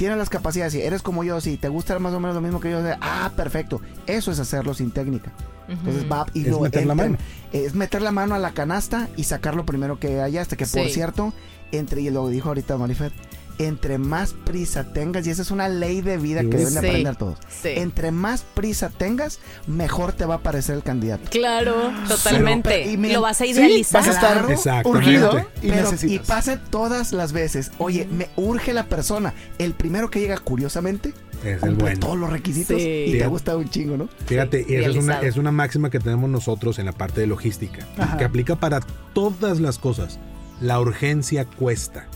tienes 0.00 0.16
las 0.16 0.30
capacidades, 0.30 0.74
y 0.74 0.80
eres 0.80 1.02
como 1.02 1.24
yo, 1.24 1.42
si 1.42 1.58
te 1.58 1.68
gusta 1.68 1.98
más 1.98 2.14
o 2.14 2.20
menos 2.20 2.34
lo 2.34 2.40
mismo 2.40 2.58
que 2.58 2.70
yo, 2.70 2.78
ah, 3.02 3.30
perfecto. 3.36 3.82
Eso 4.06 4.32
es 4.32 4.38
hacerlo 4.38 4.72
sin 4.72 4.92
técnica. 4.92 5.30
Entonces 5.68 6.10
va 6.10 6.24
y 6.32 6.40
Es 6.40 6.46
lo 6.48 6.60
meter 6.60 6.86
la 6.86 6.94
mano. 6.94 7.18
Es 7.52 7.74
meter 7.74 8.00
la 8.00 8.10
mano 8.10 8.34
a 8.34 8.38
la 8.38 8.52
canasta 8.52 9.10
y 9.18 9.24
sacar 9.24 9.54
lo 9.54 9.66
primero 9.66 10.00
que 10.00 10.18
hallaste. 10.18 10.56
Que 10.56 10.64
por 10.64 10.88
cierto, 10.88 11.34
entre, 11.70 12.00
y 12.00 12.08
lo 12.08 12.26
dijo 12.30 12.48
ahorita 12.48 12.78
Marifet, 12.78 13.12
entre 13.66 13.98
más 13.98 14.32
prisa 14.32 14.92
tengas, 14.92 15.26
y 15.26 15.30
esa 15.30 15.42
es 15.42 15.50
una 15.50 15.68
ley 15.68 16.00
de 16.00 16.16
vida 16.18 16.40
que 16.42 16.48
deben 16.56 16.74
de 16.74 16.80
Sí. 16.80 16.86
aprender 16.86 17.16
todos. 17.16 17.38
Sí. 17.62 17.68
Entre 17.76 18.10
más 18.10 18.42
prisa 18.54 18.88
tengas, 18.90 19.38
mejor 19.66 20.12
te 20.12 20.24
va 20.24 20.36
a 20.36 20.38
parecer 20.42 20.76
el 20.76 20.82
candidato. 20.82 21.28
Claro, 21.30 21.92
totalmente. 22.08 22.68
pero- 22.70 22.90
y 22.90 22.96
me- 22.96 23.12
lo 23.12 23.20
vas 23.22 23.40
a 23.40 23.44
sí, 23.44 23.50
idealizar. 23.50 24.00
Vas 24.04 24.08
a 24.08 24.12
estar 24.52 24.84
urgido 24.86 25.38
y 25.62 25.68
Pero, 25.68 25.78
y 25.78 25.80
necesitas. 25.82 26.26
pase 26.26 26.56
todas 26.70 27.12
las 27.12 27.32
veces. 27.32 27.70
Oye, 27.78 28.06
me 28.10 28.28
urge 28.36 28.72
la 28.72 28.84
persona. 28.84 29.34
El 29.58 29.74
primero 29.74 30.10
que 30.10 30.20
llega, 30.20 30.38
curiosamente, 30.38 31.12
Es 31.44 31.54
el 31.54 31.60
cumple 31.70 31.74
bueno. 31.84 32.00
todos 32.00 32.18
los 32.18 32.30
requisitos 32.30 32.76
Sí. 32.76 32.82
y 32.82 33.04
te 33.06 33.12
Fíjate. 33.12 33.28
gusta 33.28 33.56
un 33.56 33.68
chingo, 33.70 33.96
¿no? 33.96 34.08
Fíjate, 34.26 34.64
Sí, 34.64 34.72
y 34.72 34.76
esa 34.76 34.90
es 34.90 34.96
una, 34.96 35.20
es 35.20 35.36
una 35.36 35.52
máxima 35.52 35.88
que 35.90 35.98
tenemos 35.98 36.28
nosotros 36.28 36.78
en 36.78 36.86
la 36.86 36.92
parte 36.92 37.20
de 37.22 37.26
logística, 37.26 37.86
Ajá. 37.98 38.18
que 38.18 38.24
aplica 38.24 38.56
para 38.56 38.80
todas 39.14 39.58
las 39.60 39.78
cosas. 39.78 40.18
La 40.60 40.78
urgencia 40.80 41.46
cuesta. 41.46 42.06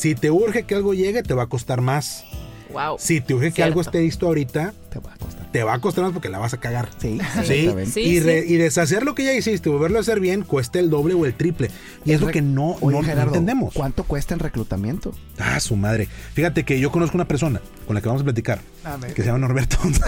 Si 0.00 0.14
te 0.14 0.30
urge 0.30 0.62
que 0.62 0.74
algo 0.74 0.94
llegue, 0.94 1.22
te 1.22 1.34
va 1.34 1.42
a 1.42 1.46
costar 1.46 1.80
más. 1.82 2.24
Wow. 2.72 2.96
Si 3.00 3.20
te 3.20 3.34
urge 3.34 3.50
que 3.52 3.64
algo 3.64 3.80
esté 3.80 4.00
listo 4.00 4.26
ahorita, 4.28 4.72
Te 4.90 5.00
va 5.00 5.12
a 5.12 5.16
costar. 5.16 5.50
te 5.50 5.64
va 5.64 5.74
a 5.74 5.78
costar 5.80 6.04
más 6.04 6.12
porque 6.12 6.28
la 6.28 6.38
vas 6.38 6.54
a 6.54 6.58
cagar. 6.60 6.88
Sí, 6.98 7.18
Sí. 7.44 7.68
Sí, 7.92 8.00
y, 8.00 8.20
re- 8.20 8.42
sí. 8.44 8.54
y 8.54 8.56
deshacer 8.58 9.02
lo 9.02 9.16
que 9.16 9.24
ya 9.24 9.32
hiciste, 9.34 9.68
volverlo 9.68 9.98
a 9.98 10.02
hacer 10.02 10.20
bien, 10.20 10.42
cuesta 10.42 10.78
el 10.78 10.88
doble 10.88 11.14
o 11.14 11.26
el 11.26 11.34
triple. 11.34 11.68
Y 12.04 12.12
es 12.12 12.20
lo 12.20 12.28
que 12.28 12.42
no, 12.42 12.76
Oye, 12.80 13.02
no- 13.02 13.22
entendemos. 13.22 13.74
¿Cuánto 13.74 14.04
cuesta 14.04 14.34
en 14.34 14.40
reclutamiento? 14.40 15.12
Ah, 15.40 15.58
su 15.58 15.74
madre. 15.74 16.06
Fíjate 16.32 16.64
que 16.64 16.78
yo 16.78 16.92
conozco 16.92 17.16
una 17.16 17.26
persona 17.26 17.60
con 17.88 17.96
la 17.96 18.00
que 18.00 18.06
vamos 18.06 18.22
a 18.22 18.24
platicar, 18.24 18.60
A 18.84 18.96
ver. 18.98 19.14
que 19.14 19.22
se 19.22 19.26
llama 19.26 19.40
Norberto. 19.40 19.76
Vamos 19.82 20.00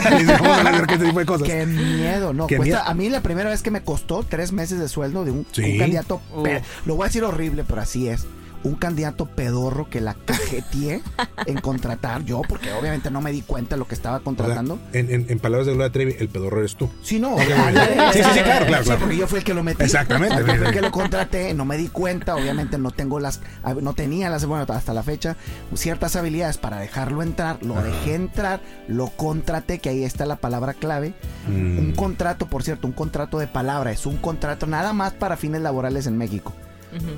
a 0.49 0.57
hablar 0.59 0.87
de 0.87 0.93
este 0.95 1.05
tipo 1.07 1.19
de 1.19 1.27
cosas. 1.27 1.49
Qué 1.49 1.67
miedo, 1.67 2.33
no. 2.33 2.47
Qué 2.47 2.57
cuesta- 2.59 2.77
miedo. 2.79 2.89
A 2.89 2.95
mí 2.95 3.09
la 3.11 3.23
primera 3.23 3.51
vez 3.51 3.63
que 3.63 3.73
me 3.73 3.83
costó 3.83 4.23
tres 4.23 4.53
meses 4.53 4.79
de 4.79 4.87
sueldo 4.89 5.25
de 5.25 5.33
un, 5.33 5.47
Sí. 5.51 5.63
un 5.65 5.79
candidato, 5.79 6.23
Uf. 6.33 6.47
lo 6.87 6.95
voy 6.95 7.05
a 7.05 7.09
decir 7.09 7.25
horrible, 7.25 7.65
pero 7.67 7.81
así 7.81 8.09
es. 8.09 8.25
Un 8.64 8.75
candidato 8.77 9.27
pedorro 9.27 9.88
que 9.90 10.01
la 10.01 10.14
cajeteé 10.14 11.03
en 11.46 11.61
contratar 11.61 12.25
yo, 12.25 12.42
porque 12.48 12.72
obviamente 12.72 13.11
no 13.11 13.20
me 13.20 13.33
di 13.33 13.42
cuenta 13.42 13.75
de 13.75 13.79
lo 13.81 13.88
que 13.88 13.94
estaba 13.94 14.16
O 14.16 14.18
sea, 14.20 14.25
contratando. 14.25 14.79
en, 14.92 15.11
en- 15.12 15.27
en 15.29 15.38
palabras 15.40 15.66
de 15.66 15.75
Gloria 15.75 15.90
Trevi, 15.92 16.14
el 16.18 16.29
pedorro 16.29 16.61
eres 16.61 16.77
tú. 16.77 16.88
Sí, 17.03 17.18
no. 17.18 17.37
Sí, 17.38 17.44
sí, 17.44 18.20
sí, 18.35 18.40
claro, 18.40 18.66
claro, 18.66 18.83
Sí, 18.83 18.87
claro. 18.88 19.01
porque 19.01 19.16
yo 19.16 19.27
fui 19.27 19.38
el 19.38 19.44
que 19.44 19.55
lo 19.55 19.62
metí. 19.62 19.83
Exactamente. 19.83 20.37
Yo 20.38 20.44
fui 20.57 20.66
el 20.66 20.72
que 20.72 20.81
lo 20.81 20.90
contraté, 20.92 21.55
no 21.55 21.64
me 21.64 21.77
di 21.77 21.88
cuenta, 21.88 22.37
obviamente 22.37 22.79
no 22.79 22.90
tengo 22.92 23.18
las, 23.18 23.40
no 23.81 23.94
tenía 23.94 24.31
las, 24.31 24.44
bueno, 24.46 24.64
hasta 24.72 24.92
la 24.94 25.03
fecha, 25.03 25.37
ciertas 25.75 26.14
habilidades 26.16 26.59
para 26.59 26.79
dejarlo 26.79 27.22
entrar, 27.22 27.59
lo 27.62 27.75
dejé 27.83 28.14
entrar, 28.14 28.61
lo 28.88 29.09
contraté, 29.09 29.79
que 29.81 29.88
ahí 29.88 30.05
está 30.05 30.25
la 30.27 30.37
palabra 30.37 30.75
clave. 30.75 31.14
Mm. 31.48 31.79
Un 31.79 31.92
contrato, 31.96 32.46
por 32.46 32.62
cierto, 32.62 32.87
un 32.87 32.92
contrato 32.92 33.38
de 33.38 33.46
palabra, 33.48 33.90
es 33.92 34.07
un 34.07 34.16
contrato 34.18 34.66
nada 34.66 34.92
más 34.92 35.12
para 35.12 35.37
fines 35.37 35.62
laborales 35.62 36.07
en 36.07 36.16
México. 36.16 36.53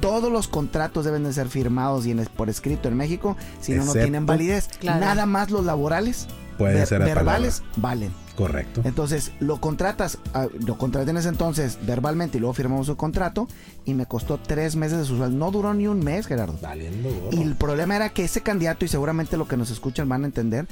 Todos 0.00 0.30
los 0.32 0.48
contratos 0.48 1.04
deben 1.04 1.24
de 1.24 1.32
ser 1.32 1.48
firmados 1.48 2.06
y 2.06 2.10
en- 2.12 2.24
por 2.36 2.48
escrito 2.48 2.88
en 2.88 2.96
México, 2.96 3.36
si 3.60 3.72
no, 3.72 3.84
no 3.84 3.92
tienen 3.92 4.26
validez. 4.26 4.68
Claro. 4.80 5.00
Nada 5.00 5.26
más 5.26 5.50
los 5.50 5.64
laborales, 5.64 6.26
Puede 6.58 6.74
ver- 6.74 6.86
ser 6.86 7.00
verbales, 7.02 7.62
valen. 7.76 8.12
Correcto. 8.36 8.80
Entonces, 8.84 9.30
lo 9.38 9.60
contratas, 9.60 10.18
ah, 10.34 10.48
lo 10.66 10.76
contraté 10.76 11.10
en 11.12 11.16
ese 11.18 11.28
entonces 11.28 11.78
verbalmente 11.86 12.38
y 12.38 12.40
luego 12.40 12.52
firmamos 12.54 12.86
su 12.88 12.96
contrato 12.96 13.46
y 13.84 13.94
me 13.94 14.06
costó 14.06 14.38
tres 14.38 14.74
meses 14.74 14.98
de 14.98 15.04
su 15.04 15.16
sueldo. 15.16 15.36
No 15.36 15.52
duró 15.52 15.72
ni 15.72 15.86
un 15.86 16.00
mes, 16.00 16.26
Gerardo. 16.26 16.58
Valiendo. 16.60 17.10
Y 17.30 17.40
el 17.42 17.54
problema 17.54 17.94
era 17.94 18.08
que 18.10 18.24
ese 18.24 18.40
candidato, 18.40 18.84
y 18.84 18.88
seguramente 18.88 19.36
lo 19.36 19.46
que 19.46 19.56
nos 19.56 19.70
escuchan 19.70 20.08
van 20.08 20.24
a 20.24 20.26
entender, 20.26 20.66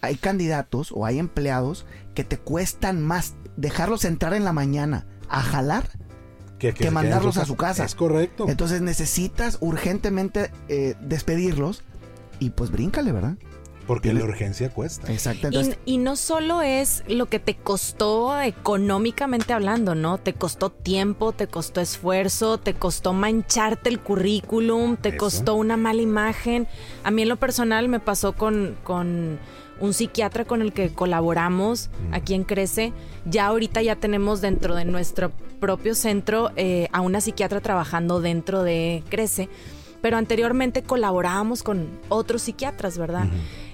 hay 0.00 0.14
candidatos 0.14 0.92
o 0.92 1.06
hay 1.06 1.18
empleados 1.18 1.86
que 2.14 2.22
te 2.22 2.38
cuestan 2.38 3.02
más 3.04 3.34
dejarlos 3.56 4.04
entrar 4.04 4.32
en 4.34 4.44
la 4.44 4.52
mañana 4.52 5.04
a 5.28 5.42
jalar. 5.42 5.88
Que, 6.58 6.90
mandarlos 6.90 7.36
a 7.36 7.44
su 7.44 7.56
casa. 7.56 7.84
Es 7.84 7.94
correcto. 7.94 8.46
Entonces 8.48 8.80
necesitas 8.80 9.58
urgentemente 9.60 10.50
eh, 10.68 10.94
despedirlos 11.00 11.82
y 12.40 12.50
pues 12.50 12.70
bríncale, 12.70 13.12
¿verdad? 13.12 13.36
Porque 13.86 14.12
la 14.12 14.22
urgencia 14.22 14.68
cuesta. 14.68 15.10
Exacto. 15.10 15.48
Y, 15.86 15.96
no 15.96 16.16
solo 16.16 16.60
es 16.60 17.04
lo 17.08 17.24
que 17.24 17.38
te 17.38 17.56
costó 17.56 18.38
económicamente 18.38 19.54
hablando, 19.54 19.94
¿no? 19.94 20.18
Te 20.18 20.34
costó 20.34 20.68
tiempo, 20.68 21.32
te 21.32 21.46
costó 21.46 21.80
esfuerzo, 21.80 22.58
te 22.58 22.74
costó 22.74 23.14
mancharte 23.14 23.88
el 23.88 23.98
currículum, 23.98 24.98
te 24.98 25.08
Eso. 25.08 25.18
costó 25.18 25.54
una 25.54 25.78
mala 25.78 26.02
imagen. 26.02 26.68
A 27.02 27.10
mí 27.10 27.22
en 27.22 27.30
lo 27.30 27.36
personal 27.36 27.88
me 27.88 27.98
pasó 27.98 28.34
con, 28.34 28.76
con 28.84 29.38
un 29.80 29.92
psiquiatra 29.94 30.44
con 30.44 30.62
el 30.62 30.72
que 30.72 30.90
colaboramos 30.90 31.88
Mm. 32.10 32.14
aquí 32.14 32.34
en 32.34 32.44
Crece. 32.44 32.92
Ya 33.24 33.46
ahorita 33.46 33.82
ya 33.82 33.96
tenemos 33.96 34.40
dentro 34.40 34.74
de 34.74 34.84
nuestro 34.84 35.30
propio 35.60 35.94
centro 35.94 36.50
eh, 36.56 36.88
a 36.92 37.00
una 37.00 37.20
psiquiatra 37.20 37.60
trabajando 37.60 38.20
dentro 38.20 38.62
de 38.62 39.02
Crece. 39.08 39.48
Pero 40.00 40.16
anteriormente 40.16 40.82
colaborábamos 40.84 41.64
con 41.64 41.88
otros 42.08 42.42
psiquiatras, 42.42 42.96
¿verdad? 42.98 43.26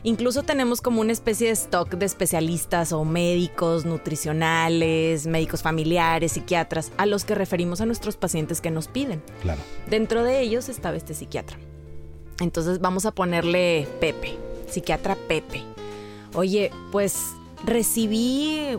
Incluso 0.05 0.43
tenemos 0.43 0.81
como 0.81 1.03
una 1.03 1.13
especie 1.13 1.49
de 1.49 1.53
stock 1.53 1.91
de 1.97 2.07
especialistas 2.07 2.93
o 2.93 3.05
médicos, 3.05 3.85
nutricionales, 3.85 5.27
médicos 5.27 5.63
familiares, 5.63 6.33
psiquiatras, 6.33 6.93
a 6.97 7.05
los 7.05 7.27
que 7.27 7.35
referimos 7.35 7.83
a 7.83 7.87
nuestros 7.87 8.17
pacientes 8.17 8.63
que 8.63 8.71
nos 8.71 8.89
piden. 8.89 9.23
Claro. 9.43 9.61
Dentro 9.91 10.25
de 10.25 10.41
ellos 10.41 10.71
estaba 10.71 10.97
este 10.97 11.13
psiquiatra. 11.13 11.59
Entonces 12.41 12.81
vamos 12.81 13.05
a 13.05 13.11
ponerle 13.11 13.87
Pepe, 14.01 14.37
psiquiatra 14.69 15.17
Pepe. 15.29 15.63
Oye, 16.35 16.71
pues 16.93 17.33
recibí 17.65 18.79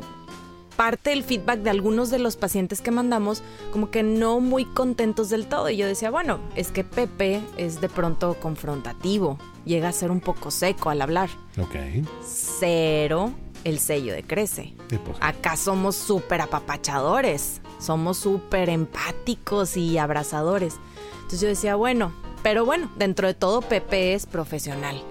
parte 0.76 1.12
del 1.12 1.24
feedback 1.24 1.60
de 1.60 1.70
algunos 1.70 2.10
de 2.10 2.20
los 2.20 2.36
pacientes 2.36 2.82
que 2.82 2.92
mandamos 2.92 3.42
como 3.72 3.90
que 3.92 4.04
no 4.04 4.40
muy 4.40 4.66
contentos 4.66 5.30
del 5.30 5.48
todo. 5.48 5.70
Y 5.70 5.78
yo 5.78 5.88
decía, 5.88 6.12
bueno, 6.12 6.40
es 6.56 6.72
que 6.72 6.84
Pepe 6.84 7.42
es 7.58 7.82
de 7.82 7.90
pronto 7.90 8.36
confrontativo, 8.42 9.38
llega 9.66 9.90
a 9.90 9.94
ser 9.94 10.12
un 10.12 10.20
poco 10.20 10.52
seco 10.52 10.90
al 10.90 11.02
hablar. 11.02 11.30
Ok. 11.58 12.06
Cero 12.24 13.34
el 13.66 13.80
sello 13.80 14.14
de 14.14 14.24
Crece. 14.24 14.74
Acá 15.20 15.58
somos 15.58 15.96
súper 15.96 16.40
apapachadores, 16.40 17.62
somos 17.80 18.18
súper 18.18 18.70
empáticos 18.70 19.76
y 19.76 19.98
abrazadores. 19.98 20.76
Entonces 21.16 21.42
yo 21.42 21.48
decía, 21.48 21.76
bueno, 21.76 22.14
pero 22.44 22.64
bueno, 22.64 22.92
dentro 22.96 23.28
de 23.28 23.34
todo 23.34 23.62
Pepe 23.62 24.14
es 24.14 24.28
profesional. 24.28 25.02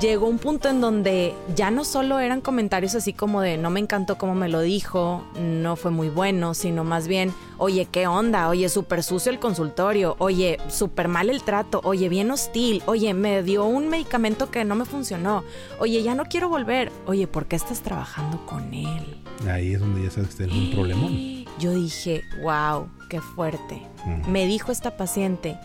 Llegó 0.00 0.26
un 0.26 0.38
punto 0.38 0.68
en 0.68 0.80
donde 0.80 1.34
ya 1.54 1.70
no 1.70 1.84
solo 1.84 2.18
eran 2.18 2.40
comentarios 2.40 2.94
así 2.94 3.12
como 3.12 3.40
de 3.40 3.56
no 3.56 3.70
me 3.70 3.78
encantó 3.78 4.18
cómo 4.18 4.34
me 4.34 4.48
lo 4.48 4.60
dijo, 4.60 5.22
no 5.40 5.76
fue 5.76 5.90
muy 5.90 6.08
bueno, 6.08 6.54
sino 6.54 6.82
más 6.82 7.06
bien, 7.06 7.32
oye, 7.58 7.86
¿qué 7.90 8.06
onda? 8.06 8.48
Oye, 8.48 8.68
súper 8.68 9.02
sucio 9.02 9.30
el 9.30 9.38
consultorio, 9.38 10.16
oye, 10.18 10.58
súper 10.68 11.08
mal 11.08 11.30
el 11.30 11.42
trato, 11.42 11.80
oye, 11.84 12.08
bien 12.08 12.30
hostil, 12.30 12.82
oye, 12.86 13.14
me 13.14 13.42
dio 13.42 13.64
un 13.64 13.88
medicamento 13.88 14.50
que 14.50 14.64
no 14.64 14.74
me 14.74 14.86
funcionó, 14.86 15.44
oye, 15.78 16.02
ya 16.02 16.14
no 16.14 16.24
quiero 16.24 16.48
volver, 16.48 16.90
oye, 17.06 17.26
¿por 17.26 17.46
qué 17.46 17.56
estás 17.56 17.80
trabajando 17.80 18.44
con 18.46 18.74
él? 18.74 19.18
ahí 19.48 19.74
es 19.74 19.80
donde 19.80 20.04
ya 20.04 20.10
sabes 20.10 20.34
que 20.34 20.44
es 20.44 20.52
un 20.52 20.70
problemón. 20.70 21.44
Yo 21.58 21.74
dije, 21.74 22.22
wow, 22.42 22.88
qué 23.08 23.20
fuerte. 23.20 23.82
Me 24.28 24.46
dijo 24.46 24.72
esta 24.72 24.96
paciente, 24.96 25.58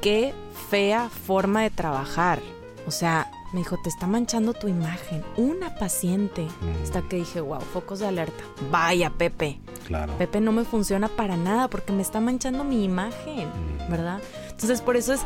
qué 0.00 0.32
fea 0.70 1.08
forma 1.08 1.62
de 1.62 1.70
trabajar. 1.70 2.40
O 2.86 2.90
sea, 2.90 3.30
me 3.56 3.62
dijo, 3.62 3.78
te 3.82 3.88
está 3.88 4.06
manchando 4.06 4.52
tu 4.52 4.68
imagen. 4.68 5.24
Una 5.38 5.74
paciente. 5.76 6.42
Mm. 6.42 6.82
Hasta 6.82 7.00
que 7.00 7.16
dije, 7.16 7.40
wow, 7.40 7.58
focos 7.60 8.00
de 8.00 8.06
alerta. 8.06 8.44
Vaya, 8.70 9.08
Pepe. 9.08 9.58
Claro. 9.86 10.12
Pepe 10.18 10.42
no 10.42 10.52
me 10.52 10.64
funciona 10.64 11.08
para 11.08 11.38
nada 11.38 11.68
porque 11.68 11.92
me 11.94 12.02
está 12.02 12.20
manchando 12.20 12.64
mi 12.64 12.84
imagen, 12.84 13.48
Mm. 13.48 13.90
¿verdad? 13.90 14.20
Entonces, 14.50 14.82
por 14.82 14.96
eso 14.96 15.14
es 15.14 15.22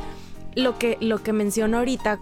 lo 0.54 0.78
que, 0.78 0.96
lo 1.00 1.20
que 1.24 1.32
menciono 1.32 1.78
ahorita, 1.78 2.20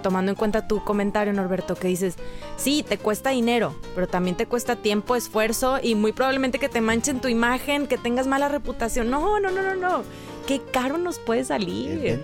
tomando 0.00 0.30
en 0.30 0.36
cuenta 0.36 0.68
tu 0.68 0.84
comentario, 0.84 1.32
Norberto, 1.32 1.74
que 1.74 1.88
dices, 1.88 2.14
sí, 2.56 2.84
te 2.88 2.96
cuesta 2.98 3.30
dinero, 3.30 3.74
pero 3.96 4.06
también 4.06 4.36
te 4.36 4.46
cuesta 4.46 4.76
tiempo, 4.76 5.16
esfuerzo 5.16 5.78
y 5.82 5.96
muy 5.96 6.12
probablemente 6.12 6.60
que 6.60 6.68
te 6.68 6.80
manchen 6.80 7.20
tu 7.20 7.26
imagen, 7.26 7.88
que 7.88 7.98
tengas 7.98 8.28
mala 8.28 8.48
reputación. 8.48 9.10
No, 9.10 9.40
no, 9.40 9.50
no, 9.50 9.62
no, 9.62 9.74
no. 9.74 10.02
Qué 10.46 10.62
caro 10.62 10.98
nos 10.98 11.18
puede 11.18 11.44
salir. 11.44 12.22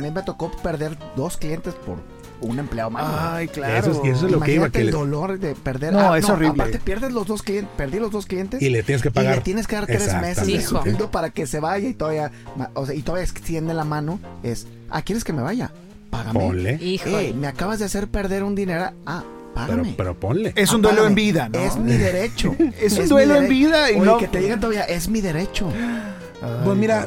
mí 0.00 0.10
me 0.10 0.22
tocó 0.22 0.50
perder 0.62 0.98
dos 1.14 1.36
clientes 1.36 1.74
por 1.74 1.98
un 2.42 2.58
empleado 2.58 2.90
más. 2.90 3.04
¿no? 3.06 3.18
Ay, 3.32 3.48
claro. 3.48 3.76
Eso 3.76 3.90
es- 3.92 3.98
y 4.06 4.08
eso 4.10 4.26
es 4.26 4.32
lo 4.32 4.40
que 4.40 4.52
iba, 4.52 4.66
Imagínate 4.66 4.72
que 4.72 4.80
el 4.80 4.86
le- 4.86 4.92
dolor 4.92 5.38
de 5.38 5.54
perder. 5.54 5.92
No, 5.92 6.14
es 6.16 6.28
horrible. 6.28 6.62
Aparte 6.62 6.78
pierdes 6.78 7.12
los 7.12 7.26
dos 7.26 7.42
clientes, 7.42 7.72
perdí 7.76 7.98
los 7.98 8.10
dos 8.10 8.26
clientes. 8.26 8.60
Y 8.60 8.68
le 8.70 8.82
tienes 8.82 9.02
que 9.02 9.08
Y 9.08 9.12
pagar. 9.12 9.36
le 9.36 9.40
tienes 9.42 9.66
que 9.66 9.76
dar 9.76 9.86
tres 9.86 10.14
meses 10.20 10.46
de 10.46 10.52
Hijo. 10.52 10.82
sueldo 10.82 11.10
para 11.10 11.30
que 11.30 11.46
se 11.46 11.60
vaya 11.60 11.88
y 11.88 11.94
todavía, 11.94 12.30
o 12.74 12.86
sea, 12.86 12.94
y 12.94 13.02
todavía 13.02 13.24
extiende 13.24 13.74
la 13.74 13.84
mano. 13.84 14.18
Es, 14.42 14.66
ah, 14.90 15.02
¿quieres 15.02 15.24
que 15.24 15.32
me 15.32 15.42
vaya? 15.42 15.70
Págame. 16.10 16.40
Ponle. 16.40 16.74
Híjole. 16.74 17.28
Eh, 17.30 17.32
me 17.34 17.46
acabas 17.46 17.78
de 17.78 17.86
hacer 17.86 18.06
perder 18.08 18.42
un 18.44 18.54
dinero. 18.54 18.90
Ah, 19.06 19.22
Pero, 19.54 19.66
págame. 19.66 19.94
pero 19.96 20.14
ponle. 20.18 20.52
Es 20.56 20.72
un 20.72 20.84
Ah, 20.84 20.88
duelo 20.88 21.06
en 21.06 21.14
vida, 21.14 21.48
¿no? 21.48 21.58
Es 21.58 21.76
mi 21.76 21.92
derecho. 21.96 22.54
Es 22.80 22.98
un 22.98 23.08
duelo 23.08 23.36
en 23.36 23.48
vida 23.48 23.90
y 23.90 23.94
Oye, 23.96 24.04
no- 24.04 24.18
que 24.18 24.28
te 24.28 24.38
digan 24.40 24.60
todavía, 24.60 24.82
es 24.84 25.08
mi 25.08 25.20
derecho. 25.20 25.68
Ay, 26.42 26.50
Pues 26.64 26.76
mira, 26.76 27.06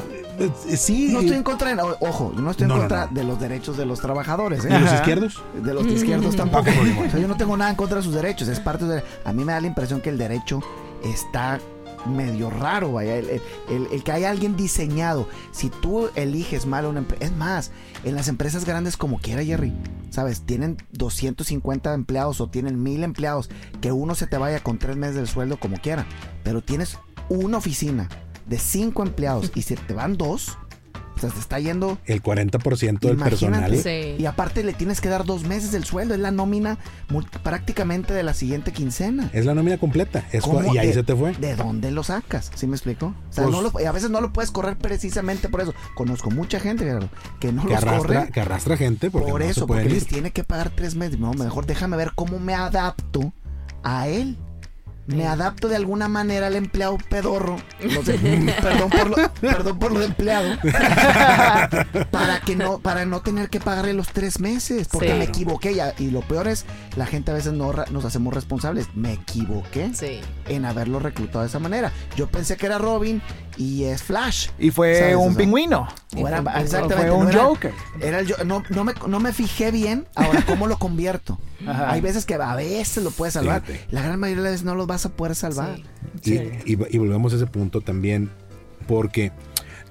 sí. 0.76 1.08
No 1.12 1.20
estoy 1.20 1.34
eh, 1.34 1.38
en 1.38 1.42
contra, 1.42 1.74
de, 1.74 1.82
ojo, 2.00 2.32
yo 2.34 2.40
no 2.42 2.50
estoy 2.50 2.64
en 2.64 2.68
No, 2.68 2.76
contra 2.78 3.06
no. 3.06 3.12
de 3.14 3.24
los 3.24 3.40
derechos 3.40 3.76
de 3.76 3.86
los 3.86 4.00
trabajadores, 4.00 4.64
¿eh? 4.64 4.68
¿Y 4.70 4.78
los 4.82 4.92
izquierdos? 4.92 5.42
De 5.62 5.74
los 5.74 5.84
de 5.84 5.92
izquierdos 5.92 6.36
tampoco. 6.36 6.70
Ah. 6.70 7.04
O 7.06 7.10
sea, 7.10 7.20
yo 7.20 7.28
no 7.28 7.36
tengo 7.36 7.56
nada 7.56 7.70
en 7.70 7.76
contra 7.76 7.98
de 7.98 8.02
sus 8.04 8.14
derechos, 8.14 8.48
es 8.48 8.60
parte 8.60 8.84
de... 8.84 9.02
A 9.24 9.32
mí 9.32 9.44
me 9.44 9.52
da 9.52 9.60
la 9.60 9.66
impresión 9.66 10.00
que 10.00 10.10
el 10.10 10.18
derecho 10.18 10.60
está 11.04 11.58
medio 12.06 12.50
raro, 12.50 12.92
vaya. 12.92 13.16
El, 13.16 13.28
el- 13.30 13.42
el- 13.68 13.88
el 13.92 14.04
que 14.04 14.12
hay 14.12 14.24
alguien 14.24 14.56
diseñado. 14.56 15.28
Si 15.52 15.70
tú 15.70 16.08
eliges 16.14 16.64
mal 16.66 16.84
a 16.84 16.88
una 16.88 17.00
empresa... 17.00 17.24
Es 17.24 17.32
más, 17.36 17.70
en 18.04 18.14
las 18.14 18.28
empresas 18.28 18.64
grandes 18.64 18.96
como 18.96 19.18
quiera, 19.18 19.42
Jerry, 19.42 19.72
¿sabes? 20.10 20.42
Tienen 20.42 20.76
250 20.92 21.92
empleados 21.94 22.40
o 22.40 22.48
tienen 22.48 22.80
1000 22.82 23.02
empleados. 23.04 23.50
Que 23.80 23.90
uno 23.90 24.14
se 24.14 24.26
te 24.28 24.38
vaya 24.38 24.60
con 24.62 24.78
tres 24.78 24.96
meses 24.96 25.16
del 25.16 25.26
sueldo 25.28 25.58
como 25.58 25.78
quiera. 25.78 26.06
Pero 26.44 26.62
tienes 26.62 26.96
una 27.28 27.58
oficina 27.58 28.08
de 28.46 28.58
cinco 28.58 29.02
empleados 29.02 29.50
y 29.54 29.62
se 29.62 29.76
te 29.76 29.94
van 29.94 30.16
dos... 30.16 30.58
O 31.14 31.18
sea, 31.18 31.30
te 31.30 31.40
está 31.40 31.58
yendo 31.58 31.96
El 32.04 32.22
40% 32.22 32.98
del 33.00 33.16
personal. 33.16 33.74
Sí. 33.78 34.16
y 34.18 34.26
aparte 34.26 34.62
le 34.62 34.74
tienes 34.74 35.00
que 35.00 35.08
dar 35.08 35.24
dos 35.24 35.44
meses 35.44 35.72
del 35.72 35.84
sueldo, 35.84 36.12
es 36.12 36.20
la 36.20 36.30
nómina 36.30 36.76
prácticamente 37.42 38.12
de 38.12 38.22
la 38.22 38.34
siguiente 38.34 38.70
quincena. 38.70 39.30
Es 39.32 39.46
la 39.46 39.54
nómina 39.54 39.78
completa. 39.78 40.26
Y 40.30 40.76
ahí 40.76 40.88
¿De- 40.88 40.92
se 40.92 41.02
te 41.04 41.16
fue. 41.16 41.32
¿De 41.32 41.56
dónde 41.56 41.90
lo 41.90 42.02
sacas? 42.02 42.50
¿Sí 42.54 42.66
me 42.66 42.76
explico? 42.76 43.14
O 43.30 43.32
sea, 43.32 43.44
Pues- 43.44 43.56
no 43.56 43.62
lo- 43.62 43.80
y 43.80 43.84
a 43.84 43.92
veces 43.92 44.10
no 44.10 44.20
lo 44.20 44.30
puedes 44.30 44.50
correr 44.50 44.76
precisamente 44.76 45.48
por 45.48 45.62
eso. 45.62 45.72
Conozco 45.94 46.30
mucha 46.30 46.60
gente, 46.60 46.84
Gerardo, 46.84 47.08
que 47.40 47.50
no 47.50 47.62
Que 47.62 47.68
los 47.72 47.78
arrastra, 47.82 47.98
corre 48.20 48.30
que 48.32 48.40
arrastra 48.42 48.76
gente 48.76 49.10
porque 49.10 49.30
por 49.30 49.40
no 49.40 49.46
se 49.46 49.52
eso, 49.52 49.66
porque 49.66 49.86
ir. 49.86 49.92
les 49.92 50.06
tiene 50.06 50.32
que 50.32 50.44
pagar 50.44 50.68
tres 50.68 50.96
meses. 50.96 51.18
No, 51.18 51.32
mejor 51.32 51.64
déjame 51.64 51.96
ver 51.96 52.12
cómo 52.14 52.38
me 52.38 52.52
adapto 52.52 53.32
a 53.82 54.06
él. 54.08 54.36
Me 55.06 55.26
adapto 55.26 55.68
de 55.68 55.76
alguna 55.76 56.08
manera 56.08 56.48
al 56.48 56.56
empleado 56.56 56.98
pedorro. 57.08 57.56
No 57.80 58.02
sé, 58.02 58.18
perdón 58.62 58.90
por 58.90 59.10
lo, 59.10 59.16
perdón 59.40 59.78
por 59.78 59.92
lo 59.92 60.00
de 60.00 60.06
empleado. 60.06 60.56
para 62.18 62.40
que 62.40 62.56
no, 62.56 62.78
para 62.80 63.04
no 63.06 63.20
tener 63.20 63.48
que 63.50 63.60
pagarle 63.60 63.92
los 63.92 64.08
tres 64.08 64.40
meses. 64.40 64.88
Porque 64.90 65.12
Sí. 65.12 65.18
me 65.18 65.24
equivoqué. 65.24 65.74
ya. 65.74 65.94
Y 65.98 66.10
lo 66.10 66.20
peor 66.22 66.48
es, 66.48 66.64
la 66.96 67.06
gente 67.06 67.30
a 67.30 67.34
veces 67.34 67.52
no 67.52 67.72
nos 67.90 68.04
hacemos 68.04 68.32
responsables. 68.34 68.88
Me 68.94 69.12
equivoqué 69.14 69.90
Sí. 69.94 70.20
en 70.48 70.64
haberlo 70.64 70.98
reclutado 70.98 71.40
de 71.42 71.48
esa 71.48 71.58
manera. 71.58 71.92
Yo 72.16 72.28
pensé 72.28 72.56
que 72.56 72.66
era 72.66 72.78
Robin 72.78 73.20
y 73.56 73.84
es 73.84 74.02
Flash. 74.02 74.48
Y 74.58 74.70
fue 74.70 74.98
¿Sabes? 74.98 75.16
O 75.16 75.20
un 75.20 75.34
sea, 75.34 75.38
pingüino. 75.38 75.88
O 76.16 76.28
era- 76.28 76.40
O 76.40 76.44
fue 76.44 76.60
exactamente. 76.62 77.10
un 77.10 77.24
no 77.24 77.30
era- 77.30 77.44
Joker. 77.44 77.72
Era 78.00 78.18
el 78.20 78.34
no, 78.46 78.62
no, 78.70 78.84
me, 78.84 78.94
no 79.08 79.20
me 79.20 79.32
fijé 79.32 79.70
bien. 79.70 80.06
Ahora, 80.14 80.44
¿cómo 80.46 80.66
lo 80.66 80.78
convierto? 80.78 81.38
Ajá. 81.66 81.90
Hay 81.90 82.00
veces 82.00 82.24
que 82.26 82.34
a 82.34 82.54
veces 82.54 83.02
lo 83.02 83.10
puedes 83.10 83.34
salvar. 83.34 83.62
Fíjate. 83.64 83.86
La 83.90 84.02
gran 84.02 84.20
mayoría 84.20 84.42
de 84.42 84.48
las 84.50 84.52
veces 84.54 84.64
no 84.66 84.74
los 84.74 84.86
vas 84.86 85.06
a 85.06 85.10
poder 85.10 85.34
salvar. 85.34 85.76
Sí. 86.22 86.34
Y, 86.64 86.72
y- 86.74 86.78
y 86.90 86.98
volvemos 86.98 87.32
a 87.32 87.36
ese 87.36 87.46
punto 87.46 87.80
también, 87.80 88.30
porque 88.86 89.32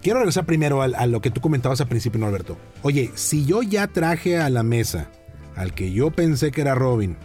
quiero 0.05 0.19
regresar 0.19 0.45
primero 0.45 0.83
a, 0.83 1.07
lo 1.07 1.19
que 1.19 1.31
tú 1.31 1.41
comentabas 1.41 1.81
al 1.81 1.87
principio, 1.87 2.19
Norberto. 2.19 2.59
Oye, 2.83 3.09
si 3.15 3.43
yo 3.43 3.63
ya 3.63 3.87
traje 3.87 4.37
a 4.37 4.51
la 4.51 4.61
mesa 4.61 5.09
al 5.55 5.73
que 5.73 5.91
yo 5.93 6.11
pensé 6.11 6.51
que 6.51 6.61
era 6.61 6.75
Robin, 6.75 7.17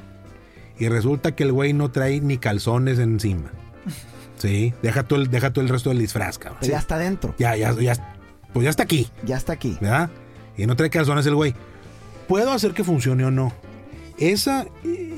y 0.78 0.89
resulta 0.89 1.37
que 1.37 1.43
el 1.43 1.53
güey 1.53 1.74
no 1.74 1.91
trae 1.91 2.22
ni 2.22 2.39
calzones 2.39 2.99
encima. 2.99 3.53
Sí, 4.39 4.72
deja 4.83 5.03
todo 5.03 5.20
el, 5.20 5.28
deja 5.28 5.53
todo 5.53 5.62
el 5.62 5.68
resto 5.68 5.91
del 5.91 5.99
disfraz, 5.99 6.39
cabrón. 6.39 6.62
Ya 6.62 6.78
está 6.78 6.97
dentro. 6.97 7.35
Ya, 7.37 7.55
ya, 7.57 7.74
ya, 7.78 8.16
pues 8.55 8.64
ya 8.64 8.70
está 8.70 8.85
aquí, 8.85 9.07
Ya 9.22 9.37
está 9.37 9.53
aquí. 9.53 9.76
¿verdad? 9.83 10.09
Y 10.57 10.64
no 10.64 10.76
trae 10.76 10.89
calzones 10.89 11.26
el 11.26 11.35
güey. 11.35 11.55
¿Puedo 12.26 12.51
hacer 12.51 12.72
que 12.72 12.83
funcione 12.83 13.22
o 13.26 13.31
no? 13.31 13.53
Esa, 14.16 14.66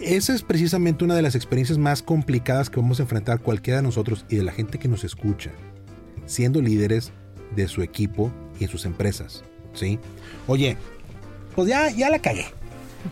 esa 0.02 0.34
es 0.34 0.42
precisamente 0.42 1.04
una 1.04 1.14
de 1.14 1.22
las 1.22 1.36
experiencias 1.36 1.78
más 1.78 2.02
complicadas 2.02 2.68
que 2.68 2.80
vamos 2.80 2.98
a 2.98 3.04
enfrentar 3.04 3.38
cualquiera 3.38 3.76
de 3.76 3.84
nosotros 3.84 4.26
y 4.28 4.34
de 4.34 4.42
la 4.42 4.50
gente 4.50 4.80
que 4.80 4.88
nos 4.88 5.04
escucha, 5.04 5.52
siendo 6.26 6.60
líderes 6.60 7.12
de 7.56 7.68
su 7.68 7.82
equipo 7.82 8.32
y 8.56 8.66
de 8.66 8.68
sus 8.68 8.84
empresas, 8.84 9.44
¿sí? 9.72 9.98
Oye, 10.46 10.76
pues 11.54 11.68
ya, 11.68 11.90
ya 11.90 12.10
la 12.10 12.18
cagué. 12.18 12.46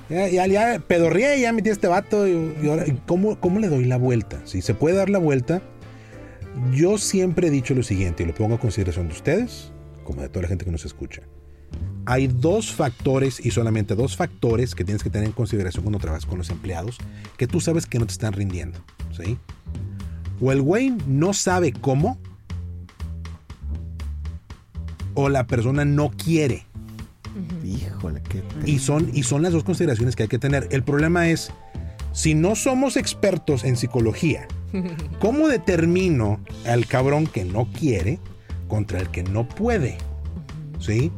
Ya, 0.09 0.29
ya, 0.29 0.47
ya 0.47 1.37
ya 1.37 1.53
metí 1.53 1.71
este 1.71 1.89
vato 1.89 2.29
y 2.29 2.69
ahora, 2.69 2.85
¿cómo, 3.07 3.41
¿cómo 3.41 3.59
le 3.59 3.69
doy 3.69 3.85
la 3.87 3.97
vuelta? 3.97 4.41
Si 4.45 4.63
se 4.63 4.75
puede 4.75 4.97
dar 4.97 5.11
la 5.11 5.19
vuelta, 5.19 5.63
yo 6.73 6.99
siempre 6.99 7.49
he 7.49 7.51
dicho 7.51 7.75
lo 7.75 7.83
siguiente 7.83 8.23
y 8.23 8.27
lo 8.27 8.35
pongo 8.35 8.55
a 8.55 8.61
consideración 8.61 9.09
de 9.09 9.15
ustedes, 9.15 9.73
como 10.05 10.23
de 10.23 10.29
toda 10.29 10.43
la 10.43 10.49
gente 10.49 10.65
que 10.65 10.71
nos 10.71 10.85
escucha. 10.85 11.23
Hay 12.07 12.27
dos 12.27 12.73
factores 12.73 13.45
y 13.45 13.51
solamente 13.51 13.95
dos 13.95 14.17
factores 14.17 14.75
que 14.75 14.85
tienes 14.85 15.03
que 15.03 15.11
tener 15.11 15.27
en 15.27 15.33
consideración 15.33 15.85
cuando 15.85 15.99
trabajas 15.99 16.27
con 16.27 16.39
los 16.39 16.51
empleados 16.51 16.99
que 17.37 17.47
tú 17.47 17.61
sabes 17.61 17.87
que 17.87 17.99
no 17.99 18.07
te 18.07 18.13
están 18.13 18.33
rindiendo. 18.33 18.81
¿sí? 19.13 19.39
O 20.41 20.51
el 20.51 20.63
güey 20.63 20.97
no 21.07 21.33
sabe 21.33 21.73
cómo, 21.73 22.19
o 25.21 25.29
la 25.29 25.47
persona 25.47 25.85
no 25.85 26.11
quiere. 26.11 26.67
Híjole, 27.65 28.23
qué. 28.29 28.43
Y 28.65 28.79
son, 28.79 29.11
y 29.15 29.23
son 29.23 29.43
las 29.43 29.53
dos 29.53 29.65
consideraciones 29.65 30.17
que 30.17 30.25
hay 30.25 30.29
que 30.29 30.39
tener. 30.39 30.69
El 30.71 30.83
problema 30.83 31.29
es, 31.29 31.53
si 32.13 32.35
no 32.35 32.57
somos 32.57 32.97
expertos 32.97 33.65
en 33.65 33.77
psicología, 33.77 34.49
¿cómo 35.21 35.49
determino 35.49 36.41
al 36.67 36.87
cabrón 36.87 37.27
que 37.27 37.45
no 37.45 37.69
quiere 37.73 38.19
contra 38.69 39.01
el 39.01 39.11
que 39.11 39.23
no 39.23 39.49
puede? 39.49 39.99
¿Sí? 40.79 41.13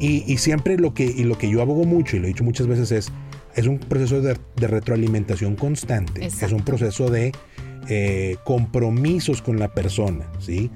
Y, 0.00 0.24
y 0.32 0.38
siempre 0.38 0.78
lo 0.78 0.94
que, 0.94 1.04
y 1.04 1.24
lo 1.24 1.36
que 1.38 1.50
yo 1.50 1.60
abogo 1.60 1.84
mucho, 1.84 2.16
y 2.16 2.20
lo 2.20 2.26
he 2.26 2.28
dicho 2.28 2.44
muchas 2.44 2.66
veces, 2.66 2.92
es, 2.92 3.12
es 3.54 3.66
un 3.66 3.78
proceso 3.78 4.20
de, 4.20 4.36
de 4.56 4.66
retroalimentación 4.66 5.56
constante. 5.56 6.26
Es 6.26 6.52
un 6.52 6.62
proceso 6.62 7.10
de 7.10 7.32
eh, 7.90 8.36
compromisos 8.44 9.40
con 9.40 9.58
la 9.58 9.72
persona, 9.72 10.26
¿sí? 10.40 10.70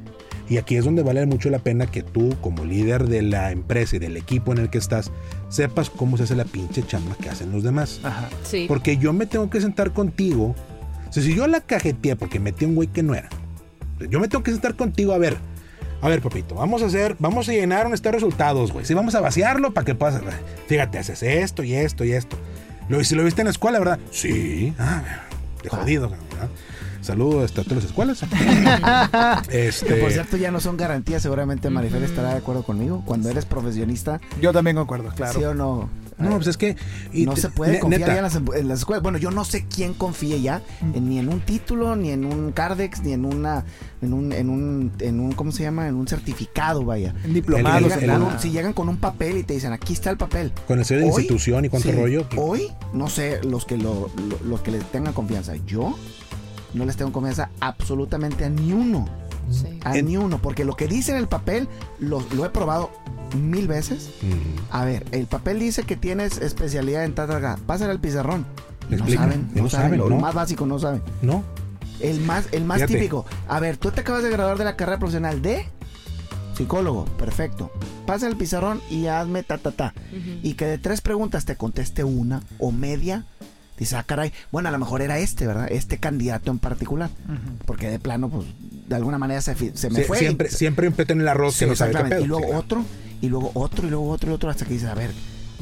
Y 0.53 0.59
aquí 0.59 0.77
es 0.77 0.85
donde 0.85 1.03
vale 1.03 1.25
mucho 1.25 1.49
la 1.49 1.61
pena 1.61 1.87
que 1.87 2.03
tú, 2.03 2.37
como 2.43 2.67
líder 2.67 3.09
de 3.09 3.23
la 3.23 3.53
empresa 3.53 3.97
y 3.97 3.99
del 3.99 4.19
equipo 4.19 4.53
en 4.53 4.59
el 4.59 4.69
que 4.69 4.77
estás, 4.77 5.11
sepas 5.49 5.89
cómo 5.89 6.19
se 6.19 6.25
hace 6.25 6.37
la 6.37 6.45
pinche 6.45 6.83
chamba 6.87 7.17
que 7.17 7.31
hacen 7.31 7.51
los 7.53 7.63
demás. 7.63 8.01
Ajá. 8.03 8.29
Sí. 8.43 8.67
Porque 8.69 8.99
yo 8.99 9.15
me 9.15 9.25
tengo 9.25 9.49
que 9.49 9.63
sentar 9.63 9.95
contigo. 9.95 10.55
O 11.09 11.11
sea, 11.11 11.23
si 11.23 11.35
yo 11.35 11.47
la 11.47 11.63
cajeteé 11.63 12.17
porque 12.17 12.39
metí 12.39 12.67
a 12.67 12.69
un 12.69 12.75
güey 12.75 12.89
que 12.89 13.03
no 13.03 13.15
era, 13.15 13.31
yo 14.11 14.21
me 14.21 14.29
tengo 14.29 14.45
que 14.45 14.51
sentar 14.51 14.75
contigo 14.75 15.15
a 15.15 15.19
ver. 15.19 15.39
A 16.03 16.11
ver, 16.11 16.21
papito, 16.21 16.55
vamos 16.55 16.83
a 16.83 16.87
hacer, 16.87 17.17
vamos 17.19 17.49
a 17.49 17.53
llenar 17.53 17.87
un 17.87 17.95
estado 17.95 18.11
de 18.11 18.17
resultados, 18.19 18.73
güey. 18.73 18.85
Si 18.85 18.93
vamos 18.93 19.15
a 19.15 19.23
vaciarlo 19.23 19.73
para 19.73 19.87
que 19.87 19.95
puedas. 19.95 20.21
Fíjate, 20.67 20.99
haces 20.99 21.23
esto 21.23 21.63
y 21.63 21.73
esto 21.73 22.05
y 22.05 22.13
esto. 22.13 22.37
Lo, 22.91 23.03
si 23.03 23.15
lo 23.15 23.25
viste 23.25 23.41
en 23.41 23.47
la 23.47 23.53
escuela, 23.53 23.79
¿verdad? 23.79 23.99
Sí. 24.11 24.75
Ah, 24.79 25.03
de 25.63 25.71
jodido, 25.71 26.11
¿verdad? 26.11 26.51
Saludos 27.03 27.45
hasta 27.47 27.63
todas 27.65 27.77
las 27.83 27.85
escuelas. 27.87 28.23
este. 29.51 29.87
Que 29.87 29.95
por 29.97 30.11
cierto 30.13 30.37
ya 30.37 30.51
no 30.51 30.61
son 30.61 30.77
garantías, 30.77 31.23
seguramente 31.23 31.69
Marifel 31.71 32.03
estará 32.05 32.31
de 32.31 32.37
acuerdo 32.39 32.63
conmigo. 32.63 33.03
Cuando 33.05 33.29
eres 33.29 33.45
profesionista, 33.45 34.21
Yo 34.41 34.53
también 34.53 34.77
concuerdo, 34.77 35.11
claro. 35.15 35.39
¿sí 35.39 35.45
o 35.45 35.55
no? 35.55 35.91
No, 36.19 36.37
pues 36.37 36.47
es 36.47 36.57
que. 36.57 36.77
y 37.13 37.25
no 37.27 37.35
se 37.35 37.49
puede 37.49 37.81
confiar 37.81 38.01
neta, 38.03 38.13
ya 38.13 38.19
en 38.19 38.23
las, 38.23 38.37
en 38.61 38.69
las 38.69 38.79
escuelas. 38.81 39.03
Bueno, 39.03 39.19
yo 39.19 39.33
no 39.33 39.45
sé 39.45 39.67
quién 39.67 39.93
confíe 39.93 40.41
ya, 40.41 40.63
en- 40.95 41.09
ni 41.09 41.19
en 41.19 41.29
un 41.29 41.41
título, 41.41 41.97
ni 41.97 42.11
en 42.11 42.25
un 42.25 42.53
Cardex, 42.53 43.03
ni 43.03 43.13
en 43.13 43.25
una, 43.25 43.65
en 44.03 44.13
un, 44.13 44.33
en 44.33 44.49
un, 44.49 44.93
en 45.01 45.19
un, 45.19 45.33
¿cómo 45.33 45.51
se 45.51 45.65
llama? 45.65 45.89
En 45.89 45.97
un 45.97 46.07
certificado, 46.07 46.85
vaya. 46.85 47.13
En 47.25 47.31
El- 47.35 47.45
el- 47.57 47.93
el- 48.05 48.11
un- 48.23 48.39
si 48.39 48.51
llegan 48.51 48.73
con 48.73 48.89
un 48.89 48.99
papel 48.99 49.39
y 49.39 49.43
te 49.43 49.55
dicen, 49.55 49.73
aquí 49.73 49.95
está 49.95 50.11
el 50.11 50.17
papel. 50.17 50.53
Con 50.69 50.79
el 50.79 50.85
sello 50.85 51.01
de 51.01 51.07
Hoy, 51.07 51.23
institución 51.23 51.65
y 51.65 51.69
cuánto 51.69 51.91
sí, 51.91 51.97
rollo. 51.97 52.25
Hoy, 52.37 52.69
no 52.93 53.09
sé, 53.09 53.41
los 53.43 53.65
que 53.65 53.77
lo, 53.77 54.09
lo- 54.29 54.39
los 54.47 54.61
que 54.61 54.71
les 54.71 54.85
tengan 54.93 55.15
confianza. 55.15 55.55
Yo 55.67 55.99
no 56.75 56.85
les 56.85 56.97
tengo 56.97 57.13
confianza 57.13 57.51
absolutamente 57.61 58.45
a 58.45 58.49
ni 58.51 58.73
uno. 58.73 59.07
Sí. 59.51 59.79
A 59.85 59.97
En- 59.97 60.07
ni 60.07 60.17
uno. 60.17 60.39
Porque 60.39 60.65
lo 60.65 60.75
que 60.77 60.87
dice 60.89 61.13
en 61.13 61.19
el 61.19 61.29
papel, 61.29 61.69
lo, 61.99 62.23
lo 62.35 62.45
he 62.47 62.51
probado 62.51 62.91
mil 63.37 63.67
veces. 63.69 64.11
Mm. 64.23 64.59
A 64.75 64.85
ver, 64.85 65.05
el 65.13 65.27
papel 65.27 65.59
dice 65.59 65.83
que 65.85 65.97
tienes 65.97 66.39
especialidad 66.39 67.05
en 67.05 67.15
tataga. 67.15 67.59
Pásale 67.67 67.91
al 67.93 68.01
pizarrón. 68.01 68.47
Y 68.89 68.93
no 68.93 68.97
Explica. 68.99 69.23
saben, 69.23 69.51
no 69.55 69.63
no 69.63 69.69
saben. 69.69 69.87
saben, 69.91 69.99
Lo, 70.01 70.09
¿no? 70.09 70.17
más 70.19 70.35
básico 70.35 70.67
no 70.67 70.79
saben. 70.79 71.03
No. 71.23 71.43
El 72.01 72.21
más, 72.21 72.47
el 72.53 72.65
más 72.65 72.79
Fíjate. 72.79 72.95
típico. 72.95 73.27
A 73.49 73.61
ver, 73.61 73.77
tú 73.77 73.91
te 73.91 74.01
acabas 74.01 74.23
de 74.23 74.31
graduar 74.31 74.59
de 74.59 74.65
la 74.65 74.77
carrera 74.77 74.99
profesional 74.99 75.41
de 75.43 75.67
psicólogo. 76.57 77.05
Perfecto. 77.17 77.71
Pasa 78.07 78.27
el 78.29 78.37
pizarrón 78.37 78.81
y 78.91 79.07
hazme 79.07 79.43
ta, 79.43 79.59
ta, 79.59 79.71
ta. 79.73 79.95
Y 80.43 80.55
que 80.55 80.67
de 80.67 80.79
tres 80.79 81.01
preguntas 81.01 81.45
te 81.45 81.57
conteste 81.57 82.05
una 82.05 82.43
o 82.59 82.73
media. 82.73 83.25
Dice, 83.83 83.97
ah, 83.97 84.03
caray. 84.05 84.33
Bueno, 84.51 84.69
a 84.69 84.73
lo 84.73 84.79
mejor 84.79 85.03
era 85.03 85.19
este, 85.19 85.47
¿verdad? 85.47 85.67
Este 85.71 85.99
candidato 85.99 86.51
en 86.51 86.59
particular. 86.59 87.11
Porque 87.67 87.91
de 87.91 87.99
plano, 87.99 88.29
pues, 88.29 88.47
de 88.89 88.95
alguna 88.97 89.19
manera 89.19 89.41
se, 89.41 89.55
se 89.77 89.91
me 89.91 90.03
fue. 90.05 90.19
siempre, 90.19 90.49
y- 90.51 90.55
siempre 90.55 90.87
un 90.89 90.95
peto 90.95 91.13
en 91.13 91.21
el 91.21 91.29
arroz 91.29 91.55
Sí, 91.55 91.61
que 91.61 91.67
no 91.71 91.77
sabe 91.77 91.93
qué 91.93 91.99
exactamente. 91.99 92.17
pedo. 92.17 92.25
Y 92.25 92.29
luego 92.29 92.43
Sí, 92.43 92.49
claro. 92.49 92.61
otro, 92.61 92.85
y 93.21 93.29
luego 93.29 93.51
otro, 93.55 93.87
y 93.87 93.91
luego 93.91 94.09
otro, 94.11 94.31
y 94.31 94.35
otro, 94.35 94.51
hasta 94.51 94.65
que 94.65 94.75
dices, 94.75 94.89
a 94.89 94.95
ver, 94.95 95.11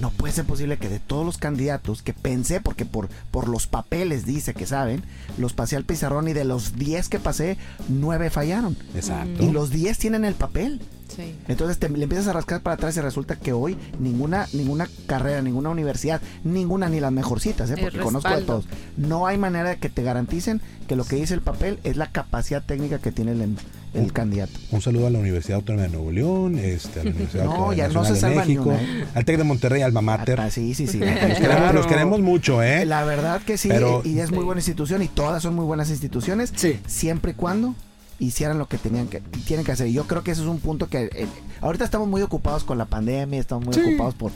no 0.01 0.11
puede 0.11 0.33
ser 0.33 0.45
posible 0.45 0.79
que 0.79 0.89
de 0.89 0.99
todos 0.99 1.25
los 1.25 1.39
candidatos 1.39 2.03
que 2.03 2.13
pensé, 2.13 2.61
porque 2.61 2.85
por, 2.85 3.09
por 3.31 3.49
los 3.49 3.67
papeles 3.67 4.25
dice 4.25 4.55
que 4.55 4.67
saben, 4.67 5.03
los 5.39 5.53
pasé 5.53 5.77
al 5.77 5.85
pizarrón 5.85 6.29
y 6.29 6.33
de 6.33 6.45
los 6.45 6.77
10 6.77 7.09
que 7.09 7.19
pasé, 7.19 7.59
9 7.89 8.31
fallaron. 8.31 8.77
Exacto. 8.95 9.43
Y 9.45 9.51
los 9.51 9.71
10 9.71 9.99
tienen 9.99 10.25
el 10.25 10.35
papel. 10.35 10.81
Sí. 11.15 11.35
Entonces 11.49 11.79
te, 11.79 11.89
le 11.89 12.05
empiezas 12.05 12.29
a 12.29 12.33
rascar 12.33 12.63
para 12.63 12.75
atrás 12.75 12.97
y 12.97 13.01
resulta 13.01 13.35
que 13.35 13.53
hoy 13.53 13.77
ninguna, 13.99 14.47
ninguna 14.53 14.89
carrera, 15.07 15.43
ninguna 15.43 15.71
universidad, 15.71 16.23
ninguna 16.45 16.89
ni 16.89 17.01
las 17.01 17.11
mejorcitas, 17.11 17.69
¿eh? 17.71 17.75
El 17.75 17.81
porque 17.81 17.99
conozco 17.99 18.29
respaldo. 18.29 18.47
todos. 18.47 18.67
No 18.97 19.27
hay 19.27 19.37
manera 19.37 19.71
de 19.71 19.79
que 19.79 19.91
te 19.91 20.05
garanticen 20.05 20.61
que 20.87 20.95
lo 20.95 21.05
que 21.05 21.17
dice 21.17 21.35
el 21.35 21.41
papel 21.41 21.81
es 21.83 21.97
la 21.97 22.13
capacidad 22.13 22.63
técnica 22.63 23.01
que 23.01 23.11
tiene 23.11 23.33
el, 23.33 23.57
el 23.95 24.13
candidato. 24.13 24.53
Un 24.71 24.81
saludo 24.81 25.07
a 25.07 25.11
la 25.11 25.19
Universidad 25.19 25.57
Autónoma 25.57 25.85
de 25.85 25.89
Nuevo 25.91 26.13
León, 26.13 26.59
este, 26.59 27.01
a 27.01 27.05
la 27.05 27.11
Universidad 27.11 27.45
No, 27.47 27.51
Autónoma 27.51 27.75
ya 27.75 27.89
no 27.89 28.05
se 28.05 28.15
de 28.27 28.35
México, 28.37 28.73
¿eh? 28.73 29.05
al 29.15 29.25
TEC 29.25 29.37
de 29.39 29.45
Monterrey, 29.45 29.83
Alma 29.83 30.01
Mater. 30.01 30.41
Ah, 30.41 30.51
sí, 30.51 30.75
sí, 30.75 30.87
sí. 30.87 30.99
Los 31.29 31.39
queremos, 31.39 31.75
los 31.75 31.87
queremos 31.87 32.21
mucho, 32.21 32.63
¿eh? 32.63 32.85
La 32.87 33.05
verdad 33.05 33.41
que 33.43 33.59
sí, 33.59 33.69
Pero- 33.69 34.03
y 34.05 34.19
es 34.21 34.31
muy 34.31 34.45
buena 34.45 34.61
institución 34.61 35.03
y 35.03 35.09
todas 35.09 35.43
son 35.43 35.55
muy 35.55 35.65
buenas 35.65 35.91
instituciones, 35.91 36.53
Sí. 36.55 36.79
siempre 36.87 37.33
y 37.33 37.35
cuando 37.35 37.75
hicieran 38.19 38.59
lo 38.59 38.69
que 38.69 38.77
tenían 38.77 39.09
que 39.09 39.21
tienen 39.47 39.65
que 39.65 39.73
hacer. 39.73 39.87
Y 39.87 39.95
yo 39.95 40.07
creo 40.07 40.23
que 40.23 40.31
ese 40.33 40.43
es 40.43 40.47
un 40.47 40.59
punto 40.61 40.89
que 40.89 41.05
eh, 41.15 41.27
ahorita 41.63 41.85
estamos 41.87 42.07
muy 42.07 42.21
ocupados 42.21 42.65
con 42.65 42.77
la 42.77 42.85
pandemia, 42.85 43.41
estamos 43.41 43.65
muy 43.65 43.75
Sí. 43.75 43.81
ocupados 43.81 44.15
por 44.15 44.31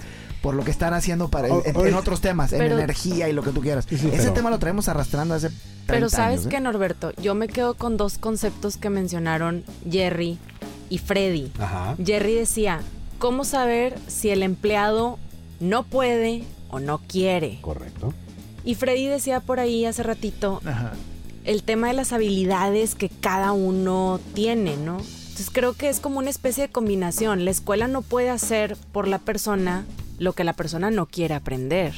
por 0.44 0.54
lo 0.54 0.62
que 0.62 0.70
están 0.70 0.92
haciendo 0.92 1.28
para 1.28 1.48
en, 1.48 1.54
O- 1.54 1.62
en- 1.64 1.86
en 1.88 1.94
otros 1.94 2.20
temas, 2.20 2.52
en 2.52 2.58
Pero- 2.58 2.78
energía 2.78 3.30
y 3.30 3.32
lo 3.32 3.42
que 3.42 3.50
tú 3.50 3.62
quieras. 3.62 3.86
Sí, 3.88 3.96
sí, 3.96 4.08
ese 4.08 4.18
pero- 4.18 4.32
tema 4.34 4.50
lo 4.50 4.58
traemos 4.58 4.90
arrastrando 4.90 5.32
hace 5.34 5.48
30 5.48 5.62
Pero 5.86 6.08
sabes 6.10 6.40
años, 6.40 6.46
¿eh? 6.46 6.48
que 6.50 6.60
Norberto, 6.60 7.12
yo 7.16 7.34
me 7.34 7.48
quedo 7.48 7.72
con 7.72 7.96
dos 7.96 8.18
conceptos 8.18 8.76
que 8.76 8.90
mencionaron 8.90 9.64
Jerry 9.90 10.36
y 10.90 10.98
Freddy. 10.98 11.50
Ajá. 11.58 11.96
Jerry 12.04 12.34
decía, 12.34 12.80
¿cómo 13.18 13.44
saber 13.46 13.98
si 14.06 14.28
el 14.28 14.42
empleado 14.42 15.18
no 15.60 15.82
puede 15.82 16.44
o 16.68 16.78
no 16.78 16.98
quiere? 17.08 17.58
Correcto. 17.62 18.12
Y 18.64 18.74
Freddy 18.74 19.06
decía 19.06 19.40
por 19.40 19.60
ahí 19.60 19.86
hace 19.86 20.02
ratito 20.02 20.60
Ajá. 20.66 20.92
el 21.44 21.62
tema 21.62 21.88
de 21.88 21.94
las 21.94 22.12
habilidades 22.12 22.94
que 22.94 23.08
cada 23.08 23.52
uno 23.52 24.20
tiene, 24.34 24.76
¿no? 24.76 24.98
Entonces 24.98 25.48
creo 25.50 25.72
que 25.72 25.88
es 25.88 26.00
como 26.00 26.18
una 26.18 26.28
especie 26.28 26.64
de 26.66 26.70
combinación. 26.70 27.46
La 27.46 27.50
escuela 27.50 27.88
no 27.88 28.02
puede 28.02 28.28
hacer 28.28 28.76
por 28.92 29.08
la 29.08 29.18
persona 29.18 29.84
lo 30.24 30.32
que 30.32 30.42
la 30.44 30.52
persona 30.54 30.90
no 30.90 31.06
quiere 31.06 31.34
aprender. 31.34 31.94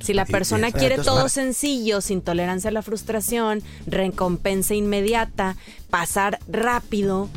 Si 0.00 0.12
la 0.14 0.24
persona 0.24 0.70
quiere 0.70 0.98
todo 0.98 1.28
sencillo, 1.28 2.00
sin 2.00 2.22
tolerancia 2.22 2.70
a 2.70 2.72
la 2.72 2.82
frustración, 2.82 3.62
recompensa 3.86 4.74
inmediata, 4.74 5.56
pasar 5.90 6.38
rápido, 6.48 7.28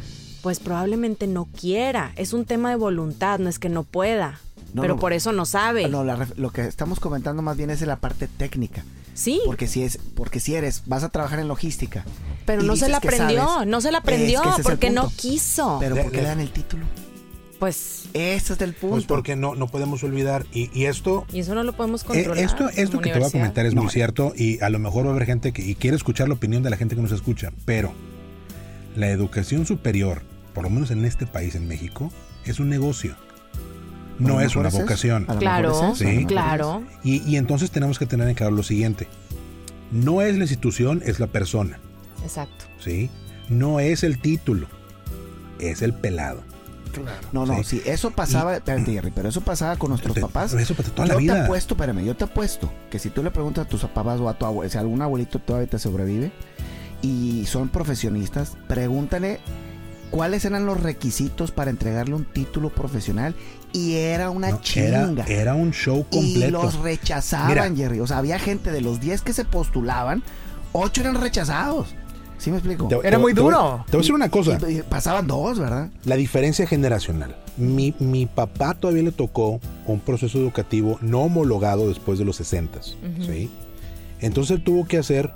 pues 0.44 0.60
probablemente 0.60 1.26
no 1.26 1.46
quiera. 1.46 2.12
Es 2.16 2.32
un 2.34 2.46
tema 2.46 2.70
de 2.70 2.76
voluntad, 2.76 3.40
no 3.40 3.50
es 3.50 3.58
que 3.60 3.70
no 3.70 3.84
pueda. 3.84 4.40
No, 4.74 4.82
pero 4.82 4.96
no. 4.96 5.00
por 5.00 5.14
eso 5.14 5.32
no 5.32 5.46
sabe. 5.46 5.88
No, 5.88 6.04
la 6.04 6.28
lo 6.36 6.52
que 6.52 6.62
estamos 6.68 7.00
comentando 7.00 7.42
más 7.42 7.58
bien 7.58 7.70
es 7.70 7.80
de 7.80 7.86
la 7.88 7.96
parte 7.98 8.28
técnica. 8.28 8.84
sí, 9.16 9.40
Porque 9.46 9.68
si 9.68 9.84
es, 9.84 9.98
porque 10.16 10.40
si 10.40 10.54
eres, 10.56 10.84
vas 10.86 11.04
a 11.04 11.10
trabajar 11.10 11.40
en 11.40 11.48
logística. 11.48 12.04
pero 12.46 12.62
no 12.64 12.76
se 12.76 12.90
la 12.90 12.98
aprendió, 12.98 13.46
sabes, 13.48 13.68
no 13.68 13.82
se 13.82 13.92
la 13.92 14.00
aprendió 14.00 14.42
es 14.58 14.64
porque 14.64 14.90
no 14.92 15.12
quiso. 15.16 15.78
Pero 15.80 15.96
Le- 15.96 16.04
¿por 16.04 16.12
qué 16.12 16.18
le- 16.18 16.24
le 16.24 16.30
dan 16.30 16.40
el 16.40 16.52
título? 16.52 16.86
Pues, 17.60 18.06
Ese 18.14 18.54
es 18.54 18.62
el 18.62 18.74
punto. 18.74 18.96
Pues 18.96 19.06
porque 19.06 19.36
no, 19.36 19.56
no 19.56 19.68
podemos 19.68 20.04
olvidar. 20.04 20.46
Y, 20.54 20.70
y 20.78 20.86
esto, 20.86 21.26
y 21.32 21.40
eso 21.40 21.56
no 21.56 21.64
lo 21.64 21.74
podemos 21.74 22.04
eh, 22.04 22.06
controlar. 22.08 22.44
esto, 22.44 22.70
esto 22.70 23.00
que 23.00 23.12
te 23.12 23.20
voy 23.20 23.28
a 23.28 23.32
comentar 23.32 23.66
es 23.66 23.74
No. 23.74 23.84
muy 23.84 23.92
cierto. 23.92 24.34
Y 24.36 24.62
a 24.64 24.70
lo 24.70 24.80
mejor 24.80 25.06
va 25.06 25.10
a 25.10 25.12
haber 25.12 25.26
gente 25.26 25.52
que 25.54 25.62
y 25.64 25.76
quiere 25.76 25.96
escuchar 25.98 26.28
la 26.28 26.34
opinión 26.36 26.64
de 26.64 26.70
la 26.70 26.78
gente 26.78 26.96
que 26.96 27.02
nos 27.02 27.12
escucha. 27.12 27.52
Pero 27.66 27.94
la 28.96 29.10
educación 29.10 29.66
superior, 29.66 30.22
por 30.54 30.64
lo 30.64 30.70
menos 30.70 30.92
en 30.92 31.06
este 31.06 31.26
país, 31.26 31.56
en 31.56 31.68
México, 31.68 32.12
es 32.46 32.60
un 32.60 32.70
negocio. 32.70 33.16
No 34.20 34.42
es 34.42 34.56
una 34.56 34.70
vocación. 34.70 35.26
Claro, 35.40 35.92
es 35.94 35.98
Sí. 35.98 36.26
claro. 36.26 36.84
Y, 37.04 37.24
y 37.30 37.38
entonces 37.38 37.72
tenemos 37.72 37.98
que 37.98 38.06
tener 38.06 38.28
en 38.28 38.36
claro 38.36 38.52
lo 38.56 38.62
siguiente. 38.64 39.08
No 39.92 40.22
es 40.22 40.36
la 40.38 40.44
institución, 40.44 41.02
es 41.06 41.20
la 41.20 41.28
persona. 41.28 41.80
Exacto. 42.24 42.66
¿Sí? 42.80 43.10
No 43.50 43.80
es 43.80 44.04
el 44.04 44.20
título, 44.20 44.68
es 45.60 45.82
el 45.82 45.94
pelado. 45.94 46.44
Claro. 47.02 47.28
No, 47.32 47.46
no, 47.46 47.58
Sí. 47.64 47.64
sí, 47.64 47.82
eso 47.86 48.12
pasaba, 48.12 48.56
espérate, 48.56 48.92
Jerry, 48.92 49.12
pero 49.14 49.30
eso 49.30 49.42
pasaba 49.42 49.76
con 49.78 49.90
nuestros 49.90 50.14
Te- 50.16 50.22
papás. 50.22 50.54
Eso 50.54 50.74
para 50.76 50.90
toda 50.90 51.08
yo 51.08 51.14
la 51.14 51.18
te 51.18 51.22
vida. 51.24 51.44
apuesto, 51.46 51.74
espérame, 51.74 52.04
yo 52.06 52.16
te 52.16 52.24
apuesto 52.26 52.72
que 52.90 53.00
si 53.00 53.10
tú 53.10 53.24
le 53.24 53.32
preguntas 53.32 53.66
a 53.66 53.70
tus 53.70 53.82
papás 53.82 54.20
o 54.20 54.30
a 54.30 54.34
tu 54.38 54.46
abuelo, 54.46 54.70
si 54.72 54.78
algún 54.78 55.02
abuelito 55.02 55.40
todavía 55.40 55.68
te 55.70 55.80
sobrevive 55.80 56.32
y 57.02 57.46
son 57.48 57.70
profesionistas, 57.70 58.54
pregúntale 58.68 59.40
cuáles 60.12 60.46
eran 60.46 60.66
los 60.66 60.80
requisitos 60.82 61.52
para 61.52 61.72
entregarle 61.72 62.14
un 62.16 62.26
título 62.26 62.70
profesional 62.70 63.36
y 63.74 63.96
era 63.96 64.30
una 64.30 64.52
No, 64.52 64.62
chinga. 64.62 65.26
era 65.28 65.56
un 65.56 65.72
show 65.72 66.06
y 66.12 66.16
completo. 66.16 66.52
los 66.52 66.76
rechazaban, 66.80 67.48
Mira. 67.50 67.76
Jerry. 67.76 68.00
O 68.00 68.06
sea, 68.08 68.20
había 68.20 68.38
gente 68.38 68.72
de 68.72 68.82
los 68.82 69.00
10 69.00 69.22
que 69.24 69.34
se 69.34 69.44
postulaban, 69.46 70.22
8 70.72 71.02
eran 71.02 71.20
rechazados. 71.20 71.96
¿Sí 72.44 72.52
me 72.52 72.58
explico? 72.58 72.88
Te- 72.90 72.96
Era 72.96 73.12
te- 73.12 73.18
muy 73.20 73.32
duro. 73.32 73.86
Te 73.86 73.94
voy 73.94 74.00
a 74.00 74.02
decir 74.02 74.14
una 74.14 74.30
cosa. 74.30 74.58
Y- 74.70 74.80
y 74.80 74.82
pasaban 74.82 75.28
dos, 75.28 75.58
¿verdad? 75.60 75.90
La 76.04 76.18
diferencia 76.18 76.68
generacional. 76.68 77.38
Mi, 77.56 77.94
mi 78.00 78.26
papá 78.26 78.74
todavía 78.74 79.04
le 79.04 79.14
tocó 79.14 79.62
un 79.86 80.00
proceso 80.02 80.40
educativo 80.40 80.98
no 81.02 81.22
homologado 81.22 81.88
después 81.88 82.20
de 82.20 82.26
los 82.26 82.36
60. 82.36 82.80
Ujú. 82.80 83.24
¿sí? 83.32 83.50
Entonces 84.20 84.58
él 84.58 84.64
tuvo 84.66 84.86
que 84.86 84.98
hacer, 84.98 85.32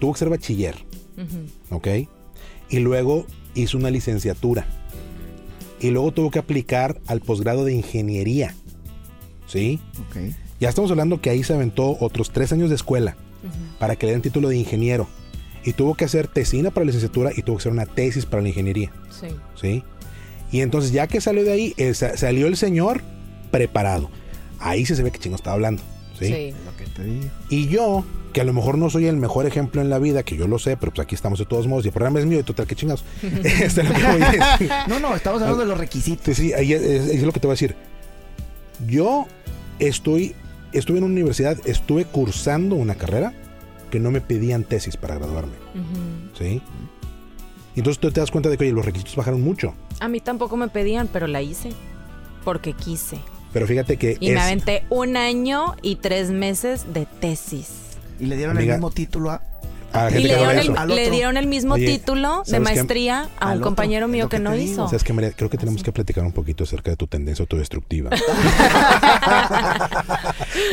tuvo 0.00 0.14
que 0.14 0.18
ser 0.18 0.30
bachiller. 0.30 0.76
¿ok? 1.70 1.88
Y 2.70 2.78
luego 2.78 3.26
hizo 3.54 3.76
una 3.76 3.90
licenciatura. 3.90 4.66
Y 5.80 5.90
luego 5.90 6.12
tuvo 6.12 6.30
que 6.30 6.38
aplicar 6.38 6.98
al 7.06 7.20
posgrado 7.20 7.66
de 7.66 7.74
ingeniería. 7.74 8.54
¿Sí? 9.46 9.80
Ok. 10.08 10.16
Ya 10.60 10.70
estamos 10.70 10.90
hablando 10.90 11.20
que 11.20 11.28
ahí 11.28 11.44
se 11.44 11.52
aventó 11.52 11.96
otros 12.00 12.30
tres 12.30 12.52
años 12.52 12.70
de 12.70 12.76
escuela 12.76 13.16
para 13.78 13.96
que 13.96 14.06
le 14.06 14.12
den 14.12 14.22
título 14.22 14.48
de 14.48 14.56
ingeniero. 14.56 15.06
Y 15.66 15.72
tuvo 15.74 15.94
que 15.94 16.04
hacer 16.06 16.28
tesina 16.28 16.70
para 16.70 16.84
la 16.84 16.92
licenciatura 16.92 17.30
y 17.36 17.42
tuvo 17.42 17.56
que 17.56 17.62
hacer 17.62 17.72
una 17.72 17.84
tesis 17.86 18.24
para 18.24 18.42
la 18.42 18.48
ingeniería. 18.48 18.90
Sí. 19.10 19.26
¿sí? 19.60 19.82
Y 20.52 20.60
entonces 20.60 20.92
ya 20.92 21.06
que 21.08 21.20
salió 21.20 21.42
de 21.44 21.52
ahí, 21.52 21.74
eh, 21.76 21.92
sa- 21.92 22.16
salió 22.16 22.46
el 22.46 22.56
señor 22.56 23.02
preparado. 23.50 24.08
Ahí 24.60 24.86
sí 24.86 24.94
se 24.94 25.02
ve 25.02 25.10
que 25.10 25.18
chingo 25.18 25.36
estaba 25.36 25.54
hablando, 25.54 25.82
¿sí? 26.18 26.26
Sí. 26.26 26.54
Lo 26.64 26.76
que 26.76 26.84
te 26.90 27.02
digo. 27.04 27.26
Y 27.50 27.66
yo, 27.68 28.04
que 28.32 28.40
a 28.40 28.44
lo 28.44 28.52
mejor 28.52 28.78
no 28.78 28.88
soy 28.90 29.06
el 29.06 29.16
mejor 29.16 29.44
ejemplo 29.46 29.80
en 29.82 29.90
la 29.90 29.98
vida, 29.98 30.22
que 30.22 30.36
yo 30.36 30.46
lo 30.46 30.58
sé, 30.60 30.76
pero 30.76 30.92
pues 30.92 31.04
aquí 31.04 31.14
estamos 31.16 31.38
de 31.40 31.46
todos 31.46 31.66
modos 31.66 31.84
y 31.84 31.88
el 31.88 31.92
programa 31.92 32.20
es 32.20 32.26
mío 32.26 32.38
y 32.38 32.42
total, 32.44 32.66
que 32.66 32.76
chingados. 32.76 33.04
Este, 33.44 33.82
lo 33.82 33.92
que 33.92 34.02
voy 34.04 34.22
es- 34.22 34.70
No, 34.88 35.00
no, 35.00 35.16
estamos 35.16 35.42
hablando 35.42 35.62
de 35.64 35.68
los 35.68 35.78
requisitos. 35.78 36.36
Sí, 36.36 36.48
sí, 36.48 36.52
ahí 36.52 36.72
es, 36.72 36.80
es- 36.82 37.08
es 37.08 37.22
lo 37.24 37.32
que 37.32 37.40
te 37.40 37.46
voy 37.48 37.52
a 37.54 37.56
decir. 37.56 37.74
Yo 38.86 39.26
estoy, 39.78 40.34
estuve 40.72 40.98
en 40.98 41.04
una 41.04 41.12
universidad, 41.14 41.58
estuve 41.66 42.04
cursando 42.04 42.76
una 42.76 42.94
carrera 42.94 43.32
no 44.00 44.10
me 44.10 44.20
pedían 44.20 44.64
tesis 44.64 44.96
para 44.96 45.16
graduarme. 45.16 45.54
¿sí? 46.38 46.62
Y 47.74 47.80
entonces 47.80 48.00
tú 48.00 48.10
te 48.10 48.20
das 48.20 48.30
cuenta 48.30 48.48
de 48.48 48.56
que, 48.56 48.64
oye, 48.64 48.72
los 48.72 48.84
requisitos 48.84 49.16
bajaron 49.16 49.42
mucho. 49.42 49.74
A 50.00 50.08
mí 50.08 50.20
tampoco 50.20 50.56
me 50.56 50.68
pedían, 50.68 51.08
pero 51.12 51.26
la 51.26 51.42
hice. 51.42 51.70
Porque 52.44 52.72
quise. 52.72 53.18
Pero 53.52 53.66
fíjate 53.66 53.96
que 53.96 54.16
Y 54.20 54.30
me 54.30 54.40
aventé 54.40 54.84
un 54.88 55.16
año 55.16 55.76
y 55.82 55.96
tres 55.96 56.30
meses 56.30 56.92
de 56.92 57.06
tesis. 57.06 57.68
Y 58.18 58.26
le 58.26 58.36
dieron 58.36 58.56
Amiga, 58.56 58.74
el 58.74 58.80
mismo 58.80 58.90
título 58.90 59.30
a. 59.30 59.42
a 59.96 60.10
Y 60.10 60.14
gente 60.14 60.28
le 60.28 60.34
que 60.34 60.44
no 60.44 60.50
dieron, 60.52 60.90
el, 60.90 60.96
le 60.96 61.10
dieron 61.10 61.48
mismo 61.48 61.74
Oye, 61.74 61.86
título 61.86 62.42
de 62.46 62.60
maestría 62.60 63.28
a 63.38 63.50
Al 63.50 63.58
un 63.58 63.64
compañero 63.64 64.06
es 64.06 64.12
mío 64.12 64.28
que 64.28 64.38
que 64.38 64.42
no 64.42 64.52
digo. 64.52 64.86
hizo. 64.88 64.98
Creo 65.36 65.50
que 65.50 65.58
tenemos 65.58 65.82
que 65.82 65.92
platicar 65.92 66.24
un 66.24 66.32
poquito 66.32 66.64
acerca 66.64 66.90
de 66.90 66.96
tu 66.96 67.06
tendencia 67.06 67.42
autodestructiva. 67.42 68.10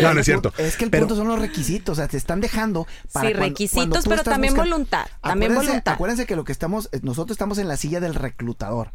no, 0.02 0.14
no 0.14 0.20
es 0.20 0.26
cierto. 0.26 0.54
Es 0.58 0.78
que 0.78 0.86
el 0.86 0.92
Pero- 0.92 1.08
punto 1.08 1.16
son 1.20 1.28
los 1.28 1.40
requisitos. 1.40 1.94
O 1.94 1.96
sea, 1.96 2.08
te 2.08 2.18
están 2.18 2.42
dejando. 2.42 2.86
Para 3.12 3.28
Sí, 3.30 3.34
cuando- 3.34 3.50
requisitos, 3.50 3.88
cuando 3.88 4.10
pero 4.10 4.24
también 4.24 4.54
buscando- 4.54 4.76
voluntad. 4.76 5.06
También 5.22 5.52
Acuérdense- 5.52 5.68
voluntad. 5.68 5.94
Acuérdense 5.94 6.26
que 6.26 6.36
lo 6.36 6.44
que 6.44 6.52
estamos. 6.52 6.90
eh, 6.92 7.00
Nosotros 7.04 7.36
estamos 7.36 7.58
en 7.58 7.68
la 7.68 7.78
silla 7.78 8.00
del 8.00 8.16
reclutador. 8.16 8.92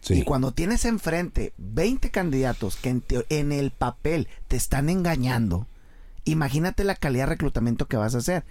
Sí. 0.00 0.14
Y 0.14 0.22
cuando 0.24 0.52
tienes 0.52 0.84
enfrente 0.84 1.54
20 1.56 2.10
candidatos 2.10 2.76
que 2.76 2.90
en, 2.90 3.02
en 3.30 3.52
el 3.52 3.70
papel 3.70 4.28
te 4.48 4.56
están 4.56 4.90
engañando, 4.90 5.66
imagínate 6.24 6.84
la 6.84 6.94
calidad 6.94 7.24
de 7.24 7.30
reclutamiento 7.30 7.86
que 7.86 7.96
vas 7.96 8.14
a 8.14 8.18
hacer. 8.18 8.44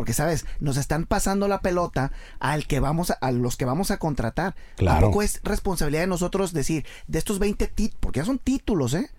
Porque, 0.00 0.14
¿sabes? 0.14 0.46
Nos 0.60 0.78
están 0.78 1.04
pasando 1.04 1.46
la 1.46 1.60
pelota 1.60 2.10
al 2.38 2.66
que 2.66 2.80
vamos 2.80 3.10
a, 3.10 3.18
a 3.20 3.32
los 3.32 3.58
que 3.58 3.66
vamos 3.66 3.90
a 3.90 3.98
contratar. 3.98 4.56
Claro. 4.76 4.98
Tampoco 4.98 5.20
es 5.20 5.42
responsabilidad 5.44 6.00
de 6.00 6.06
nosotros 6.06 6.54
decir, 6.54 6.86
de 7.06 7.18
estos 7.18 7.38
20 7.38 7.66
títulos, 7.66 7.98
porque 8.00 8.20
ya 8.20 8.24
son 8.24 8.38
títulos, 8.38 8.94
¿eh? 8.94 9.10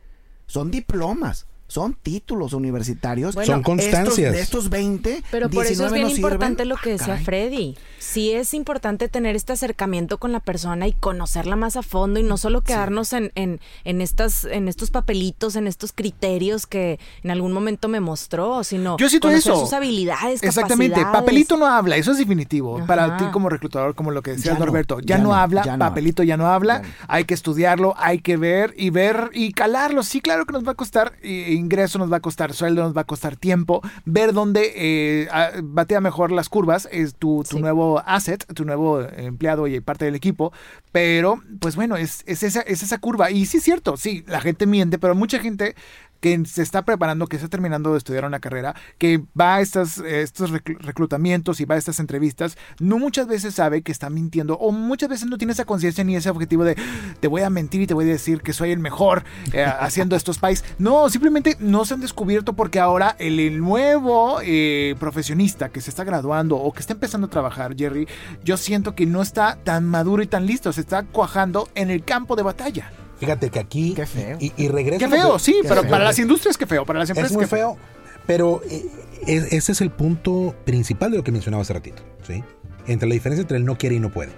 Son 0.47 0.71
diplomas. 0.71 1.45
Son 1.72 1.93
títulos 2.03 2.51
universitarios. 2.51 3.34
Bueno, 3.34 3.45
Son 3.47 3.59
Estos- 3.61 3.65
constancias. 3.65 4.34
de 4.34 4.41
estos 4.41 4.69
20, 4.69 5.24
Pero 5.32 5.49
por 5.49 5.63
eso 5.65 5.72
es 5.72 5.78
19 5.80 5.93
bien 5.95 6.03
no 6.03 6.09
sirven. 6.09 6.19
importante 6.34 6.65
lo 6.65 6.76
que 6.76 6.89
Ah, 6.89 6.93
decía. 6.97 7.17
Freddy. 7.24 7.78
Sí 7.97 8.32
es 8.34 8.53
importante 8.53 9.07
tener 9.07 9.38
este 9.38 9.53
acercamiento 9.53 10.17
con 10.17 10.34
la 10.34 10.41
persona 10.41 10.88
y 10.88 10.91
conocerla 10.93 11.55
más 11.55 11.78
a 11.78 11.82
fondo 11.82 12.19
y 12.19 12.24
no 12.24 12.36
solo 12.36 12.59
quedarnos 12.61 13.13
en, 13.13 13.32
en, 13.36 13.61
en 13.86 14.01
estas, 14.01 14.43
en 14.43 14.67
estos 14.67 14.91
papelitos, 14.91 15.55
en 15.55 15.65
estos 15.67 15.93
criterios 15.93 16.67
que 16.67 16.99
en 17.24 17.32
algún 17.32 17.53
momento 17.53 17.88
me 17.88 18.01
mostró, 18.01 18.63
sino 18.65 18.97
Yo 18.97 19.07
conocer 19.22 19.38
eso. 19.39 19.59
sus 19.61 19.72
habilidades, 19.72 20.43
Exactamente, 20.43 20.95
capacidades. 20.95 21.22
papelito 21.22 21.55
no 21.55 21.67
habla, 21.67 21.95
eso 21.95 22.11
es 22.11 22.17
definitivo. 22.17 22.80
Ajá. 22.80 22.86
Para 22.88 23.17
ti 23.17 23.26
como 23.32 23.47
reclutador, 23.47 23.95
como 23.95 24.11
lo 24.11 24.22
que 24.22 24.32
decía 24.32 24.51
Ya 24.53 24.59
no, 24.59 24.65
Norberto, 24.65 24.99
ya, 24.99 25.05
ya 25.05 25.17
no, 25.19 25.30
no, 25.30 25.36
habla, 25.36 25.63
ya 25.63 25.78
no. 25.78 25.80
papelito 25.86 26.24
ya 26.24 26.36
no 26.36 26.47
habla, 26.47 26.82
Ya 26.82 26.88
no. 26.88 26.93
hay 27.07 27.24
que 27.26 27.34
estudiarlo, 27.34 27.93
hay 27.97 28.19
que 28.19 28.36
ver 28.36 28.74
y 28.76 28.89
ver 28.89 29.30
y 29.34 29.53
calarlo. 29.53 30.03
Sí, 30.03 30.19
claro 30.19 30.45
que 30.45 30.53
nos 30.53 30.67
va 30.67 30.72
a 30.72 30.76
costar 30.76 31.13
eh, 31.22 31.53
ingreso, 31.62 31.97
nos 31.99 32.12
va 32.12 32.18
a 32.18 32.20
costar 32.22 32.53
sueldo, 32.53 32.84
nos 32.84 32.95
va 32.95 33.01
a 33.01 33.05
costar 33.05 33.38
tiempo, 33.38 33.82
ver 34.05 34.34
dónde 34.34 34.74
eh, 34.76 35.28
batea 35.64 36.01
mejor 36.01 36.32
las 36.34 36.49
curvas, 36.49 36.89
es 36.91 37.16
tu, 37.16 37.43
tu 37.49 37.55
Sí. 37.57 37.62
nuevo 37.62 38.01
asset, 38.05 38.45
tu 38.53 38.66
nuevo 38.66 39.01
empleado 39.01 39.68
y 39.68 39.80
parte 39.80 40.03
del 40.05 40.16
equipo, 40.16 40.51
pero 40.91 41.41
pues 41.59 41.76
bueno, 41.78 41.95
es, 41.95 42.24
es, 42.26 42.43
esa, 42.43 42.62
es 42.62 42.84
esa 42.84 42.97
curva. 42.97 43.32
Y 43.32 43.45
sí 43.45 43.57
es 43.57 43.64
cierto, 43.64 43.95
sí, 43.95 44.24
la 44.28 44.41
gente 44.41 44.66
miente, 44.66 44.97
pero 44.99 45.16
mucha 45.16 45.39
gente 45.39 45.76
que 46.22 46.41
se 46.45 46.61
está 46.61 46.86
preparando, 46.86 47.28
que 47.28 47.36
está 47.36 47.49
terminando 47.49 47.91
de 47.91 47.97
estudiar 47.97 48.26
una 48.26 48.39
carrera, 48.39 48.76
que 48.97 49.24
va 49.39 49.55
a 49.55 49.61
estas, 49.61 49.97
estos 49.97 50.51
reclutamientos 50.51 51.59
y 51.59 51.65
va 51.65 51.76
a 51.76 51.78
estas 51.78 51.99
entrevistas, 51.99 52.57
no 52.80 52.99
muchas 52.99 53.28
veces 53.28 53.55
sabe 53.55 53.82
que 53.82 53.91
está 53.91 54.09
mintiendo 54.09 54.55
o 54.55 54.72
muchas 54.72 55.09
veces 55.09 55.28
no 55.28 55.38
tiene 55.38 55.53
esa 55.53 55.65
conciencia 55.65 56.03
ni 56.03 56.15
ese 56.15 56.30
objetivo 56.30 56.63
de 56.63 56.78
te 57.19 57.28
voy 57.28 57.41
a 57.41 57.49
mentir 57.49 57.82
y 57.82 57.88
te 57.88 57.93
voy 57.93 58.05
a 58.05 58.07
decir 58.07 58.41
que 58.41 58.53
soy 58.53 58.72
el 58.72 58.80
mejor 58.80 59.24
eh, 59.51 59.65
haciendo 59.65 60.15
estos 60.15 60.39
países. 60.39 60.65
No, 60.78 61.09
simplemente 61.09 61.57
no 61.59 61.86
se 61.86 61.95
han 61.95 62.01
descubierto 62.01 62.53
porque 62.53 62.80
ahora 62.80 63.15
el, 63.19 63.41
nuevo 63.59 64.39
eh, 64.43 64.95
profesionista 64.99 65.69
que 65.69 65.82
se 65.82 65.89
está 65.89 66.03
graduando 66.03 66.55
o 66.57 66.72
que 66.72 66.80
está 66.80 66.93
empezando 66.93 67.28
a 67.28 67.30
trabajar, 67.30 67.76
Jerry, 67.76 68.07
yo 68.43 68.57
siento 68.57 68.95
que 68.95 69.05
no 69.05 69.22
está 69.22 69.57
tan 69.63 69.86
maduro 69.86 70.22
y 70.22 70.28
tan 70.28 70.45
listo, 70.45 70.72
se 70.72 70.82
está 70.82 71.03
cuajando 71.03 71.67
en 71.76 71.89
el 71.89 72.03
campo 72.03 72.36
de 72.36 72.43
batalla. 72.43 72.91
Fíjate 73.22 73.51
que 73.51 73.59
aquí. 73.59 73.93
Qué 73.93 74.07
feo. 74.07 74.38
Y, 74.39 74.51
y 74.57 74.67
regresa. 74.67 74.97
Qué 74.97 75.07
feo, 75.07 75.38
sí, 75.38 75.55
pero 75.67 75.84
para 75.84 76.03
las 76.03 76.17
industrias, 76.17 76.57
qué 76.57 76.65
feo. 76.65 76.86
Para 76.86 76.99
las 76.99 77.09
empresas, 77.09 77.32
es 77.32 77.38
muy 77.38 77.45
qué 77.45 77.49
feo. 77.55 77.78
Pero 78.26 78.61
eh, 78.69 78.86
ese 79.28 79.72
es 79.72 79.82
el 79.82 79.91
punto 79.91 80.55
principal 80.65 81.11
de 81.11 81.17
lo 81.17 81.24
que 81.24 81.32
mencionaba 81.32 81.61
hace 81.61 81.74
ratito. 81.74 82.01
¿sí? 82.26 82.43
Entre 82.88 83.07
la 83.07 83.13
diferencia 83.13 83.41
entre 83.41 83.57
el 83.57 83.65
no 83.65 83.78
quiere 83.78 83.95
y 83.95 83.99
no 83.99 84.11
puede. 84.11 84.32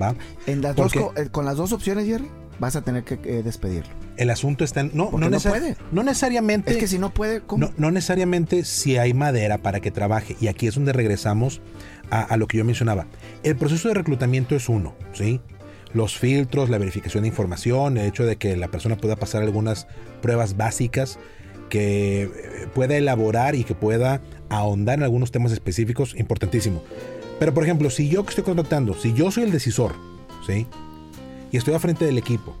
¿va? 0.00 0.14
En 0.46 0.60
las 0.60 0.76
dos, 0.76 0.92
eh, 0.94 1.28
con 1.30 1.46
las 1.46 1.56
dos 1.56 1.72
opciones, 1.72 2.06
Jerry, 2.06 2.28
vas 2.58 2.76
a 2.76 2.82
tener 2.82 3.04
que 3.04 3.14
eh, 3.14 3.42
despedirlo. 3.42 3.92
El 4.18 4.28
asunto 4.28 4.64
está 4.64 4.80
en. 4.80 4.90
No, 4.92 5.10
no, 5.12 5.30
no 5.30 5.40
puede. 5.40 5.76
No 5.90 6.02
necesariamente. 6.02 6.72
Es 6.72 6.76
que 6.76 6.86
si 6.86 6.98
no 6.98 7.10
puede, 7.14 7.40
¿cómo? 7.40 7.66
No, 7.66 7.72
no 7.78 7.90
necesariamente 7.90 8.64
si 8.64 8.98
hay 8.98 9.14
madera 9.14 9.56
para 9.58 9.80
que 9.80 9.90
trabaje. 9.90 10.36
Y 10.40 10.48
aquí 10.48 10.66
es 10.66 10.74
donde 10.74 10.92
regresamos 10.92 11.62
a, 12.10 12.20
a, 12.20 12.36
lo 12.36 12.46
que 12.46 12.58
yo 12.58 12.64
mencionaba. 12.66 13.06
El 13.42 13.56
proceso 13.56 13.88
de 13.88 13.94
reclutamiento 13.94 14.54
es 14.54 14.68
uno, 14.68 14.94
¿sí? 15.14 15.40
Los 15.92 16.18
filtros, 16.18 16.70
la 16.70 16.78
verificación 16.78 17.22
de 17.22 17.28
información, 17.28 17.98
el 17.98 18.06
hecho 18.06 18.24
de 18.24 18.36
que 18.36 18.56
la 18.56 18.68
persona 18.68 18.96
pueda 18.96 19.16
pasar 19.16 19.42
algunas 19.42 19.86
pruebas 20.22 20.56
básicas, 20.56 21.18
que 21.68 22.22
eh, 22.22 22.30
pueda 22.74 22.96
elaborar 22.96 23.54
y 23.54 23.64
que 23.64 23.74
pueda 23.74 24.20
ahondar 24.50 24.98
en 24.98 25.04
algunos 25.04 25.30
temas 25.30 25.52
específicos, 25.52 26.14
importantísimo. 26.16 26.82
Pero 27.38 27.54
por 27.54 27.64
ejemplo, 27.64 27.88
si 27.88 28.10
yo 28.10 28.24
que 28.24 28.30
estoy 28.30 28.44
contratando, 28.44 28.94
si 28.94 29.14
yo 29.14 29.30
soy 29.30 29.44
el 29.44 29.52
decisor, 29.52 29.94
¿sí? 30.46 30.66
Y 31.50 31.56
estoy 31.56 31.72
al 31.72 31.80
frente 31.80 32.04
del 32.04 32.18
equipo 32.18 32.54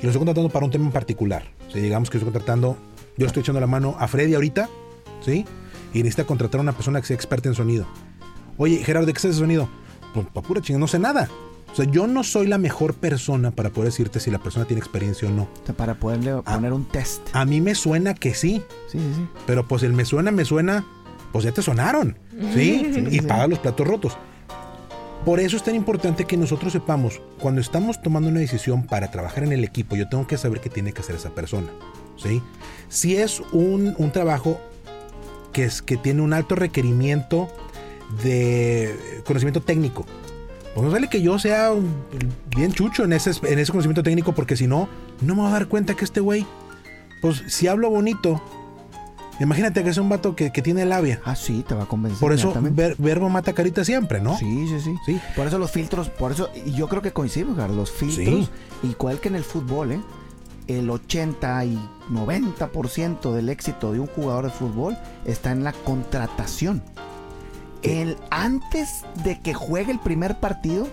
y 0.00 0.02
lo 0.02 0.10
estoy 0.10 0.18
contratando 0.18 0.50
para 0.50 0.66
un 0.66 0.70
tema 0.70 0.84
en 0.84 0.92
particular. 0.92 1.44
Si 1.72 1.80
digamos 1.80 2.10
que 2.10 2.18
estoy 2.18 2.30
contratando, 2.30 2.76
yo 3.16 3.26
estoy 3.26 3.40
echando 3.40 3.60
la 3.60 3.66
mano 3.66 3.96
a 3.98 4.06
Freddy 4.06 4.34
ahorita, 4.34 4.68
¿sí? 5.24 5.46
Y 5.94 5.98
necesita 5.98 6.24
contratar 6.24 6.58
a 6.58 6.62
una 6.62 6.72
persona 6.72 7.00
que 7.00 7.06
sea 7.06 7.16
experta 7.16 7.48
en 7.48 7.54
sonido. 7.54 7.86
Oye, 8.58 8.84
Gerardo, 8.84 9.06
¿de 9.06 9.12
qué 9.12 9.18
es 9.18 9.24
ese 9.24 9.38
sonido? 9.38 9.68
Pues 10.12 10.26
pura 10.46 10.60
chingada, 10.60 10.80
no 10.80 10.88
sé 10.88 10.98
nada. 10.98 11.28
O 11.72 11.74
sea, 11.74 11.84
yo 11.84 12.06
no 12.06 12.24
soy 12.24 12.46
la 12.46 12.58
mejor 12.58 12.94
persona 12.94 13.50
para 13.50 13.70
poder 13.70 13.90
decirte 13.90 14.20
si 14.20 14.30
la 14.30 14.38
persona 14.38 14.64
tiene 14.64 14.80
experiencia 14.80 15.28
o 15.28 15.30
no. 15.30 15.42
O 15.42 15.66
sea, 15.66 15.76
para 15.76 15.94
poderle 15.94 16.34
poner 16.42 16.72
un 16.72 16.84
test. 16.86 17.22
A 17.32 17.44
mí 17.44 17.60
me 17.60 17.74
suena 17.74 18.14
que 18.14 18.34
sí. 18.34 18.62
Sí, 18.88 18.98
sí, 18.98 19.12
sí. 19.14 19.28
Pero 19.46 19.68
pues 19.68 19.82
el 19.82 19.92
me 19.92 20.04
suena, 20.04 20.30
me 20.30 20.44
suena, 20.44 20.84
pues 21.32 21.44
ya 21.44 21.52
te 21.52 21.62
sonaron. 21.62 22.18
¿Sí? 22.54 22.90
sí 22.94 23.06
y 23.10 23.20
paga 23.20 23.46
los 23.46 23.58
platos 23.58 23.86
rotos. 23.86 24.16
Por 25.24 25.40
eso 25.40 25.56
es 25.56 25.62
tan 25.62 25.74
importante 25.74 26.24
que 26.24 26.36
nosotros 26.36 26.72
sepamos, 26.72 27.20
cuando 27.38 27.60
estamos 27.60 28.00
tomando 28.00 28.30
una 28.30 28.40
decisión 28.40 28.86
para 28.86 29.10
trabajar 29.10 29.44
en 29.44 29.52
el 29.52 29.64
equipo, 29.64 29.96
yo 29.96 30.08
tengo 30.08 30.26
que 30.26 30.38
saber 30.38 30.60
qué 30.60 30.70
tiene 30.70 30.92
que 30.92 31.00
hacer 31.00 31.16
esa 31.16 31.30
persona. 31.30 31.68
¿sí? 32.16 32.40
Si 32.88 33.16
es 33.16 33.42
un, 33.52 33.94
un 33.98 34.10
trabajo 34.10 34.60
que, 35.52 35.64
es, 35.64 35.82
que 35.82 35.96
tiene 35.96 36.22
un 36.22 36.32
alto 36.32 36.54
requerimiento 36.54 37.48
de 38.22 39.22
conocimiento 39.26 39.60
técnico, 39.60 40.06
pues 40.78 40.86
no 40.86 40.92
vale 40.92 41.08
que 41.08 41.20
yo 41.20 41.40
sea 41.40 41.72
bien 42.54 42.72
chucho 42.72 43.02
en 43.02 43.12
ese, 43.12 43.32
en 43.42 43.58
ese 43.58 43.72
conocimiento 43.72 44.04
técnico, 44.04 44.32
porque 44.32 44.56
si 44.56 44.68
no, 44.68 44.88
no 45.20 45.34
me 45.34 45.40
voy 45.40 45.50
a 45.50 45.54
dar 45.54 45.66
cuenta 45.66 45.94
que 45.94 46.04
este 46.04 46.20
güey, 46.20 46.46
pues 47.20 47.42
si 47.48 47.66
hablo 47.66 47.90
bonito, 47.90 48.40
Imagínate 49.40 49.84
que 49.84 49.90
es 49.90 49.98
un 49.98 50.08
vato 50.08 50.34
que, 50.34 50.50
que, 50.50 50.62
tiene 50.62 50.84
labia. 50.84 51.20
Ah, 51.24 51.36
sí, 51.36 51.64
te 51.66 51.72
va 51.72 51.84
a 51.84 51.86
convencer. 51.86 52.18
Por 52.18 52.32
eso 52.32 52.52
ver, 52.60 52.96
verbo 52.98 53.28
mata 53.28 53.52
carita 53.52 53.84
siempre, 53.84 54.20
¿no? 54.20 54.36
Sí, 54.36 54.66
sí, 54.66 54.80
sí, 54.80 54.96
sí. 55.06 55.20
Por 55.36 55.46
eso 55.46 55.58
los 55.58 55.70
filtros, 55.70 56.08
por 56.08 56.32
eso, 56.32 56.50
y 56.66 56.72
yo 56.72 56.88
creo 56.88 57.02
que 57.02 57.12
coincidimos, 57.12 57.56
Carlos, 57.56 57.76
los 57.76 57.92
filtros, 57.92 58.50
sí. 58.82 58.88
igual 58.88 59.20
que 59.20 59.28
en 59.28 59.36
el 59.36 59.44
fútbol, 59.44 59.92
¿eh? 59.92 60.00
El 60.66 60.90
80 60.90 61.64
y 61.66 61.78
90% 62.10 63.32
del 63.32 63.48
éxito 63.48 63.92
de 63.92 64.00
un 64.00 64.08
jugador 64.08 64.46
de 64.46 64.50
fútbol 64.50 64.98
está 65.24 65.52
en 65.52 65.62
la 65.62 65.72
contratación. 65.72 66.82
El, 67.82 68.16
antes 68.30 69.04
de 69.24 69.40
que 69.40 69.54
juegue 69.54 69.92
el 69.92 70.00
primer 70.00 70.40
partido, 70.40 70.88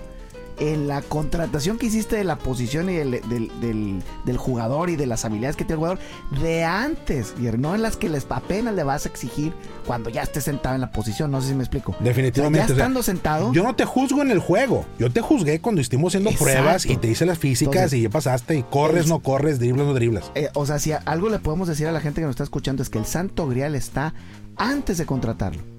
en 0.60 0.88
la 0.88 1.02
contratación 1.02 1.78
que 1.78 1.88
hiciste 1.88 2.16
de 2.16 2.24
la 2.24 2.38
posición 2.38 2.90
y 2.90 2.96
del, 2.96 3.12
del, 3.12 3.52
del, 3.60 4.04
del, 4.26 4.38
jugador 4.38 4.90
y 4.90 4.96
de 4.96 5.06
las 5.06 5.26
habilidades 5.26 5.56
que 5.56 5.66
tiene 5.66 5.74
el 5.74 5.80
jugador 5.80 6.00
de 6.42 6.64
antes, 6.64 7.34
no 7.38 7.76
en 7.76 7.82
las 7.82 7.98
que 7.98 8.10
les 8.10 8.26
apenas 8.30 8.74
le 8.74 8.84
vas 8.84 9.06
a 9.06 9.10
exigir 9.10 9.54
cuando 9.86 10.10
ya 10.10 10.24
estés 10.24 10.44
sentado 10.44 10.76
en 10.76 10.82
la 10.82 10.92
posición. 10.92 11.32
No 11.32 11.42
sé 11.42 11.50
si 11.50 11.56
me 11.56 11.64
explico. 11.64 11.96
Definitivamente. 12.00 12.66
O 12.66 12.68
sea, 12.68 12.76
ya 12.76 12.82
estando 12.82 13.00
o 13.00 13.04
sea, 13.04 13.14
sentado. 13.14 13.54
Yo 13.54 13.64
no 13.64 13.76
te 13.76 13.86
juzgo 13.86 14.22
en 14.22 14.32
el 14.32 14.40
juego. 14.40 14.86
Yo 15.00 15.12
te 15.12 15.22
juzgué 15.22 15.60
cuando 15.62 15.82
estuvimos 15.82 16.12
haciendo 16.12 16.32
Exacto. 16.32 16.54
pruebas 16.54 16.86
y 16.86 16.98
te 16.98 17.08
hice 17.08 17.26
las 17.26 17.38
físicas 17.38 17.76
Entonces, 17.76 18.00
y 18.00 18.02
ya 18.04 18.10
pasaste 18.10 18.58
y 18.58 18.64
corres, 18.64 19.06
es, 19.06 19.10
no 19.10 19.20
corres, 19.20 19.60
driblas, 19.60 19.86
no 19.86 19.94
driblas. 19.94 20.32
Eh, 20.36 20.50
o 20.54 20.66
sea, 20.66 20.80
si 20.80 20.92
algo 20.94 21.30
le 21.30 21.40
podemos 21.40 21.68
decir 21.68 21.88
a 21.88 21.92
la 21.92 22.02
gente 22.02 22.22
que 22.22 22.26
nos 22.26 22.34
está 22.34 22.44
escuchando 22.44 22.84
es 22.84 22.90
que 22.90 23.00
el 23.00 23.06
santo 23.06 23.48
grial 23.48 23.76
está 23.76 24.14
antes 24.58 24.98
de 24.98 25.06
contratarlo 25.06 25.75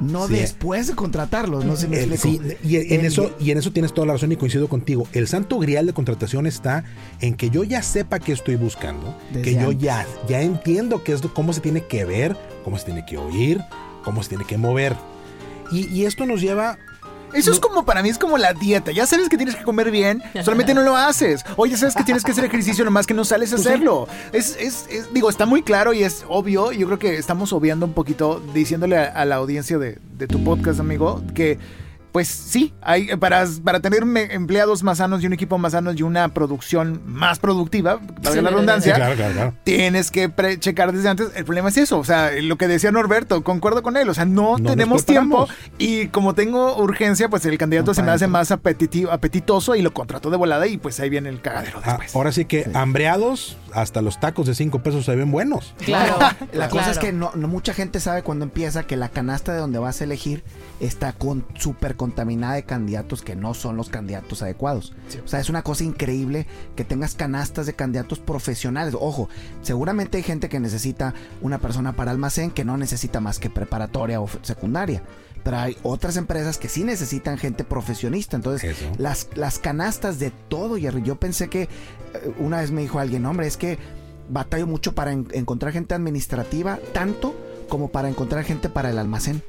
no 0.00 0.26
sí. 0.26 0.34
después 0.34 0.86
de 0.86 0.94
contratarlos, 0.94 1.64
no 1.64 1.76
se 1.76 1.88
me 1.88 2.02
el, 2.02 2.18
sí, 2.18 2.40
y, 2.62 2.76
en 2.76 3.00
el, 3.00 3.06
eso, 3.06 3.34
y 3.38 3.50
en 3.50 3.58
eso 3.58 3.72
tienes 3.72 3.92
toda 3.92 4.06
la 4.06 4.12
razón 4.14 4.32
y 4.32 4.36
coincido 4.36 4.68
contigo. 4.68 5.06
El 5.12 5.28
santo 5.28 5.58
grial 5.58 5.86
de 5.86 5.92
contratación 5.92 6.46
está 6.46 6.84
en 7.20 7.34
que 7.34 7.50
yo 7.50 7.64
ya 7.64 7.82
sepa 7.82 8.18
qué 8.18 8.32
estoy 8.32 8.56
buscando, 8.56 9.16
que 9.32 9.54
yo 9.54 9.72
ya, 9.72 10.06
ya 10.28 10.42
entiendo 10.42 11.02
qué 11.04 11.12
es, 11.12 11.22
cómo 11.22 11.52
se 11.52 11.60
tiene 11.60 11.84
que 11.84 12.04
ver, 12.04 12.36
cómo 12.64 12.78
se 12.78 12.86
tiene 12.86 13.04
que 13.06 13.18
oír, 13.18 13.60
cómo 14.04 14.22
se 14.22 14.30
tiene 14.30 14.44
que 14.44 14.58
mover. 14.58 14.96
Y, 15.70 15.86
y 15.88 16.04
esto 16.04 16.26
nos 16.26 16.40
lleva 16.40 16.78
eso 17.34 17.52
es 17.52 17.60
como 17.60 17.84
para 17.84 18.02
mí, 18.02 18.08
es 18.08 18.18
como 18.18 18.38
la 18.38 18.52
dieta. 18.52 18.92
Ya 18.92 19.06
sabes 19.06 19.28
que 19.28 19.36
tienes 19.36 19.56
que 19.56 19.64
comer 19.64 19.90
bien, 19.90 20.22
solamente 20.42 20.74
no 20.74 20.82
lo 20.82 20.96
haces. 20.96 21.44
Oye, 21.56 21.76
sabes 21.76 21.94
que 21.94 22.04
tienes 22.04 22.24
que 22.24 22.32
hacer 22.32 22.44
ejercicio, 22.44 22.84
nomás 22.84 23.06
que 23.06 23.14
no 23.14 23.24
sales 23.24 23.52
a 23.52 23.56
hacerlo. 23.56 24.08
Es, 24.32 24.56
es, 24.58 24.86
es, 24.90 25.12
digo, 25.12 25.28
está 25.28 25.46
muy 25.46 25.62
claro 25.62 25.92
y 25.92 26.02
es 26.02 26.24
obvio. 26.28 26.72
Yo 26.72 26.86
creo 26.86 26.98
que 26.98 27.16
estamos 27.16 27.52
obviando 27.52 27.86
un 27.86 27.92
poquito, 27.92 28.40
diciéndole 28.54 28.96
a, 28.96 29.04
a 29.04 29.24
la 29.24 29.36
audiencia 29.36 29.78
de, 29.78 29.98
de 30.16 30.26
tu 30.26 30.42
podcast, 30.42 30.80
amigo, 30.80 31.22
que 31.34 31.58
pues 32.14 32.28
sí, 32.28 32.72
hay, 32.80 33.08
para, 33.16 33.44
para 33.64 33.80
tener 33.80 34.04
empleados 34.30 34.84
más 34.84 34.98
sanos 34.98 35.20
y 35.20 35.26
un 35.26 35.32
equipo 35.32 35.58
más 35.58 35.72
sano 35.72 35.90
y 35.92 36.02
una 36.02 36.28
producción 36.28 37.02
más 37.04 37.40
productiva, 37.40 37.98
para 38.22 38.36
sí, 38.36 38.40
la 38.40 38.50
redundancia, 38.50 38.94
claro, 38.94 39.16
claro, 39.16 39.32
claro. 39.34 39.54
tienes 39.64 40.12
que 40.12 40.30
checar 40.60 40.92
desde 40.92 41.08
antes. 41.08 41.30
El 41.34 41.44
problema 41.44 41.70
es 41.70 41.76
eso, 41.76 41.98
o 41.98 42.04
sea, 42.04 42.30
lo 42.40 42.56
que 42.56 42.68
decía 42.68 42.92
Norberto, 42.92 43.42
concuerdo 43.42 43.82
con 43.82 43.96
él, 43.96 44.08
o 44.08 44.14
sea, 44.14 44.26
no, 44.26 44.58
no 44.58 44.70
tenemos 44.70 45.04
tiempo 45.04 45.48
y 45.76 46.06
como 46.06 46.36
tengo 46.36 46.76
urgencia, 46.76 47.28
pues 47.28 47.44
el 47.46 47.58
candidato 47.58 47.90
no, 47.90 47.94
se 47.94 48.04
me 48.04 48.12
hace 48.12 48.28
más 48.28 48.52
apetitivo, 48.52 49.10
apetitoso 49.10 49.74
y 49.74 49.82
lo 49.82 49.92
contrató 49.92 50.30
de 50.30 50.36
volada 50.36 50.68
y 50.68 50.78
pues 50.78 51.00
ahí 51.00 51.10
viene 51.10 51.30
el 51.30 51.40
cagadero 51.40 51.80
después. 51.84 52.14
Ah, 52.14 52.18
ahora 52.18 52.30
sí 52.30 52.44
que 52.44 52.62
sí. 52.62 52.70
hambreados, 52.74 53.56
hasta 53.74 54.00
los 54.02 54.20
tacos 54.20 54.46
de 54.46 54.54
5 54.54 54.82
pesos 54.82 55.04
se 55.04 55.16
ven 55.16 55.30
buenos. 55.30 55.74
Claro. 55.78 56.16
la 56.52 56.68
cosa 56.68 56.92
es 56.92 56.98
que 56.98 57.12
no, 57.12 57.32
mucha 57.34 57.74
gente 57.74 57.98
sabe 58.00 58.22
cuando 58.22 58.44
empieza 58.44 58.86
que 58.86 58.96
la 58.96 59.08
canasta 59.08 59.52
de 59.52 59.58
donde 59.58 59.78
vas 59.78 60.00
a 60.00 60.04
elegir 60.04 60.44
está 60.80 61.12
con 61.12 61.44
súper 61.56 61.96
contaminada 61.96 62.54
de 62.54 62.62
candidatos 62.62 63.22
que 63.22 63.34
no 63.34 63.52
son 63.52 63.76
los 63.76 63.88
candidatos 63.88 64.42
adecuados. 64.42 64.94
Sí. 65.08 65.18
O 65.24 65.28
sea, 65.28 65.40
es 65.40 65.50
una 65.50 65.62
cosa 65.62 65.82
increíble 65.82 66.46
que 66.76 66.84
tengas 66.84 67.16
canastas 67.16 67.66
de 67.66 67.74
candidatos 67.74 68.20
profesionales. 68.20 68.94
Ojo, 68.98 69.28
seguramente 69.62 70.18
hay 70.18 70.22
gente 70.22 70.48
que 70.48 70.60
necesita 70.60 71.14
una 71.42 71.58
persona 71.58 71.94
para 71.94 72.12
almacén 72.12 72.52
que 72.52 72.64
no 72.64 72.76
necesita 72.76 73.20
más 73.20 73.40
que 73.40 73.50
preparatoria 73.50 74.20
o 74.20 74.28
secundaria. 74.42 75.02
Pero 75.44 75.58
hay 75.58 75.76
otras 75.82 76.16
empresas 76.16 76.58
que 76.58 76.68
sí 76.68 76.84
necesitan 76.84 77.38
gente 77.38 77.64
profesionista. 77.64 78.34
Entonces, 78.36 78.76
las, 78.98 79.28
las 79.34 79.58
canastas 79.58 80.18
de 80.18 80.30
todo, 80.30 80.76
Jerry. 80.76 81.02
Yo 81.02 81.16
pensé 81.16 81.48
que 81.48 81.62
eh, 81.62 81.68
una 82.38 82.60
vez 82.60 82.70
me 82.70 82.82
dijo 82.82 82.98
alguien, 82.98 83.26
hombre, 83.26 83.46
es 83.46 83.56
que 83.56 83.78
batallo 84.30 84.66
mucho 84.66 84.94
para 84.94 85.12
en 85.12 85.28
encontrar 85.32 85.72
gente 85.72 85.94
administrativa, 85.94 86.78
tanto 86.92 87.34
como 87.68 87.88
para 87.90 88.08
encontrar 88.08 88.44
gente 88.44 88.68
para 88.68 88.90
el 88.90 88.98
almacén 88.98 89.42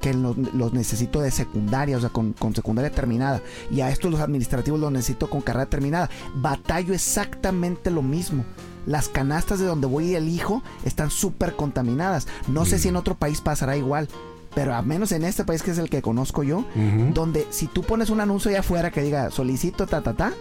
que 0.00 0.14
los, 0.14 0.36
los, 0.36 0.72
necesito 0.72 1.20
de 1.20 1.30
secundaria, 1.30 1.96
o 1.96 2.00
sea, 2.00 2.08
con, 2.08 2.32
con, 2.32 2.54
secundaria 2.54 2.90
terminada. 2.90 3.42
Y 3.70 3.82
a 3.82 3.90
estos 3.90 4.10
los 4.10 4.20
administrativos 4.20 4.80
los 4.80 4.90
necesito 4.90 5.28
con 5.28 5.42
carrera 5.42 5.66
terminada. 5.66 6.10
Batallo 6.36 6.94
exactamente 6.94 7.90
lo 7.90 8.02
mismo. 8.02 8.44
Las 8.86 9.08
canastas 9.08 9.58
de 9.58 9.66
donde 9.66 9.86
voy 9.86 10.06
y 10.06 10.14
elijo 10.14 10.62
están 10.84 11.10
súper 11.10 11.54
contaminadas. 11.54 12.26
No 12.48 12.62
mm. 12.62 12.66
sé 12.66 12.78
si 12.78 12.88
en 12.88 12.96
otro 12.96 13.14
país 13.14 13.40
pasará 13.40 13.76
igual. 13.76 14.08
Pero 14.54 14.74
al 14.74 14.84
menos 14.84 15.12
en 15.12 15.24
este 15.24 15.44
país 15.44 15.62
que 15.62 15.70
es 15.70 15.78
el 15.78 15.88
que 15.88 16.02
conozco 16.02 16.42
yo, 16.42 16.58
uh 16.58 16.64
-huh. 16.76 17.12
donde 17.12 17.46
si 17.50 17.66
tú 17.66 17.82
pones 17.82 18.10
un 18.10 18.20
anuncio 18.20 18.50
allá 18.50 18.60
afuera 18.60 18.90
que 18.90 19.02
diga 19.02 19.30
solicito 19.30 19.86
ta 19.86 20.00
ta 20.02 20.14
ta, 20.14 20.32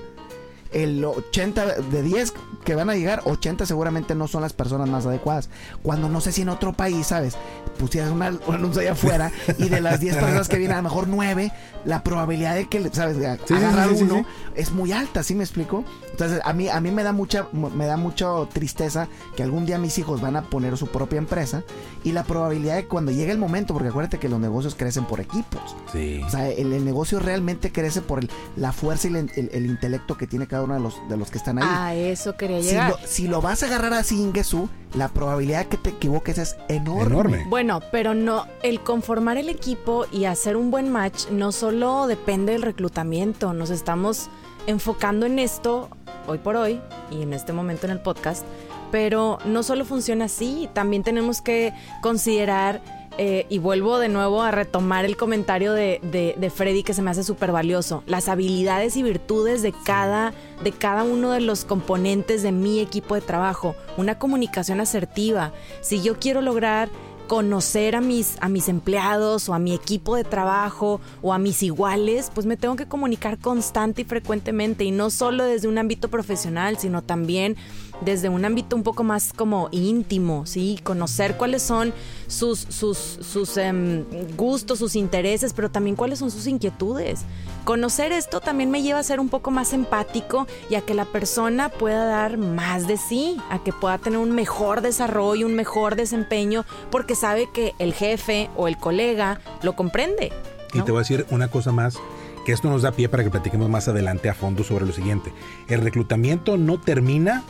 el 0.71 1.03
80 1.03 1.65
de 1.81 2.03
10 2.03 2.33
que 2.63 2.75
van 2.75 2.89
a 2.89 2.95
llegar, 2.95 3.21
80 3.25 3.65
seguramente 3.65 4.13
no 4.15 4.27
son 4.27 4.41
las 4.41 4.53
personas 4.53 4.87
más 4.87 5.05
adecuadas. 5.05 5.49
Cuando 5.81 6.09
no 6.09 6.21
sé 6.21 6.31
si 6.31 6.41
en 6.43 6.49
otro 6.49 6.73
país, 6.73 7.07
¿sabes? 7.07 7.37
Pusieras 7.77 8.11
una, 8.11 8.29
un 8.47 8.55
anuncio 8.55 8.81
allá 8.81 8.91
afuera 8.91 9.31
y 9.57 9.69
de 9.69 9.81
las 9.81 9.99
10 9.99 10.15
personas 10.17 10.47
que 10.47 10.57
vienen, 10.57 10.77
a 10.77 10.81
lo 10.81 10.89
mejor 10.89 11.07
9, 11.07 11.51
la 11.85 12.03
probabilidad 12.03 12.55
de 12.55 12.67
que, 12.67 12.89
¿sabes? 12.93 13.17
De 13.17 13.39
sí, 13.45 13.53
agarrar 13.53 13.89
sí, 13.89 13.97
sí, 13.97 14.03
uno 14.03 14.25
es 14.55 14.71
muy 14.71 14.91
alta, 14.91 15.23
¿sí 15.23 15.33
me 15.33 15.43
explico? 15.43 15.83
Entonces, 16.19 16.41
a 16.43 16.51
mí, 16.51 16.67
a 16.67 16.81
mí 16.81 16.91
me 16.91 17.01
da 17.03 17.13
mucha, 17.13 17.47
me 17.53 17.85
da 17.85 17.95
mucha 17.95 18.27
tristeza 18.51 19.07
que 19.37 19.43
algún 19.43 19.65
día 19.65 19.77
mis 19.77 19.97
hijos 19.99 20.19
van 20.19 20.35
a 20.35 20.41
poner 20.41 20.75
su 20.75 20.87
propia 20.87 21.17
empresa 21.17 21.63
y 22.03 22.11
la 22.11 22.25
probabilidad 22.25 22.75
de 22.75 22.81
que 22.83 22.87
cuando 22.89 23.11
llegue 23.13 23.31
el 23.31 23.37
momento, 23.37 23.73
porque 23.73 23.87
acuérdate 23.87 24.19
que 24.19 24.27
los 24.27 24.37
negocios 24.37 24.75
crecen 24.75 25.05
por 25.05 25.21
equipos. 25.21 25.61
Sí. 25.93 26.21
O 26.25 26.29
sea, 26.29 26.49
el, 26.49 26.73
el 26.73 26.83
negocio 26.83 27.19
realmente 27.21 27.71
crece 27.71 28.01
por 28.01 28.19
el- 28.19 28.29
la 28.57 28.73
fuerza 28.73 29.07
y 29.07 29.11
el, 29.15 29.31
el- 29.37 29.49
el 29.53 29.65
intelecto 29.65 30.17
que 30.17 30.27
tiene 30.27 30.45
cada 30.45 30.63
uno 30.63 30.73
de 30.73 30.81
los, 30.81 30.95
de 31.07 31.15
los 31.15 31.31
que 31.31 31.37
están 31.37 31.57
ahí. 31.59 31.65
A 31.69 31.95
eso 31.95 32.35
quería 32.35 32.61
si, 32.61 32.67
llegar. 32.71 32.89
lo, 32.89 32.97
si 33.07 33.27
lo 33.29 33.41
vas 33.41 33.63
a 33.63 33.67
agarrar 33.67 33.93
así, 33.93 34.21
Ingesu, 34.21 34.67
la 34.95 35.07
probabilidad 35.07 35.59
de 35.59 35.67
que 35.69 35.77
te 35.77 35.89
equivoques 35.91 36.37
es 36.37 36.57
enorme. 36.67 37.05
Enorme. 37.13 37.45
Bueno, 37.47 37.79
pero 37.93 38.13
no, 38.13 38.45
el 38.61 38.81
conformar 38.81 39.37
el 39.37 39.47
equipo 39.47 40.05
y 40.11 40.25
hacer 40.25 40.57
un 40.57 40.69
buen 40.69 40.91
match 40.91 41.29
no 41.29 41.53
solo 41.53 42.07
depende 42.07 42.51
del 42.51 42.63
reclutamiento, 42.63 43.53
nos 43.53 43.69
estamos 43.69 44.29
enfocando 44.67 45.25
en 45.25 45.39
esto 45.39 45.89
hoy 46.27 46.37
por 46.37 46.55
hoy 46.55 46.79
y 47.11 47.21
en 47.21 47.33
este 47.33 47.53
momento 47.53 47.85
en 47.85 47.91
el 47.91 47.99
podcast, 47.99 48.45
pero 48.91 49.39
no 49.45 49.63
solo 49.63 49.85
funciona 49.85 50.25
así, 50.25 50.69
también 50.73 51.03
tenemos 51.03 51.41
que 51.41 51.73
considerar, 52.01 52.81
eh, 53.17 53.45
y 53.49 53.57
vuelvo 53.57 53.99
de 53.99 54.07
nuevo 54.07 54.41
a 54.41 54.51
retomar 54.51 55.05
el 55.05 55.17
comentario 55.17 55.73
de, 55.73 56.51
Freddy 56.55 56.83
que 56.83 56.93
se 56.93 57.01
me 57.01 57.11
hace 57.11 57.23
súper 57.23 57.51
valioso, 57.51 58.03
las 58.05 58.29
habilidades 58.29 58.95
y 58.95 59.03
virtudes 59.03 59.61
de 59.61 59.73
cada, 59.85 60.33
de 60.63 60.71
cada 60.71 61.03
uno 61.03 61.31
de 61.31 61.41
los 61.41 61.65
componentes 61.65 62.43
de 62.43 62.51
mi 62.51 62.79
equipo 62.79 63.15
de 63.15 63.21
trabajo, 63.21 63.75
una 63.97 64.17
comunicación 64.17 64.79
asertiva, 64.79 65.51
si 65.81 66.01
yo 66.01 66.17
quiero 66.19 66.41
lograr 66.41 66.89
conocer 67.29 67.95
a 67.95 68.01
mis, 68.01 68.37
a 68.41 68.49
mis 68.49 68.67
empleados 68.69 69.49
o 69.49 69.53
a 69.53 69.59
mi 69.59 69.75
equipo 69.75 70.15
de 70.15 70.23
trabajo 70.23 70.99
o 71.21 71.31
a 71.31 71.37
mis 71.37 71.61
iguales, 71.61 72.31
pues 72.33 72.47
me 72.47 72.57
tengo 72.57 72.75
que 72.75 72.87
comunicar 72.87 73.37
constante 73.37 74.01
y 74.01 74.05
frecuentemente 74.05 74.83
y 74.83 74.89
no 74.89 75.11
solo 75.11 75.45
desde 75.45 75.67
un 75.67 75.77
ámbito 75.77 76.09
profesional, 76.09 76.79
sino 76.79 77.03
también 77.03 77.55
desde 78.01 78.29
un 78.29 78.45
ámbito 78.45 78.75
un 78.75 78.83
poco 78.83 79.03
más 79.03 79.33
como 79.33 79.69
íntimo, 79.71 80.45
¿sí? 80.45 80.79
Conocer 80.83 81.37
cuáles 81.37 81.61
son 81.61 81.93
sus, 82.27 82.59
sus, 82.59 82.97
sus 82.97 83.57
em, 83.57 84.05
gustos, 84.35 84.79
sus 84.79 84.95
intereses, 84.95 85.53
pero 85.53 85.69
también 85.69 85.95
cuáles 85.95 86.19
son 86.19 86.31
sus 86.31 86.47
inquietudes. 86.47 87.21
Conocer 87.65 88.11
esto 88.11 88.39
también 88.39 88.71
me 88.71 88.81
lleva 88.81 88.99
a 88.99 89.03
ser 89.03 89.19
un 89.19 89.29
poco 89.29 89.51
más 89.51 89.73
empático 89.73 90.47
y 90.69 90.75
a 90.75 90.81
que 90.81 90.93
la 90.93 91.05
persona 91.05 91.69
pueda 91.69 92.05
dar 92.05 92.37
más 92.37 92.87
de 92.87 92.97
sí, 92.97 93.37
a 93.49 93.63
que 93.63 93.73
pueda 93.73 93.97
tener 93.97 94.19
un 94.19 94.31
mejor 94.31 94.81
desarrollo, 94.81 95.45
un 95.45 95.55
mejor 95.55 95.95
desempeño, 95.95 96.65
porque 96.89 97.15
sabe 97.15 97.49
que 97.53 97.75
el 97.79 97.93
jefe 97.93 98.49
o 98.55 98.67
el 98.67 98.77
colega 98.77 99.39
lo 99.61 99.75
comprende. 99.75 100.31
Y 100.73 100.81
te 100.81 100.91
voy 100.91 100.99
a 100.99 101.01
decir 101.01 101.25
una 101.31 101.49
cosa 101.49 101.71
más, 101.71 101.97
que 102.45 102.51
esto 102.51 102.69
nos 102.69 102.81
da 102.81 102.91
pie 102.91 103.09
para 103.09 103.23
que 103.23 103.29
platiquemos 103.29 103.69
más 103.69 103.87
adelante 103.87 104.29
a 104.29 104.33
fondo 104.33 104.63
sobre 104.63 104.85
lo 104.85 104.93
siguiente. 104.93 105.33
El 105.67 105.81
reclutamiento 105.81 106.57
no 106.57 106.79
termina 106.79 107.43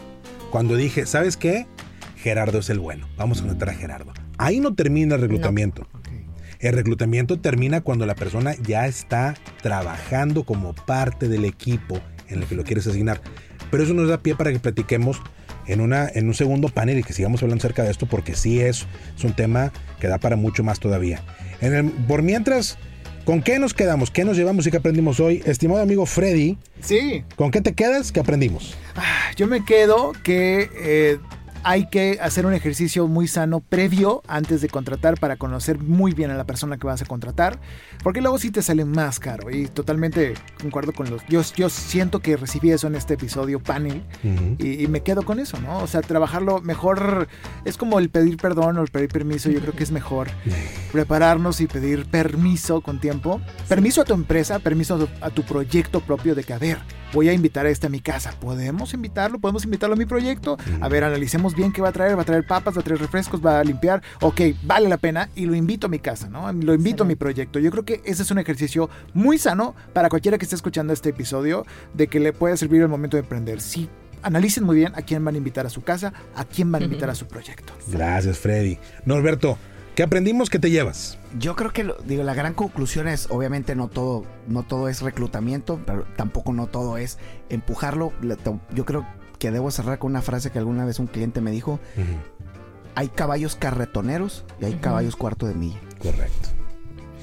cuando 0.52 0.76
dije, 0.76 1.06
¿sabes 1.06 1.38
qué? 1.38 1.66
Gerardo 2.18 2.60
es 2.60 2.70
el 2.70 2.80
bueno. 2.80 3.08
Vamos 3.18 3.42
a 3.42 3.46
anotar 3.46 3.70
a 3.70 3.74
Gerardo. 3.74 4.14
Ahí 4.38 4.60
no 4.60 4.74
termina 4.76 5.16
el 5.16 5.22
reclutamiento. 5.22 5.88
El 6.60 6.74
reclutamiento 6.74 7.40
termina 7.40 7.82
cuando 7.82 8.06
la 8.06 8.16
persona 8.16 8.54
ya 8.62 8.86
está 8.88 9.36
trabajando 9.62 10.44
como 10.44 10.74
parte 10.74 11.30
del 11.30 11.46
equipo 11.46 12.02
en 12.28 12.42
el 12.42 12.48
que 12.48 12.56
lo 12.56 12.64
quieres 12.66 12.86
asignar. 12.88 13.22
Pero 13.72 13.84
eso 13.84 13.94
nos 13.94 14.10
da 14.10 14.18
pie 14.22 14.36
para 14.36 14.52
que 14.52 14.60
platiquemos 14.60 15.22
en, 15.68 15.80
una, 15.80 16.10
en 16.10 16.28
un 16.28 16.34
segundo 16.34 16.68
panel 16.70 17.00
y 17.00 17.04
que 17.04 17.14
sigamos 17.14 17.42
hablando 17.44 17.62
acerca 17.62 17.84
de 17.84 17.92
esto 17.92 18.08
porque 18.08 18.36
sí 18.36 18.60
es, 18.60 18.86
es 19.18 19.24
un 19.24 19.34
tema 19.34 19.72
que 20.02 20.08
da 20.08 20.18
para 20.18 20.36
mucho 20.36 20.64
más 20.64 20.80
todavía. 20.80 21.22
En 21.62 21.74
el- 21.74 21.92
por 21.92 22.24
mientras, 22.24 22.78
¿con 23.30 23.44
qué 23.44 23.60
nos 23.60 23.76
quedamos? 23.76 24.10
¿Qué 24.10 24.26
nos 24.26 24.38
llevamos 24.38 24.66
y 24.66 24.72
qué 24.72 24.78
aprendimos 24.78 25.20
hoy? 25.20 25.44
Estimado 25.46 25.84
amigo 25.84 26.08
Freddy, 26.08 26.58
Sí, 26.82 27.24
¿con 27.36 27.52
qué 27.52 27.62
te 27.62 27.76
quedas? 27.76 28.12
¿Qué 28.12 28.20
aprendimos? 28.20 28.76
yo 29.36 29.46
me 29.46 29.64
quedo 29.64 30.14
que 30.24 30.68
eh, 30.76 31.20
hay 31.64 31.88
que 31.88 32.20
hacer 32.22 32.46
un 32.46 32.54
ejercicio 32.54 33.08
muy 33.08 33.28
sano 33.28 33.60
previo 33.60 34.22
antes 34.28 34.62
de 34.62 34.70
contratar 34.70 35.20
para 35.20 35.38
conocer 35.38 35.80
muy 35.80 36.14
bien 36.14 36.32
a 36.32 36.36
la 36.36 36.46
persona 36.46 36.78
que 36.78 36.88
vas 36.88 37.02
a 37.02 37.06
contratar, 37.06 37.60
porque 38.04 38.22
luego 38.22 38.38
sí 38.38 38.52
te 38.52 38.62
sale 38.62 38.86
más 38.86 39.20
caro 39.20 39.50
y 39.50 39.68
totalmente 39.68 40.34
concuerdo 40.62 40.94
con 40.94 41.10
los... 41.10 41.26
Yo, 41.28 41.42
yo 41.56 41.70
siento 41.70 42.20
que 42.20 42.38
recibí 42.38 42.72
eso 42.72 42.88
en 42.88 42.96
este 42.96 43.16
episodio 43.16 43.60
panel 43.60 44.04
y, 44.58 44.84
y 44.84 44.88
me 44.88 45.02
quedo 45.02 45.24
con 45.24 45.40
eso, 45.40 45.60
¿no? 45.60 45.80
O 45.80 45.88
sea, 45.88 46.02
trabajarlo 46.02 46.62
mejor 46.62 47.28
es 47.66 47.78
como 47.78 48.00
el 48.00 48.10
pedir 48.10 48.38
perdón 48.38 48.78
o 48.78 48.82
el 48.82 48.90
pedir 48.90 49.10
permiso, 49.10 49.50
yo 49.50 49.60
creo 49.60 49.74
que 49.74 49.84
es 49.84 49.92
mejor 49.92 50.30
prepararnos 50.92 51.62
y 51.62 51.68
pedir 51.68 52.06
permiso 52.06 52.82
con 52.82 53.00
tiempo. 53.00 53.42
Permiso 53.68 54.02
a 54.02 54.06
tu 54.06 54.14
empresa, 54.14 54.60
permiso 54.60 54.96
a 54.96 54.98
tu, 55.00 55.08
a 55.22 55.30
tu 55.30 55.44
proyecto 55.44 56.02
propio 56.02 56.36
de 56.36 56.44
que, 56.44 56.54
a 56.54 56.60
ver, 56.60 56.80
voy 57.14 57.30
a 57.30 57.34
invitar 57.34 57.66
a 57.66 57.70
este 57.70 57.88
a 57.88 57.90
mi 57.90 58.00
casa. 58.00 58.34
¿Podemos 58.40 58.94
invitarlo? 58.94 59.40
¿Podemos 59.40 59.64
invitarlo 59.64 59.96
a 59.96 59.98
mi 59.98 60.06
proyecto? 60.06 60.58
A 60.82 60.90
ver, 60.90 61.04
analicemos 61.04 61.56
bien 61.56 61.72
qué 61.72 61.82
va 61.82 61.90
a 61.90 61.92
traer. 61.92 62.18
¿Va 62.18 62.22
a 62.22 62.26
traer 62.26 62.46
papas? 62.46 62.76
¿Va 62.76 62.82
a 62.82 62.84
traer 62.84 63.00
refrescos? 63.00 63.44
¿Va 63.46 63.60
a 63.60 63.64
limpiar? 63.64 64.02
Ok, 64.22 64.42
vale 64.64 64.90
la 64.90 64.98
pena 64.98 65.30
y 65.36 65.46
lo 65.46 65.56
invito 65.56 65.88
a 65.88 65.90
mi 65.90 66.00
casa, 66.00 66.30
¿no? 66.30 66.52
Lo 66.54 66.74
invito 66.74 67.04
a 67.04 67.06
mi 67.06 67.16
proyecto. 67.16 67.60
Yo 67.60 67.72
creo 67.72 67.86
que 67.86 68.02
ese 68.06 68.24
es 68.24 68.32
un 68.32 68.40
ejercicio 68.40 68.90
muy 69.14 69.38
sano 69.38 69.76
para 69.94 70.10
cualquiera 70.10 70.38
que 70.38 70.46
esté 70.46 70.56
escuchando 70.56 70.94
este 70.94 71.10
episodio 71.10 71.66
de 71.94 72.08
que 72.08 72.20
le 72.20 72.34
puede 72.34 72.58
servir 72.58 72.82
el 72.82 72.88
momento 72.88 73.18
de 73.18 73.22
emprender. 73.22 73.62
Sí, 73.62 73.90
analicen 74.22 74.64
muy 74.64 74.76
bien 74.76 74.94
a 74.96 75.02
quién 75.02 75.24
van 75.24 75.36
a 75.36 75.38
invitar 75.38 75.66
a 75.66 75.70
su 75.70 75.82
casa, 75.82 76.14
a 76.36 76.46
quién 76.46 76.72
van 76.72 76.82
a 76.82 76.86
invitar 76.86 77.10
a 77.10 77.16
su 77.16 77.28
proyecto. 77.28 77.74
Gracias, 77.88 78.38
Freddy. 78.40 78.78
Norberto, 79.06 79.58
¿qué 80.00 80.04
aprendimos? 80.04 80.50
¿Qué 80.50 80.60
te 80.60 80.72
llevas? 80.72 81.18
Yo 81.38 81.58
creo 81.58 81.74
que 81.74 81.84
lo- 81.84 81.98
digo 82.06 82.24
la 82.24 82.34
gran 82.34 82.54
conclusión 82.54 83.10
es 83.10 83.28
obviamente 83.32 83.76
no 83.76 83.90
todo 83.90 84.24
no 84.48 84.64
todo 84.64 84.88
es 84.88 85.02
reclutamiento, 85.02 85.82
pero 85.86 86.06
tampoco 86.16 86.54
no 86.54 86.68
todo 86.68 86.98
es 86.98 87.18
empujarlo. 87.50 88.14
Yo 88.74 88.86
creo 88.86 89.06
que 89.40 89.52
debo 89.52 89.70
cerrar 89.72 90.00
con 90.00 90.12
una 90.12 90.22
frase 90.22 90.52
que 90.52 90.58
alguna 90.60 90.86
vez 90.86 91.00
un 91.00 91.08
cliente 91.08 91.42
me 91.42 91.52
dijo, 91.52 91.82
hay 92.96 93.10
caballos 93.10 93.58
carretoneros 93.58 94.46
y 94.62 94.66
hay 94.66 94.76
caballos 94.76 95.18
cuarto 95.18 95.48
de 95.48 95.56
milla. 95.56 95.82
Correcto. 96.02 96.48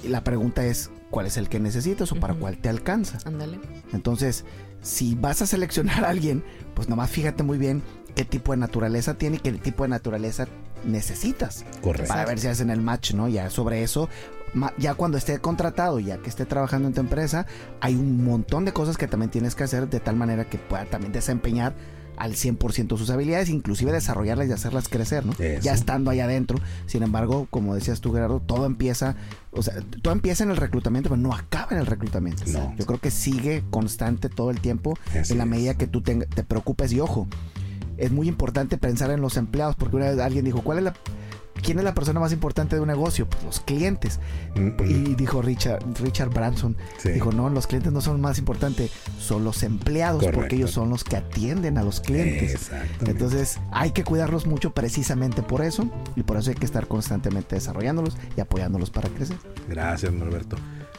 Y 0.05 0.09
la 0.09 0.23
pregunta 0.23 0.67
es, 0.67 0.91
¿cuál 1.09 1.25
es 1.25 1.39
el 1.39 1.49
que 1.49 1.59
necesitas 1.59 2.13
o 2.13 2.17
para 2.17 2.35
cuál 2.35 2.59
te 2.59 2.69
alcanza? 2.69 3.21
Ándale. 3.25 3.59
Entonces, 3.95 4.45
si 4.83 5.15
vas 5.15 5.41
a 5.41 5.47
seleccionar 5.47 6.05
a 6.05 6.11
alguien, 6.11 6.45
pues 6.75 6.91
nomás 6.91 7.09
fíjate 7.09 7.43
muy 7.43 7.57
bien 7.57 7.83
qué 8.15 8.27
tipo 8.27 8.53
de 8.53 8.59
naturaleza 8.59 9.15
tiene 9.15 9.37
y 9.39 9.41
qué 9.41 9.53
tipo 9.53 9.85
de 9.85 9.89
naturaleza 9.89 10.47
necesitas 10.87 11.65
Correcto. 11.83 12.09
para 12.09 12.25
ver 12.25 12.39
si 12.39 12.49
hacen 12.49 12.71
el 12.71 12.81
match, 12.81 13.13
¿no? 13.15 13.29
Ya 13.29 13.51
sobre 13.51 13.83
eso, 13.83 14.09
ya 14.79 14.95
cuando 14.95 15.19
esté 15.19 15.39
contratado, 15.39 15.99
ya 16.01 16.19
que 16.19 16.31
esté 16.31 16.47
trabajando 16.47 16.89
en 16.89 16.95
tu 16.95 17.01
empresa, 17.01 17.47
hay 17.81 17.95
un 17.95 18.25
montón 18.25 18.65
de 18.65 18.73
cosas 18.73 18.97
que 18.97 19.07
también 19.07 19.31
tienes 19.31 19.55
que 19.55 19.65
hacer 19.65 19.89
de 19.89 20.01
tal 20.01 20.17
manera 20.17 20.45
que 20.49 20.59
pueda 20.59 20.85
también 20.87 21.13
desempeñar 21.13 21.75
al 22.17 22.33
100% 22.33 22.97
sus 22.97 23.11
habilidades, 23.11 23.51
inclusive 23.51 23.93
desarrollarlas 23.93 24.49
y 24.49 24.53
hacerlas 24.53 24.89
crecer, 24.89 25.27
¿no? 25.27 25.33
Eso. 25.39 25.63
Ya 25.63 25.75
estando 25.75 26.11
allá 26.11 26.25
adentro. 26.25 26.59
Sin 26.87 27.03
embargo, 27.03 27.47
como 27.51 27.75
decías 27.75 28.01
tú, 28.01 28.11
Gerardo, 28.15 28.41
todo 28.41 28.65
empieza, 28.65 29.17
o 29.51 29.63
sea, 29.63 29.75
todo 30.03 30.15
empieza 30.15 30.43
en 30.43 30.51
el 30.51 30.57
reclutamiento, 30.57 31.11
pero 31.11 31.21
no 31.21 31.35
acaba 31.35 31.73
en 31.73 31.79
el 31.79 31.85
reclutamiento. 31.87 32.45
No. 32.47 32.75
Yo 32.79 32.87
creo 32.87 32.99
que 33.01 33.11
sigue 33.11 33.65
constante 33.71 34.31
todo 34.31 34.51
el 34.51 34.61
tiempo 34.63 34.99
Así 35.11 35.33
en 35.33 35.39
la 35.39 35.45
es. 35.45 35.51
medida 35.51 35.75
que 35.75 35.87
tú 35.87 36.01
te, 36.01 36.15
te 36.15 36.43
preocupes 36.43 36.91
y 36.93 37.01
ojo. 37.01 37.29
Es 37.97 38.11
muy 38.13 38.29
importante 38.29 38.79
pensar 38.79 39.11
en 39.11 39.21
los 39.21 39.37
empleados, 39.37 39.77
porque 39.77 39.97
una 39.97 40.07
vez 40.11 40.19
alguien 40.19 40.45
dijo, 40.45 40.63
¿cuál 40.63 40.79
es 40.79 40.85
la, 40.85 40.95
¿quién 41.63 41.79
es 41.79 41.85
la 41.85 41.95
persona 41.95 42.21
más 42.21 42.33
importante 42.33 42.77
de 42.77 42.83
un 42.83 42.89
negocio? 42.89 43.29
Pues 43.29 43.43
los 43.45 43.61
clientes. 43.61 44.21
Mm, 44.55 44.61
mm. 44.61 44.77
Y 44.85 45.15
dijo 45.15 45.41
Richard, 45.43 45.81
Richard 46.01 46.29
Branson, 46.31 46.77
Sí. 46.99 47.11
dijo, 47.11 47.33
no, 47.33 47.49
los 47.51 47.67
clientes 47.67 47.93
no 47.93 48.01
son 48.01 48.21
más 48.21 48.39
importantes, 48.39 48.91
son 49.19 49.45
los 49.45 49.63
empleados, 49.63 50.21
Correcto. 50.21 50.41
porque 50.41 50.57
ellos 50.57 50.71
son 50.71 50.91
los 50.91 51.05
que 51.05 51.17
atienden 51.17 51.79
a 51.79 51.83
los 51.83 52.01
clientes. 52.01 52.71
Entonces 53.07 53.59
hay 53.73 53.91
que 53.93 54.05
cuidarlos 54.05 54.47
mucho 54.47 54.73
precisamente 54.75 55.43
por 55.43 55.63
eso, 55.63 55.89
y 56.17 56.23
por 56.23 56.37
eso 56.37 56.51
hay 56.51 56.57
que 56.57 56.67
estar 56.67 56.87
constantemente 56.87 57.55
desarrollándolos 57.57 58.17
y 58.37 58.41
apoyándolos 58.41 58.91
para 58.91 59.09
crecer. 59.09 59.37
Gracias, 59.69 60.13
Norberto. 60.13 60.57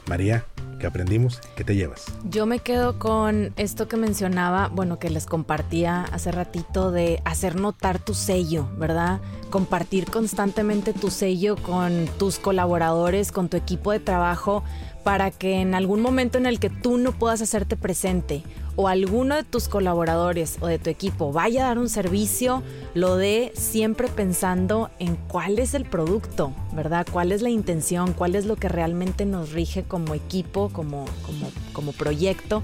María, 0.07 0.45
¿qué 0.79 0.87
aprendimos? 0.87 1.41
¿Qué 1.55 1.63
te 1.63 1.75
llevas? 1.75 2.05
Yo 2.29 2.45
me 2.45 2.59
quedo 2.59 2.99
con 2.99 3.53
esto 3.57 3.87
que 3.87 3.97
mencionaba, 3.97 4.69
bueno, 4.69 4.99
que 4.99 5.09
les 5.09 5.25
compartía 5.25 6.03
hace 6.11 6.31
ratito 6.31 6.91
de 6.91 7.21
hacer 7.25 7.55
notar 7.55 7.99
tu 7.99 8.13
sello, 8.13 8.67
¿verdad? 8.77 9.21
Compartir 9.49 10.05
constantemente 10.05 10.93
tu 10.93 11.09
sello 11.09 11.55
con 11.55 12.07
tus 12.17 12.39
colaboradores, 12.39 13.31
con 13.31 13.49
tu 13.49 13.57
equipo 13.57 13.91
de 13.91 13.99
trabajo, 13.99 14.63
para 15.03 15.31
que 15.31 15.61
en 15.61 15.73
algún 15.73 16.01
momento 16.01 16.37
en 16.37 16.45
el 16.45 16.59
que 16.59 16.69
tú 16.69 16.97
no 16.97 17.13
puedas 17.13 17.41
hacerte 17.41 17.77
presente 17.77 18.43
o 18.77 18.87
alguno 18.87 19.35
de 19.35 19.43
tus 19.43 19.67
colaboradores 19.67 20.57
o 20.61 20.67
de 20.67 20.79
tu 20.79 20.89
equipo 20.89 21.33
vaya 21.33 21.65
a 21.65 21.67
dar 21.69 21.79
un 21.79 21.89
servicio, 21.89 22.63
lo 22.93 23.17
dé 23.17 23.51
siempre 23.55 24.07
pensando 24.07 24.91
en 24.99 25.15
cuál 25.15 25.59
es 25.59 25.73
el 25.73 25.83
producto, 25.83 26.53
¿verdad? 26.73 27.05
¿Cuál 27.11 27.31
es 27.31 27.41
la 27.41 27.49
intención? 27.49 28.13
¿Cuál 28.13 28.35
es 28.35 28.45
lo 28.45 28.55
que 28.55 28.69
realmente 28.69 29.25
nos 29.25 29.51
rige 29.51 29.83
como 29.83 30.13
equipo, 30.13 30.69
como, 30.69 31.05
como, 31.25 31.51
como 31.73 31.91
proyecto? 31.91 32.63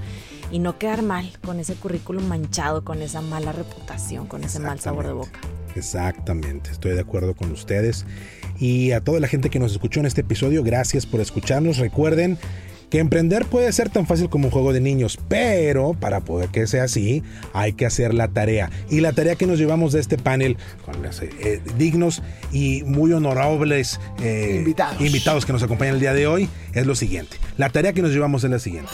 y 0.52 0.60
no 0.60 0.78
quedar 0.78 1.02
mal 1.02 1.28
con 1.44 1.60
ese 1.60 1.74
currículum 1.74 2.28
manchado, 2.28 2.84
con 2.84 3.02
esa 3.02 3.22
mala 3.22 3.54
reputación, 3.54 4.28
con 4.28 4.44
ese 4.44 4.60
mal 4.60 4.80
sabor 4.80 5.08
de 5.08 5.14
boca. 5.14 5.40
Exactamente, 5.76 6.70
estoy 6.70 6.92
de 6.92 7.00
acuerdo 7.00 7.34
con 7.34 7.52
ustedes. 7.52 8.06
Y 8.60 8.92
a 8.92 9.02
toda 9.02 9.20
la 9.20 9.28
gente 9.28 9.50
que 9.50 9.58
nos 9.58 9.72
escuchó 9.72 10.00
en 10.00 10.06
este 10.06 10.22
episodio, 10.22 10.64
gracias 10.64 11.08
por 11.08 11.22
escucharnos. 11.22 11.80
Recuerden 11.80 12.38
que 12.94 13.00
emprender 13.00 13.48
puede 13.48 13.74
ser 13.74 13.90
tan 13.90 14.06
fácil 14.06 14.30
como 14.30 14.46
un 14.46 14.52
juego 14.52 14.72
de 14.72 14.80
niños, 14.80 15.18
pero 15.28 15.96
para 16.00 16.20
poder 16.20 16.50
que 16.50 16.68
sea 16.68 16.84
así, 16.84 17.24
hay 17.52 17.74
que 17.74 17.88
hacer 17.88 18.14
la 18.14 18.28
tarea. 18.28 18.70
Y 18.88 19.02
la 19.02 19.14
tarea 19.14 19.36
que 19.36 19.48
nos 19.48 19.58
llevamos 19.58 19.94
de 19.94 20.00
este 20.00 20.20
panel, 20.20 20.58
con 20.86 21.02
los 21.02 21.20
eh, 21.24 21.60
dignos 21.76 22.22
y 22.52 22.84
muy 22.84 23.12
honorables 23.12 24.00
eh, 24.22 24.58
Invitados. 24.60 25.02
invitados 25.02 25.44
que 25.48 25.54
nos 25.54 25.64
acompañan 25.64 25.96
el 25.96 26.02
día 26.02 26.14
de 26.14 26.28
hoy, 26.28 26.48
es 26.76 26.86
lo 26.86 26.94
siguiente. 26.94 27.38
La 27.58 27.70
tarea 27.70 27.94
que 27.94 28.04
nos 28.04 28.12
llevamos 28.12 28.44
es 28.44 28.52
la 28.52 28.60
siguiente. 28.60 28.92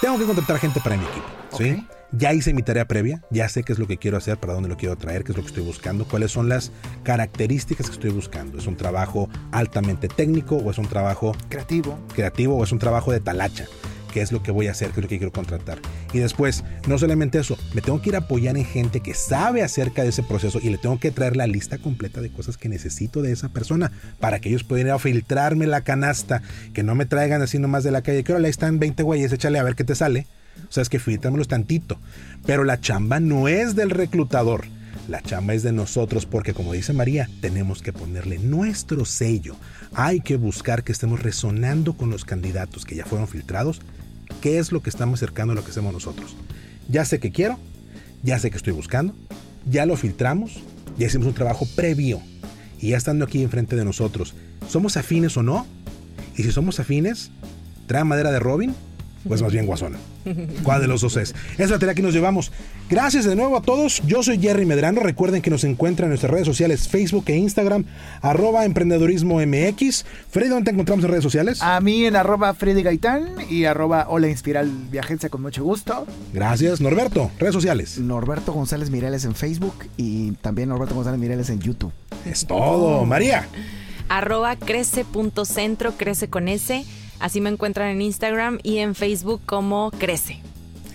Tengo 0.00 0.16
que 0.16 0.26
contratar 0.26 0.60
gente 0.60 0.78
para 0.78 0.96
mi 0.96 1.02
equipo, 1.04 1.26
¿sí? 1.58 1.84
Ya 2.16 2.32
hice 2.32 2.54
mi 2.54 2.62
tarea 2.62 2.86
previa, 2.86 3.22
ya 3.30 3.48
sé 3.48 3.64
qué 3.64 3.72
es 3.72 3.78
lo 3.80 3.88
que 3.88 3.96
quiero 3.96 4.16
hacer, 4.16 4.38
para 4.38 4.52
dónde 4.52 4.68
lo 4.68 4.76
quiero 4.76 4.94
traer, 4.96 5.24
qué 5.24 5.32
es 5.32 5.36
lo 5.36 5.42
que 5.42 5.48
estoy 5.48 5.64
buscando, 5.64 6.06
cuáles 6.06 6.30
son 6.30 6.48
las 6.48 6.70
características 7.02 7.86
que 7.86 7.94
estoy 7.94 8.10
buscando. 8.10 8.58
¿Es 8.58 8.68
un 8.68 8.76
trabajo 8.76 9.28
altamente 9.50 10.06
técnico 10.06 10.56
o 10.56 10.70
es 10.70 10.78
un 10.78 10.86
trabajo 10.86 11.34
Creativo. 11.48 11.98
creativo 12.14 12.56
o 12.56 12.62
es 12.62 12.70
un 12.70 12.78
trabajo 12.78 13.10
de 13.10 13.18
talacha? 13.18 13.66
¿Qué 14.12 14.22
es 14.22 14.30
lo 14.30 14.44
que 14.44 14.52
voy 14.52 14.68
a 14.68 14.70
hacer? 14.70 14.90
¿Qué 14.90 15.00
es 15.00 15.04
lo 15.04 15.08
que 15.08 15.18
quiero 15.18 15.32
contratar? 15.32 15.80
Y 16.12 16.20
después, 16.20 16.62
no 16.86 16.98
solamente 16.98 17.40
eso, 17.40 17.58
me 17.74 17.80
tengo 17.80 18.00
que 18.00 18.10
ir 18.10 18.14
a 18.14 18.20
apoyar 18.20 18.56
en 18.56 18.64
gente 18.64 19.00
que 19.00 19.12
sabe 19.12 19.64
acerca 19.64 20.04
de 20.04 20.10
ese 20.10 20.22
proceso 20.22 20.60
y 20.62 20.70
le 20.70 20.78
tengo 20.78 21.00
que 21.00 21.10
traer 21.10 21.34
la 21.34 21.48
lista 21.48 21.78
completa 21.78 22.20
de 22.20 22.30
cosas 22.30 22.56
que 22.56 22.68
necesito 22.68 23.22
de 23.22 23.32
esa 23.32 23.48
persona 23.48 23.90
para 24.20 24.38
que 24.38 24.50
ellos 24.50 24.62
puedan 24.62 24.86
ir 24.86 24.92
a 24.92 25.00
filtrarme 25.00 25.66
la 25.66 25.80
canasta, 25.80 26.42
que 26.74 26.84
no 26.84 26.94
me 26.94 27.06
traigan 27.06 27.42
así 27.42 27.58
nomás 27.58 27.82
de 27.82 27.90
la 27.90 28.02
calle, 28.02 28.22
que 28.22 28.30
ahora 28.30 28.44
ahí 28.44 28.50
están 28.50 28.78
20 28.78 29.02
güeyes, 29.02 29.32
échale 29.32 29.58
a 29.58 29.64
ver 29.64 29.74
qué 29.74 29.82
te 29.82 29.96
sale. 29.96 30.28
O 30.68 30.72
sea, 30.72 30.82
es 30.82 30.88
que 30.88 30.98
filtrámelos 30.98 31.48
tantito. 31.48 31.98
Pero 32.46 32.64
la 32.64 32.80
chamba 32.80 33.20
no 33.20 33.48
es 33.48 33.74
del 33.74 33.90
reclutador. 33.90 34.64
La 35.08 35.20
chamba 35.20 35.54
es 35.54 35.62
de 35.62 35.72
nosotros 35.72 36.24
porque, 36.24 36.54
como 36.54 36.72
dice 36.72 36.92
María, 36.92 37.28
tenemos 37.40 37.82
que 37.82 37.92
ponerle 37.92 38.38
nuestro 38.38 39.04
sello. 39.04 39.56
Hay 39.92 40.20
que 40.20 40.36
buscar 40.36 40.82
que 40.82 40.92
estemos 40.92 41.22
resonando 41.22 41.94
con 41.94 42.10
los 42.10 42.24
candidatos 42.24 42.84
que 42.84 42.96
ya 42.96 43.04
fueron 43.04 43.28
filtrados. 43.28 43.82
¿Qué 44.40 44.58
es 44.58 44.72
lo 44.72 44.82
que 44.82 44.90
estamos 44.90 45.18
acercando 45.18 45.52
a 45.52 45.56
lo 45.56 45.64
que 45.64 45.70
hacemos 45.70 45.92
nosotros? 45.92 46.36
Ya 46.88 47.04
sé 47.04 47.18
que 47.20 47.32
quiero, 47.32 47.58
ya 48.22 48.38
sé 48.38 48.50
que 48.50 48.56
estoy 48.56 48.72
buscando, 48.72 49.14
ya 49.70 49.84
lo 49.84 49.96
filtramos, 49.96 50.62
ya 50.98 51.06
hicimos 51.06 51.26
un 51.26 51.34
trabajo 51.34 51.66
previo. 51.76 52.20
Y 52.80 52.90
ya 52.90 52.96
estando 52.96 53.24
aquí 53.24 53.42
enfrente 53.42 53.76
de 53.76 53.84
nosotros, 53.84 54.34
¿somos 54.68 54.96
afines 54.96 55.36
o 55.36 55.42
no? 55.42 55.66
Y 56.36 56.42
si 56.42 56.52
somos 56.52 56.80
afines, 56.80 57.30
¿trae 57.86 58.04
madera 58.04 58.32
de 58.32 58.40
Robin? 58.40 58.74
Pues 59.26 59.42
más 59.42 59.52
bien 59.52 59.66
guasona. 59.66 59.98
¿Cuál 60.62 60.80
de 60.80 60.86
los 60.86 61.00
dos 61.00 61.16
es? 61.16 61.34
Es 61.58 61.70
la 61.70 61.78
tarea 61.78 61.94
que 61.94 62.02
nos 62.02 62.12
llevamos. 62.12 62.52
Gracias 62.90 63.24
de 63.24 63.36
nuevo 63.36 63.56
a 63.56 63.62
todos. 63.62 64.02
Yo 64.06 64.22
soy 64.22 64.38
Jerry 64.38 64.66
Medrano. 64.66 65.00
Recuerden 65.00 65.42
que 65.42 65.50
nos 65.50 65.64
encuentran 65.64 66.06
en 66.06 66.10
nuestras 66.10 66.30
redes 66.30 66.46
sociales 66.46 66.88
Facebook 66.88 67.24
e 67.28 67.36
Instagram, 67.36 67.84
arroba 68.20 68.64
emprendedurismo 68.64 69.40
MX. 69.40 70.04
Freddy, 70.30 70.48
¿dónde 70.48 70.64
te 70.64 70.70
encontramos 70.72 71.04
en 71.04 71.10
redes 71.10 71.22
sociales? 71.22 71.62
A 71.62 71.80
mí 71.80 72.04
en 72.04 72.16
arroba 72.16 72.52
Freddy 72.54 72.82
Gaitán 72.82 73.28
y 73.48 73.64
arroba 73.64 74.06
Hola 74.08 74.28
Inspiral 74.28 74.70
Viajencia 74.90 75.28
con 75.28 75.42
mucho 75.42 75.64
gusto. 75.64 76.06
Gracias. 76.32 76.80
Norberto, 76.80 77.30
redes 77.38 77.54
sociales. 77.54 77.98
Norberto 77.98 78.52
González 78.52 78.90
Mireles 78.90 79.24
en 79.24 79.34
Facebook 79.34 79.74
y 79.96 80.32
también 80.32 80.68
Norberto 80.68 80.94
González 80.94 81.18
Mireles 81.18 81.50
en 81.50 81.60
YouTube. 81.60 81.92
Es 82.26 82.46
todo. 82.46 83.04
María. 83.04 83.48
Arroba 84.08 84.56
crece.centro, 84.56 85.92
crece 85.96 86.28
con 86.28 86.48
S. 86.48 86.84
Así 87.20 87.40
me 87.40 87.50
encuentran 87.50 87.88
en 87.88 88.02
Instagram 88.02 88.58
y 88.62 88.78
en 88.78 88.94
Facebook 88.94 89.42
como 89.46 89.90
crece. 89.98 90.40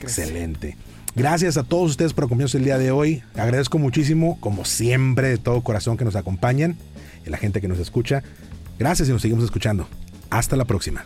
Excelente. 0.01 0.77
Gracias 1.15 1.57
a 1.57 1.63
todos 1.63 1.91
ustedes 1.91 2.13
por 2.13 2.25
acompañarnos 2.25 2.55
el 2.55 2.63
día 2.63 2.77
de 2.77 2.91
hoy. 2.91 3.23
Agradezco 3.35 3.77
muchísimo, 3.77 4.39
como 4.39 4.63
siempre, 4.63 5.29
de 5.29 5.37
todo 5.37 5.61
corazón 5.61 5.97
que 5.97 6.05
nos 6.05 6.15
acompañan 6.15 6.77
y 7.25 7.29
la 7.29 7.37
gente 7.37 7.61
que 7.61 7.67
nos 7.67 7.79
escucha. 7.79 8.23
Gracias 8.77 9.09
y 9.09 9.11
nos 9.11 9.21
seguimos 9.21 9.43
escuchando. 9.43 9.87
Hasta 10.29 10.55
la 10.55 10.65
próxima. 10.65 11.05